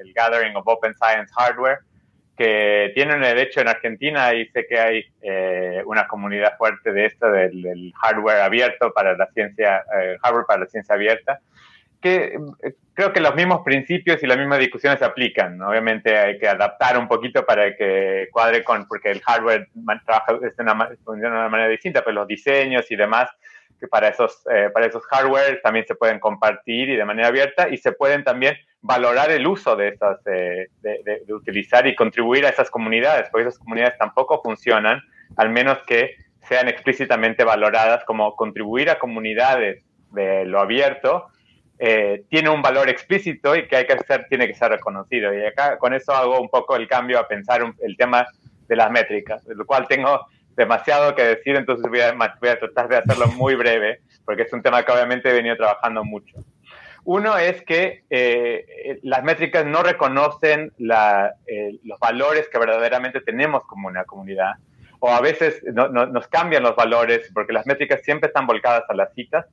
el 0.00 0.12
Gathering 0.12 0.56
of 0.56 0.66
Open 0.66 0.94
Science 0.96 1.32
Hardware, 1.36 1.78
que 2.36 2.90
tienen 2.96 3.20
de 3.20 3.40
hecho 3.40 3.60
en 3.60 3.68
Argentina 3.68 4.34
y 4.34 4.46
sé 4.46 4.66
que 4.66 4.80
hay 4.80 5.04
eh, 5.22 5.80
una 5.86 6.08
comunidad 6.08 6.56
fuerte 6.58 6.92
de 6.92 7.06
esto 7.06 7.30
del, 7.30 7.92
hardware 8.02 8.40
abierto 8.40 8.92
para 8.92 9.16
la 9.16 9.28
ciencia, 9.28 9.84
eh, 9.96 10.16
hardware 10.24 10.46
para 10.46 10.60
la 10.62 10.66
ciencia 10.66 10.96
abierta 10.96 11.38
que 12.00 12.38
eh, 12.62 12.74
creo 12.94 13.12
que 13.12 13.20
los 13.20 13.34
mismos 13.34 13.60
principios 13.64 14.22
y 14.22 14.26
las 14.26 14.38
mismas 14.38 14.58
discusiones 14.58 14.98
se 14.98 15.04
aplican. 15.04 15.60
Obviamente 15.62 16.16
hay 16.16 16.38
que 16.38 16.48
adaptar 16.48 16.98
un 16.98 17.08
poquito 17.08 17.44
para 17.44 17.76
que 17.76 18.28
cuadre 18.32 18.64
con, 18.64 18.86
porque 18.86 19.10
el 19.10 19.20
hardware 19.20 19.68
trabaja 20.04 20.34
de 20.34 20.52
una, 20.58 20.88
de 20.88 21.26
una 21.26 21.48
manera 21.48 21.68
distinta, 21.68 22.02
pero 22.02 22.16
los 22.16 22.28
diseños 22.28 22.90
y 22.90 22.96
demás, 22.96 23.30
que 23.78 23.86
para 23.88 24.08
esos, 24.08 24.42
eh, 24.52 24.68
para 24.72 24.86
esos 24.86 25.04
hardware 25.06 25.60
también 25.62 25.86
se 25.86 25.94
pueden 25.94 26.18
compartir 26.20 26.90
y 26.90 26.96
de 26.96 27.04
manera 27.04 27.28
abierta 27.28 27.68
y 27.68 27.78
se 27.78 27.92
pueden 27.92 28.24
también 28.24 28.56
valorar 28.82 29.30
el 29.30 29.46
uso 29.46 29.76
de 29.76 29.88
esas, 29.88 30.18
eh, 30.26 30.68
de, 30.80 31.22
de, 31.26 31.34
utilizar 31.34 31.86
y 31.86 31.94
contribuir 31.94 32.46
a 32.46 32.50
esas 32.50 32.70
comunidades, 32.70 33.28
porque 33.30 33.48
esas 33.48 33.58
comunidades 33.58 33.96
tampoco 33.98 34.40
funcionan, 34.42 35.00
al 35.36 35.50
menos 35.50 35.78
que 35.86 36.16
sean 36.42 36.68
explícitamente 36.68 37.44
valoradas 37.44 38.04
como 38.04 38.34
contribuir 38.36 38.90
a 38.90 38.98
comunidades 38.98 39.84
de 40.12 40.44
lo 40.44 40.60
abierto 40.60 41.28
eh, 41.82 42.24
tiene 42.28 42.50
un 42.50 42.60
valor 42.60 42.90
explícito 42.90 43.56
y 43.56 43.66
que 43.66 43.74
hay 43.74 43.86
que 43.86 43.94
hacer, 43.94 44.26
tiene 44.28 44.46
que 44.46 44.54
ser 44.54 44.70
reconocido. 44.70 45.32
Y 45.32 45.46
acá 45.46 45.78
con 45.78 45.94
eso 45.94 46.12
hago 46.12 46.38
un 46.38 46.50
poco 46.50 46.76
el 46.76 46.86
cambio 46.86 47.18
a 47.18 47.26
pensar 47.26 47.62
el 47.80 47.96
tema 47.96 48.26
de 48.68 48.76
las 48.76 48.90
métricas, 48.90 49.46
de 49.46 49.54
lo 49.54 49.64
cual 49.64 49.88
tengo 49.88 50.26
demasiado 50.54 51.14
que 51.14 51.22
decir, 51.22 51.56
entonces 51.56 51.88
voy 51.88 52.00
a, 52.00 52.58
tratar 52.58 52.86
de 52.88 52.98
hacerlo 52.98 53.28
muy 53.28 53.54
breve, 53.54 54.00
porque 54.26 54.42
es 54.42 54.52
un 54.52 54.60
tema 54.60 54.82
que 54.82 54.92
obviamente 54.92 55.30
he 55.30 55.32
venido 55.32 55.56
trabajando 55.56 56.04
mucho. 56.04 56.36
Uno 57.04 57.38
es 57.38 57.62
que 57.62 58.04
eh, 58.10 59.00
las 59.02 59.24
métricas 59.24 59.64
no 59.64 59.82
reconocen 59.82 60.72
eh, 60.78 61.78
los 61.82 61.98
valores 61.98 62.46
que 62.50 62.58
verdaderamente 62.58 63.22
tenemos 63.22 63.64
como 63.64 63.88
una 63.88 64.04
comunidad, 64.04 64.56
o 64.98 65.08
a 65.08 65.22
veces 65.22 65.62
nos 65.72 66.28
cambian 66.28 66.62
los 66.62 66.76
valores, 66.76 67.30
porque 67.32 67.54
las 67.54 67.66
métricas 67.66 68.02
siempre 68.02 68.26
están 68.26 68.46
volcadas 68.46 68.84
a 68.90 68.94
las 68.94 69.14
citas, 69.14 69.46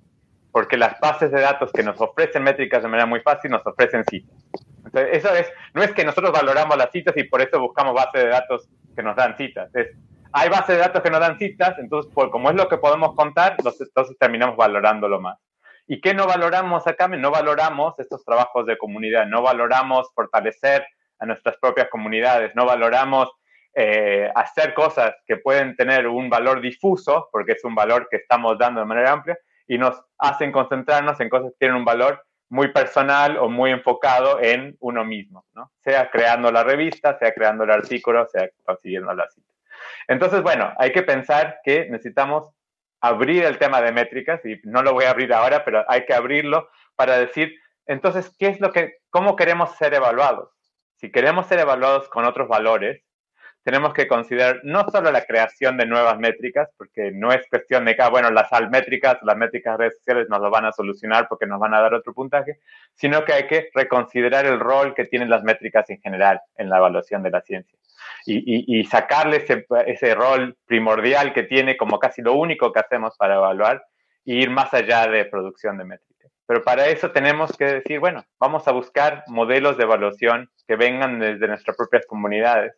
porque 0.58 0.76
las 0.76 1.00
bases 1.00 1.30
de 1.30 1.40
datos 1.40 1.72
que 1.72 1.84
nos 1.84 2.02
ofrecen 2.02 2.42
métricas 2.42 2.82
de 2.82 2.90
manera 2.90 3.06
muy 3.06 3.20
fácil 3.20 3.52
nos 3.52 3.64
ofrecen 3.64 4.04
citas. 4.06 4.36
Entonces, 4.84 5.10
eso 5.12 5.36
es, 5.36 5.54
no 5.76 5.84
es 5.84 5.94
que 5.94 6.04
nosotros 6.04 6.32
valoramos 6.32 6.76
las 6.76 6.90
citas 6.90 7.16
y 7.16 7.26
por 7.26 7.44
eso 7.44 7.60
buscamos 7.60 7.94
bases 7.94 8.24
de 8.24 8.30
datos 8.30 8.68
que 8.96 9.04
nos 9.04 9.16
dan 9.16 9.38
citas. 9.38 9.70
Es, 9.76 9.90
hay 10.32 10.50
bases 10.50 10.70
de 10.70 10.78
datos 10.78 11.04
que 11.04 11.12
nos 11.12 11.20
dan 11.20 11.38
citas, 11.38 11.78
entonces, 11.78 12.12
por, 12.12 12.32
como 12.32 12.50
es 12.50 12.56
lo 12.56 12.68
que 12.68 12.80
podemos 12.80 13.14
contar, 13.14 13.54
entonces 13.56 13.88
terminamos 14.20 14.58
valorándolo 14.58 15.22
más. 15.22 15.38
¿Y 15.86 16.02
qué 16.02 16.16
no 16.16 16.26
valoramos 16.26 16.88
acá? 16.88 17.08
No 17.08 17.30
valoramos 17.30 17.94
estos 18.00 18.26
trabajos 18.26 18.66
de 18.66 18.80
comunidad, 18.80 19.28
no 19.28 19.44
valoramos 19.44 20.12
fortalecer 20.16 20.88
a 21.20 21.28
nuestras 21.28 21.58
propias 21.58 21.88
comunidades, 21.90 22.56
no 22.56 22.66
valoramos 22.66 23.30
eh, 23.76 24.28
hacer 24.34 24.74
cosas 24.74 25.14
que 25.28 25.38
pueden 25.38 25.76
tener 25.76 26.08
un 26.08 26.32
valor 26.32 26.62
difuso, 26.62 27.30
porque 27.32 27.52
es 27.52 27.64
un 27.64 27.76
valor 27.76 28.08
que 28.10 28.18
estamos 28.18 28.58
dando 28.58 28.80
de 28.80 28.88
manera 28.88 29.12
amplia, 29.12 29.38
y 29.68 29.78
nos 29.78 30.02
hacen 30.18 30.52
concentrarnos 30.52 31.20
en 31.20 31.30
cosas 31.30 31.52
que 31.52 31.58
tienen 31.60 31.78
un 31.78 31.86
valor 31.86 32.24
muy 32.50 32.70
personal 32.70 33.38
o 33.38 33.50
muy 33.50 33.72
enfocado 33.72 34.40
en 34.42 34.78
uno 34.80 35.04
mismo, 35.04 35.46
¿no? 35.54 35.72
Sea 35.84 36.10
creando 36.10 36.52
la 36.52 36.64
revista, 36.64 37.18
sea 37.20 37.34
creando 37.34 37.66
el 37.66 37.72
artículo, 37.72 38.26
sea 38.28 38.50
consiguiendo 38.64 39.14
la 39.14 39.28
cita. 39.30 39.52
Entonces, 40.08 40.42
bueno, 40.42 40.74
hay 40.78 40.92
que 40.92 41.04
pensar 41.04 41.60
que 41.64 41.90
necesitamos 41.90 42.50
abrir 43.02 43.44
el 43.44 43.58
tema 43.58 43.82
de 43.82 43.92
métricas 43.92 44.44
y 44.46 44.60
no 44.64 44.82
lo 44.82 44.94
voy 44.94 45.06
a 45.06 45.12
abrir 45.12 45.34
ahora, 45.34 45.64
pero 45.66 45.84
hay 45.88 46.06
que 46.06 46.14
abrirlo 46.14 46.70
para 46.96 47.18
decir, 47.18 47.54
entonces, 47.86 48.34
¿qué 48.40 48.48
es 48.48 48.60
lo 48.60 48.72
que, 48.72 48.98
cómo 49.10 49.36
queremos 49.36 49.76
ser 49.76 49.94
evaluados? 49.94 50.50
Si 50.96 51.12
queremos 51.12 51.48
ser 51.48 51.60
evaluados 51.60 52.10
con 52.10 52.26
otros 52.26 52.48
valores, 52.48 53.04
tenemos 53.68 53.94
que 53.94 54.08
considerar 54.08 54.62
no 54.64 54.88
solo 54.90 55.12
la 55.12 55.26
creación 55.26 55.76
de 55.76 55.86
nuevas 55.86 56.18
métricas, 56.18 56.70
porque 56.78 57.12
no 57.12 57.34
es 57.34 57.46
cuestión 57.50 57.84
de 57.84 57.98
que, 57.98 58.02
ah, 58.02 58.08
bueno, 58.08 58.32
las 58.32 58.50
métricas, 58.72 59.18
las 59.24 59.36
métricas 59.36 59.74
de 59.74 59.78
redes 59.78 59.98
sociales 59.98 60.28
nos 60.30 60.40
lo 60.40 60.50
van 60.50 60.64
a 60.64 60.72
solucionar 60.72 61.28
porque 61.28 61.46
nos 61.46 61.60
van 61.60 61.74
a 61.74 61.82
dar 61.82 61.94
otro 61.94 62.14
puntaje, 62.14 62.62
sino 62.96 63.26
que 63.26 63.34
hay 63.34 63.46
que 63.46 63.70
reconsiderar 63.74 64.46
el 64.46 64.62
rol 64.62 64.96
que 64.96 65.04
tienen 65.04 65.30
las 65.30 65.44
métricas 65.44 65.90
en 65.90 66.00
general 66.00 66.40
en 66.56 66.70
la 66.70 66.78
evaluación 66.78 67.24
de 67.24 67.30
la 67.30 67.42
ciencia 67.42 67.78
y, 68.26 68.86
sacarle 68.86 69.44
ese, 69.44 69.66
ese 69.86 70.16
rol 70.16 70.56
primordial 70.66 71.34
que 71.34 71.44
tiene 71.44 71.76
como 71.76 72.00
casi 72.00 72.22
lo 72.22 72.36
único 72.36 72.72
que 72.72 72.80
hacemos 72.80 73.18
para 73.18 73.36
evaluar 73.36 73.84
e 74.26 74.36
ir 74.36 74.50
más 74.50 74.74
allá 74.74 75.10
de 75.10 75.26
producción 75.26 75.78
de 75.78 75.84
métricas. 75.84 76.32
Pero 76.46 76.64
para 76.64 76.88
eso 76.88 77.12
tenemos 77.12 77.52
que 77.58 77.66
decir, 77.66 78.00
bueno, 78.00 78.24
vamos 78.40 78.66
a 78.70 78.72
buscar 78.72 79.26
modelos 79.28 79.76
de 79.76 79.84
evaluación 79.84 80.50
que 80.66 80.78
vengan 80.78 81.20
desde 81.20 81.50
nuestras 81.50 81.76
propias 81.76 82.06
comunidades 82.06 82.74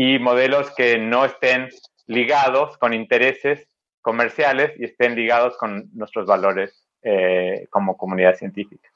y 0.00 0.20
modelos 0.20 0.70
que 0.76 0.96
no 0.96 1.24
estén 1.24 1.70
ligados 2.06 2.78
con 2.78 2.94
intereses 2.94 3.66
comerciales 4.00 4.70
y 4.78 4.84
estén 4.84 5.16
ligados 5.16 5.56
con 5.56 5.90
nuestros 5.92 6.24
valores 6.24 6.86
eh, 7.02 7.66
como 7.68 7.96
comunidad 7.96 8.36
científica. 8.36 8.88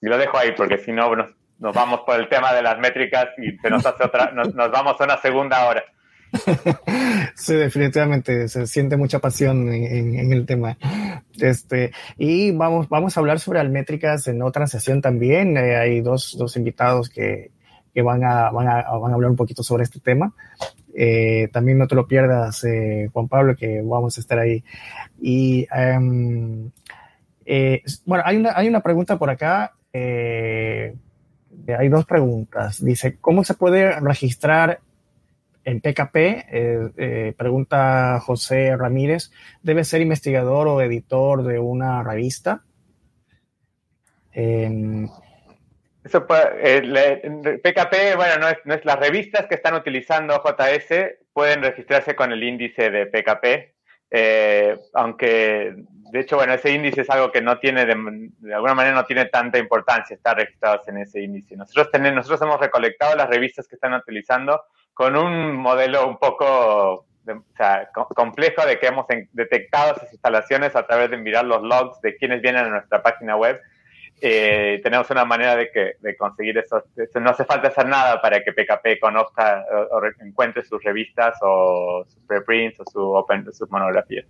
Y 0.00 0.06
lo 0.06 0.16
dejo 0.16 0.38
ahí 0.38 0.52
porque 0.56 0.78
si 0.78 0.92
no 0.92 1.16
nos, 1.16 1.34
vamos 1.58 2.02
por 2.06 2.20
el 2.20 2.28
tema 2.28 2.54
de 2.54 2.62
las 2.62 2.78
métricas 2.78 3.30
y 3.36 3.58
se 3.58 3.68
nos 3.68 3.84
hace 3.84 4.04
otra, 4.04 4.30
nos, 4.30 4.54
vamos 4.54 5.00
a 5.00 5.04
una 5.04 5.18
segunda 5.18 5.66
hora. 5.66 5.84
Sí, 7.36 7.54
definitivamente 7.54 8.46
se 8.46 8.68
siente 8.68 8.96
mucha 8.96 9.18
pasión 9.18 9.72
en, 9.72 10.32
el 10.32 10.46
tema. 10.46 10.78
Este, 11.40 11.90
y 12.16 12.52
vamos, 12.52 12.88
vamos 12.88 13.16
a 13.16 13.20
hablar 13.20 13.40
sobre 13.40 13.60
las 13.60 13.72
métricas 13.72 14.28
en 14.28 14.40
otra 14.40 14.68
sesión 14.68 15.02
también. 15.02 15.56
Eh, 15.56 15.76
hay 15.76 16.00
dos, 16.00 16.36
dos 16.38 16.56
invitados 16.56 17.08
que, 17.08 17.50
que 17.94 18.02
van 18.02 18.24
a, 18.24 18.50
van 18.50 18.66
a, 18.68 18.82
van 18.98 19.12
a 19.12 19.14
hablar 19.14 19.30
un 19.30 19.36
poquito 19.36 19.62
sobre 19.62 19.84
este 19.84 20.00
tema. 20.00 20.34
Eh, 20.96 21.48
también 21.52 21.78
no 21.78 21.86
te 21.86 21.94
lo 21.94 22.06
pierdas, 22.06 22.64
eh, 22.64 23.08
Juan 23.12 23.28
Pablo, 23.28 23.56
que 23.56 23.82
vamos 23.82 24.16
a 24.16 24.20
estar 24.20 24.38
ahí. 24.38 24.64
Y 25.20 25.66
em, 25.72 26.70
eh, 27.46 27.82
bueno, 28.04 28.24
hay 28.26 28.36
una, 28.36 28.52
hay 28.56 28.68
una 28.68 28.80
pregunta 28.80 29.18
por 29.18 29.30
acá. 29.30 29.74
hay 29.92 31.88
dos 31.88 32.04
preguntas. 32.04 32.84
Dice, 32.84 33.16
¿cómo 33.20 33.44
se 33.44 33.54
puede 33.54 33.98
registrar 34.00 34.80
en 35.64 35.80
PKP? 35.80 37.34
pregunta 37.36 38.20
José 38.20 38.76
Ramírez. 38.76 39.30
¿Debe 39.62 39.84
ser 39.84 40.00
investigador 40.00 40.68
o 40.68 40.80
editor 40.80 41.44
de 41.44 41.58
una 41.58 42.02
revista? 42.02 42.62
Eso 46.04 46.26
eh, 46.30 47.60
PKP, 47.62 48.16
bueno, 48.16 48.36
no 48.38 48.48
es, 48.48 48.58
no 48.64 48.74
es, 48.74 48.84
las 48.84 48.98
revistas 48.98 49.46
que 49.46 49.54
están 49.54 49.74
utilizando 49.74 50.42
JS 50.44 51.16
pueden 51.32 51.62
registrarse 51.62 52.14
con 52.14 52.30
el 52.30 52.44
índice 52.44 52.90
de 52.90 53.06
PKP, 53.06 53.74
eh, 54.10 54.78
aunque 54.92 55.74
de 56.14 56.20
hecho, 56.20 56.36
bueno, 56.36 56.54
ese 56.54 56.70
índice 56.70 57.00
es 57.00 57.10
algo 57.10 57.32
que 57.32 57.42
no 57.42 57.58
tiene, 57.58 57.86
de, 57.86 58.54
alguna 58.54 58.74
manera 58.74 58.94
no 58.94 59.04
tiene 59.04 59.24
tanta 59.24 59.58
importancia 59.58 60.14
estar 60.14 60.36
registrados 60.36 60.86
en 60.86 60.98
ese 60.98 61.20
índice. 61.20 61.56
Nosotros, 61.56 61.90
tenemos, 61.90 62.18
nosotros 62.18 62.42
hemos 62.42 62.60
recolectado 62.60 63.16
las 63.16 63.28
revistas 63.28 63.66
que 63.66 63.74
están 63.74 63.94
utilizando 63.94 64.62
con 64.92 65.16
un 65.16 65.56
modelo 65.56 66.06
un 66.06 66.16
poco 66.18 67.06
complejo 68.14 68.64
de 68.64 68.78
que 68.78 68.86
hemos 68.86 69.06
detectado 69.32 69.96
esas 69.96 70.12
instalaciones 70.12 70.76
a 70.76 70.86
través 70.86 71.10
de 71.10 71.16
mirar 71.16 71.46
los 71.46 71.62
logs 71.62 72.00
de 72.00 72.14
quienes 72.14 72.40
vienen 72.42 72.66
a 72.66 72.70
nuestra 72.70 73.02
página 73.02 73.36
web 73.36 73.60
eh, 74.20 74.80
tenemos 74.82 75.10
una 75.10 75.24
manera 75.24 75.56
de, 75.56 75.70
que, 75.70 75.96
de 76.00 76.16
conseguir 76.16 76.56
eso. 76.58 76.82
No 77.20 77.30
hace 77.30 77.44
falta 77.44 77.68
hacer 77.68 77.86
nada 77.86 78.20
para 78.22 78.42
que 78.42 78.52
PKP 78.52 79.00
conozca 79.00 79.64
o, 79.90 80.00
encuentre 80.24 80.64
sus 80.64 80.82
revistas 80.82 81.36
o 81.42 82.04
sus 82.08 82.22
preprints 82.26 82.80
o 82.80 82.84
su 82.90 83.00
open, 83.00 83.52
sus 83.52 83.70
monografías. 83.70 84.26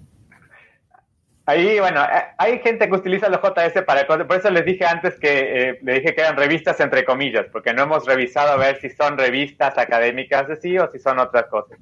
Ahí, 1.45 1.79
bueno, 1.79 2.01
eh, 2.03 2.23
hay 2.37 2.59
gente 2.59 2.87
que 2.87 2.95
utiliza 2.95 3.27
los 3.27 3.41
JS 3.41 3.83
para 3.83 4.07
cosas, 4.07 4.25
por 4.25 4.37
eso 4.37 4.49
les 4.51 4.63
dije 4.63 4.85
antes 4.85 5.19
que 5.19 5.69
eh, 5.69 5.79
le 5.81 5.95
dije 5.95 6.13
que 6.13 6.21
eran 6.21 6.37
revistas 6.37 6.79
entre 6.79 7.03
comillas, 7.03 7.47
porque 7.51 7.73
no 7.73 7.83
hemos 7.83 8.05
revisado 8.05 8.51
a 8.51 8.57
ver 8.57 8.79
si 8.79 8.89
son 8.89 9.17
revistas 9.17 9.77
académicas 9.77 10.47
de 10.47 10.55
sí 10.55 10.77
o 10.77 10.89
si 10.89 10.99
son 10.99 11.19
otras 11.19 11.47
cosas. 11.47 11.77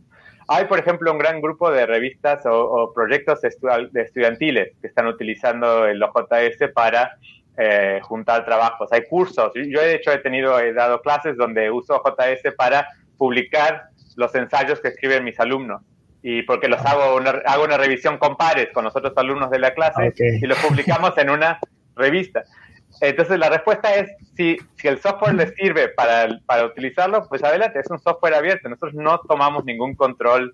Hay, 0.52 0.66
por 0.66 0.80
ejemplo, 0.80 1.12
un 1.12 1.20
gran 1.20 1.42
grupo 1.42 1.70
de 1.70 1.86
revistas 1.86 2.44
o, 2.46 2.92
proyectos 2.92 3.40
de 3.42 4.02
estudiantiles 4.02 4.72
que 4.82 4.88
están 4.88 5.06
utilizando 5.06 5.86
el 5.86 6.02
OJS 6.02 6.72
para 6.74 7.18
eh, 7.56 8.00
juntar 8.02 8.46
trabajos. 8.46 8.92
Hay 8.92 9.04
cursos. 9.04 9.52
Yo, 9.54 9.80
de 9.80 9.94
hecho, 9.94 10.12
he 10.12 10.18
tenido, 10.18 10.60
he 10.60 10.74
dado 10.74 11.04
clases 11.04 11.38
donde 11.38 11.70
uso 11.70 12.02
OJS 12.02 12.56
para 12.58 12.88
publicar 13.20 13.90
los 14.16 14.34
ensayos 14.34 14.80
que 14.80 14.88
escriben 14.88 15.24
mis 15.24 15.40
alumnos. 15.40 15.84
Y 16.24 16.42
porque 16.42 16.68
los 16.68 16.84
hago 16.84 17.16
una, 17.16 17.30
hago 17.46 17.66
una 17.66 17.78
revisión 17.78 18.18
con 18.18 18.36
pares 18.36 18.70
con 18.74 18.84
los 18.84 18.96
otros 18.96 19.14
alumnos 19.18 19.52
de 19.52 19.60
la 19.60 19.76
clase 19.76 20.14
y 20.18 20.46
los 20.48 20.58
publicamos 20.58 21.16
en 21.20 21.30
una 21.30 21.60
revista. 21.96 22.44
Entonces 23.02 23.40
la 23.40 23.50
respuesta 23.50 23.96
es, 23.96 24.10
si, 24.36 24.58
si 24.76 24.88
el 24.88 25.00
software 25.00 25.36
le 25.36 25.54
sirve 25.56 25.90
para, 25.90 26.40
para 26.46 26.66
utilizarlo, 26.66 27.28
pues 27.30 27.44
adelante, 27.44 27.80
es 27.80 27.90
un 27.90 28.00
software 28.00 28.34
abierto. 28.34 28.68
Nosotros 28.68 28.94
no 28.94 29.20
tomamos 29.22 29.64
ningún 29.66 29.96
control 29.96 30.54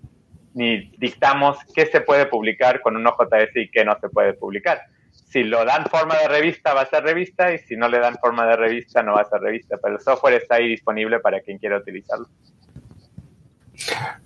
ni 0.56 0.90
dictamos 0.96 1.58
qué 1.74 1.84
se 1.84 2.00
puede 2.00 2.26
publicar 2.26 2.80
con 2.80 2.96
un 2.96 3.06
OJS 3.06 3.54
y 3.56 3.68
qué 3.68 3.84
no 3.84 3.94
se 4.00 4.08
puede 4.08 4.32
publicar. 4.32 4.80
Si 5.12 5.42
lo 5.42 5.64
dan 5.66 5.84
forma 5.86 6.16
de 6.16 6.28
revista, 6.28 6.72
va 6.72 6.82
a 6.82 6.86
ser 6.86 7.02
revista, 7.04 7.52
y 7.52 7.58
si 7.58 7.76
no 7.76 7.88
le 7.88 7.98
dan 7.98 8.16
forma 8.16 8.46
de 8.46 8.56
revista, 8.56 9.02
no 9.02 9.16
va 9.16 9.20
a 9.20 9.28
ser 9.28 9.40
revista. 9.40 9.76
Pero 9.76 9.96
el 9.96 10.00
software 10.00 10.34
está 10.34 10.54
ahí 10.54 10.68
disponible 10.68 11.20
para 11.20 11.40
quien 11.40 11.58
quiera 11.58 11.76
utilizarlo. 11.76 12.26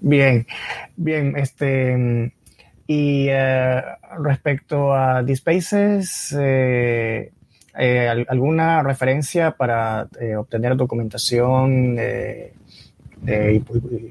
Bien, 0.00 0.46
bien, 0.96 1.36
este... 1.36 2.32
Y 2.86 3.26
eh, 3.28 3.82
respecto 4.18 4.92
a 4.92 5.22
DSpaces, 5.22 6.36
eh, 6.38 7.32
eh, 7.78 8.08
¿Alguna 8.28 8.82
referencia 8.82 9.52
para 9.52 10.08
eh, 10.20 10.36
obtener 10.36 10.76
documentación? 10.76 11.96
Eh, 11.98 12.52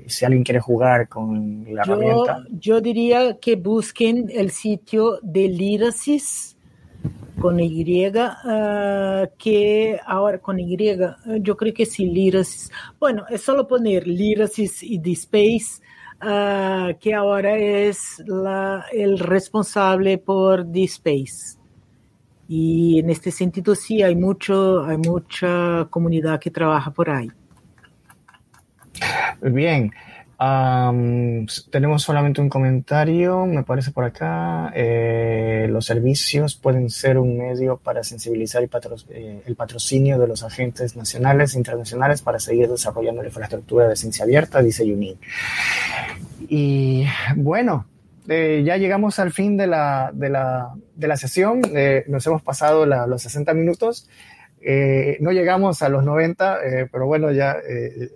si 0.05 0.23
alguien 0.23 0.43
quiere 0.43 0.59
jugar 0.59 1.09
con 1.09 1.65
la 1.73 1.81
herramienta. 1.81 2.43
Yo 2.51 2.79
diría 2.79 3.39
que 3.39 3.55
busquen 3.55 4.29
el 4.31 4.51
sitio 4.51 5.17
de 5.23 5.47
Lirasis 5.47 6.55
con 7.39 7.59
Y, 7.59 8.05
ah, 8.15 9.27
que 9.37 9.99
ahora 10.05 10.37
con 10.39 10.59
Y, 10.59 10.77
yo 11.41 11.57
creo 11.57 11.73
que 11.73 11.85
sí, 11.85 12.05
Lirasis. 12.05 12.71
Bueno, 12.99 13.25
es 13.29 13.41
solo 13.41 13.67
poner 13.67 14.07
Lirasis 14.07 14.83
y 14.83 14.99
DSpace, 14.99 15.81
uh, 16.21 16.97
que 16.99 17.13
ahora 17.13 17.57
es 17.57 18.21
la, 18.27 18.85
el 18.91 19.17
responsable 19.17 20.17
por 20.19 20.65
DSpace. 20.71 21.58
Y 22.51 22.97
en 22.97 23.11
este 23.11 23.29
sentido 23.29 23.75
sí 23.75 24.01
hay 24.01 24.15
mucho, 24.15 24.83
hay 24.83 24.97
mucha 24.97 25.85
comunidad 25.91 26.39
que 26.39 26.49
trabaja 26.49 26.89
por 26.89 27.11
ahí. 27.11 27.29
Bien. 29.39 29.91
tenemos 31.69 32.01
solamente 32.01 32.41
un 32.41 32.49
comentario, 32.49 33.45
me 33.45 33.61
parece 33.61 33.91
por 33.91 34.03
acá. 34.03 34.71
Eh, 34.73 35.67
los 35.69 35.85
servicios 35.85 36.55
pueden 36.55 36.89
ser 36.89 37.19
un 37.19 37.37
medio 37.37 37.77
para 37.77 38.03
sensibilizar 38.03 38.63
eh, 38.63 39.43
el, 39.45 39.55
patrocinio 39.55 40.17
de 40.17 40.27
los 40.27 40.41
agentes 40.41 40.95
nacionales 40.95 41.53
e 41.53 41.59
internacionales 41.59 42.23
para 42.23 42.39
seguir 42.39 42.67
desarrollando 42.67 43.21
la 43.21 43.27
infraestructura 43.27 43.87
de 43.87 43.95
ciencia 43.95 44.25
abierta, 44.25 44.63
dice 44.63 44.87
Yunin. 44.87 45.19
Y 46.47 47.05
bueno, 47.35 47.85
eh, 48.29 48.61
ya 48.63 48.77
llegamos 48.77 49.17
al 49.17 49.31
fin 49.31 49.57
de 49.57 49.65
la, 49.65 50.11
de 50.13 50.29
la, 50.29 50.73
de 50.95 51.07
la 51.07 51.17
sesión. 51.17 51.61
Eh, 51.75 52.03
nos 52.07 52.25
hemos 52.27 52.43
pasado 52.43 52.85
los 52.85 53.21
60 53.23 53.53
minutos. 53.55 54.07
Eh, 54.61 55.17
no 55.19 55.31
llegamos 55.31 55.81
a 55.81 55.89
los 55.89 56.03
90, 56.03 56.59
pero 56.91 57.07
bueno, 57.07 57.31
ya 57.31 57.57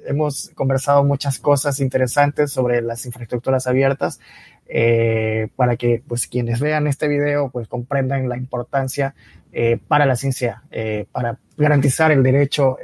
hemos 0.05 0.51
conversado 0.55 1.03
muchas 1.03 1.39
cosas 1.39 1.80
interesantes 1.80 2.51
sobre 2.51 2.82
las 2.82 3.05
infraestructuras 3.05 3.66
abiertas 3.66 4.20
para 5.55 5.78
que 5.78 6.03
pues, 6.07 6.28
quienes 6.28 6.59
vean 6.59 6.86
este 6.88 7.07
video 7.07 7.49
pues, 7.49 7.68
comprendan 7.68 8.30
la 8.30 8.38
importancia 8.38 9.16
para 9.88 10.05
la 10.05 10.16
ciencia, 10.16 10.64
para 11.11 11.39
garantizar 11.56 12.12
el 12.12 12.24
derecho 12.24 12.78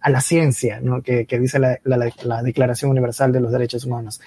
a 0.00 0.10
la 0.10 0.20
ciencia, 0.20 0.80
¿no? 0.80 1.02
que, 1.02 1.26
que 1.26 1.38
dice 1.38 1.58
la, 1.58 1.78
la, 1.84 2.10
la 2.24 2.42
Declaración 2.42 2.90
Universal 2.90 3.32
de 3.32 3.40
los 3.40 3.52
Derechos 3.52 3.84
Humanos. 3.84 4.20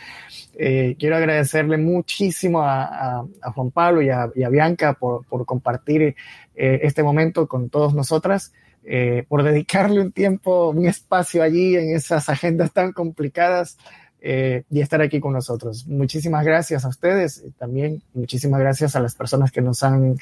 Eh, 0.60 0.96
quiero 0.98 1.16
agradecerle 1.16 1.78
muchísimo 1.78 2.64
a, 2.64 3.24
Juan 3.54 3.70
Pablo 3.70 4.02
y 4.02 4.10
a, 4.10 4.50
Bianca 4.50 4.94
por, 4.94 5.24
compartir 5.46 6.16
eh, 6.56 6.80
este 6.82 7.04
momento 7.04 7.48
con 7.48 7.70
todos 7.70 7.94
nosotras, 7.94 8.54
eh, 8.84 9.24
por 9.28 9.44
dedicarle 9.44 10.02
un 10.02 10.12
tiempo, 10.12 10.70
un 10.70 10.88
espacio 10.88 11.44
allí 11.44 11.76
en 11.76 11.96
esas 11.96 12.28
agendas 12.30 12.72
tan 12.72 12.92
complicadas 12.92 13.78
y 14.22 14.82
estar 14.82 15.02
aquí 15.02 15.20
con 15.20 15.34
nosotros. 15.34 15.88
Muchísimas 15.88 16.44
gracias 16.44 16.84
a 16.86 16.90
ustedes, 16.90 17.44
también 17.58 18.02
muchísimas 18.14 18.60
gracias 18.60 18.96
a 18.96 19.00
las 19.00 19.16
personas 19.16 19.52
que 19.52 19.62
nos 19.62 19.84
han 19.84 20.18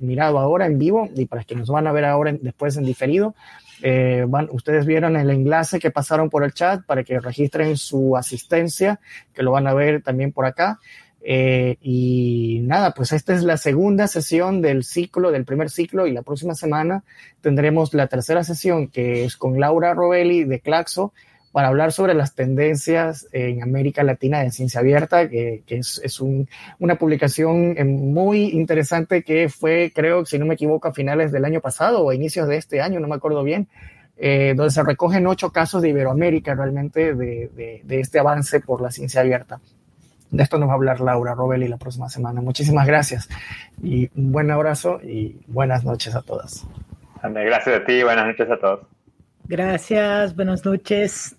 mirado 0.00 0.38
ahora 0.38 0.66
en 0.66 0.78
vivo 0.78 1.08
y 1.14 1.26
para 1.26 1.44
que 1.44 1.54
nos 1.54 1.68
van 1.68 1.86
a 1.86 1.92
ver 1.92 2.04
ahora 2.04 2.32
después 2.40 2.76
en 2.76 2.84
diferido. 2.84 3.34
Eh, 3.82 4.24
ustedes 4.50 4.86
vieron 4.86 5.16
el 5.16 5.30
enlace 5.30 5.78
que 5.78 5.90
pasaron 5.90 6.30
por 6.30 6.44
el 6.44 6.54
chat 6.54 6.84
para 6.84 7.04
que 7.04 7.20
registren 7.20 7.76
su 7.76 8.16
asistencia, 8.16 9.00
que 9.34 9.42
lo 9.42 9.52
van 9.52 9.66
a 9.66 9.74
ver 9.74 10.02
también 10.02 10.32
por 10.32 10.46
acá. 10.46 10.78
Eh, 11.26 11.76
y 11.80 12.60
nada, 12.62 12.92
pues 12.92 13.12
esta 13.12 13.34
es 13.34 13.42
la 13.42 13.56
segunda 13.56 14.06
sesión 14.06 14.60
del 14.60 14.84
ciclo, 14.84 15.30
del 15.30 15.44
primer 15.44 15.70
ciclo, 15.70 16.06
y 16.06 16.12
la 16.12 16.22
próxima 16.22 16.54
semana 16.54 17.02
tendremos 17.40 17.94
la 17.94 18.06
tercera 18.06 18.44
sesión, 18.44 18.88
que 18.88 19.24
es 19.24 19.36
con 19.36 19.58
Laura 19.58 19.94
Robelli 19.94 20.44
de 20.44 20.60
Claxo, 20.60 21.12
para 21.54 21.68
hablar 21.68 21.92
sobre 21.92 22.14
las 22.14 22.34
tendencias 22.34 23.28
en 23.30 23.62
América 23.62 24.02
Latina 24.02 24.40
de 24.40 24.50
ciencia 24.50 24.80
abierta, 24.80 25.28
que, 25.28 25.62
es, 25.68 26.00
es 26.02 26.20
un, 26.20 26.48
una 26.80 26.96
publicación 26.96 27.76
eh, 27.78 27.84
muy 27.84 28.48
interesante 28.48 29.22
que 29.22 29.48
fue, 29.48 29.92
creo, 29.94 30.26
si 30.26 30.36
no 30.36 30.46
me 30.46 30.54
equivoco, 30.54 30.88
a 30.88 30.92
finales 30.92 31.30
del 31.30 31.44
año 31.44 31.60
pasado 31.60 32.02
o 32.02 32.10
a 32.10 32.14
inicios 32.16 32.48
de 32.48 32.56
este 32.56 32.80
año, 32.80 32.98
no 32.98 33.06
me 33.06 33.14
acuerdo 33.14 33.44
bien, 33.44 33.68
eh, 34.16 34.54
donde 34.56 34.72
se 34.72 34.82
recogen 34.82 35.28
ocho 35.28 35.52
casos 35.52 35.80
de 35.80 35.90
Iberoamérica 35.90 36.56
realmente 36.56 37.14
de, 37.14 37.48
de, 37.54 37.82
de, 37.84 38.00
este 38.00 38.18
avance 38.18 38.58
por 38.58 38.82
la 38.82 38.90
ciencia 38.90 39.20
abierta. 39.20 39.60
De 40.32 40.42
esto 40.42 40.58
nos 40.58 40.68
va 40.68 40.72
a 40.72 40.74
hablar 40.74 41.00
Laura 41.00 41.36
Robelli 41.36 41.68
la 41.68 41.76
próxima 41.76 42.08
semana. 42.08 42.40
Muchísimas 42.40 42.84
gracias 42.88 43.28
y 43.80 44.10
un 44.16 44.32
buen 44.32 44.50
abrazo 44.50 45.00
y 45.04 45.36
buenas 45.46 45.84
noches 45.84 46.16
a 46.16 46.22
todas. 46.22 46.66
Gracias 47.22 47.80
a 47.80 47.84
ti 47.84 47.92
y 47.92 48.02
buenas 48.02 48.26
noches 48.26 48.50
a 48.50 48.58
todos. 48.58 48.80
Gracias, 49.46 50.34
buenas 50.34 50.64
noches. 50.64 51.36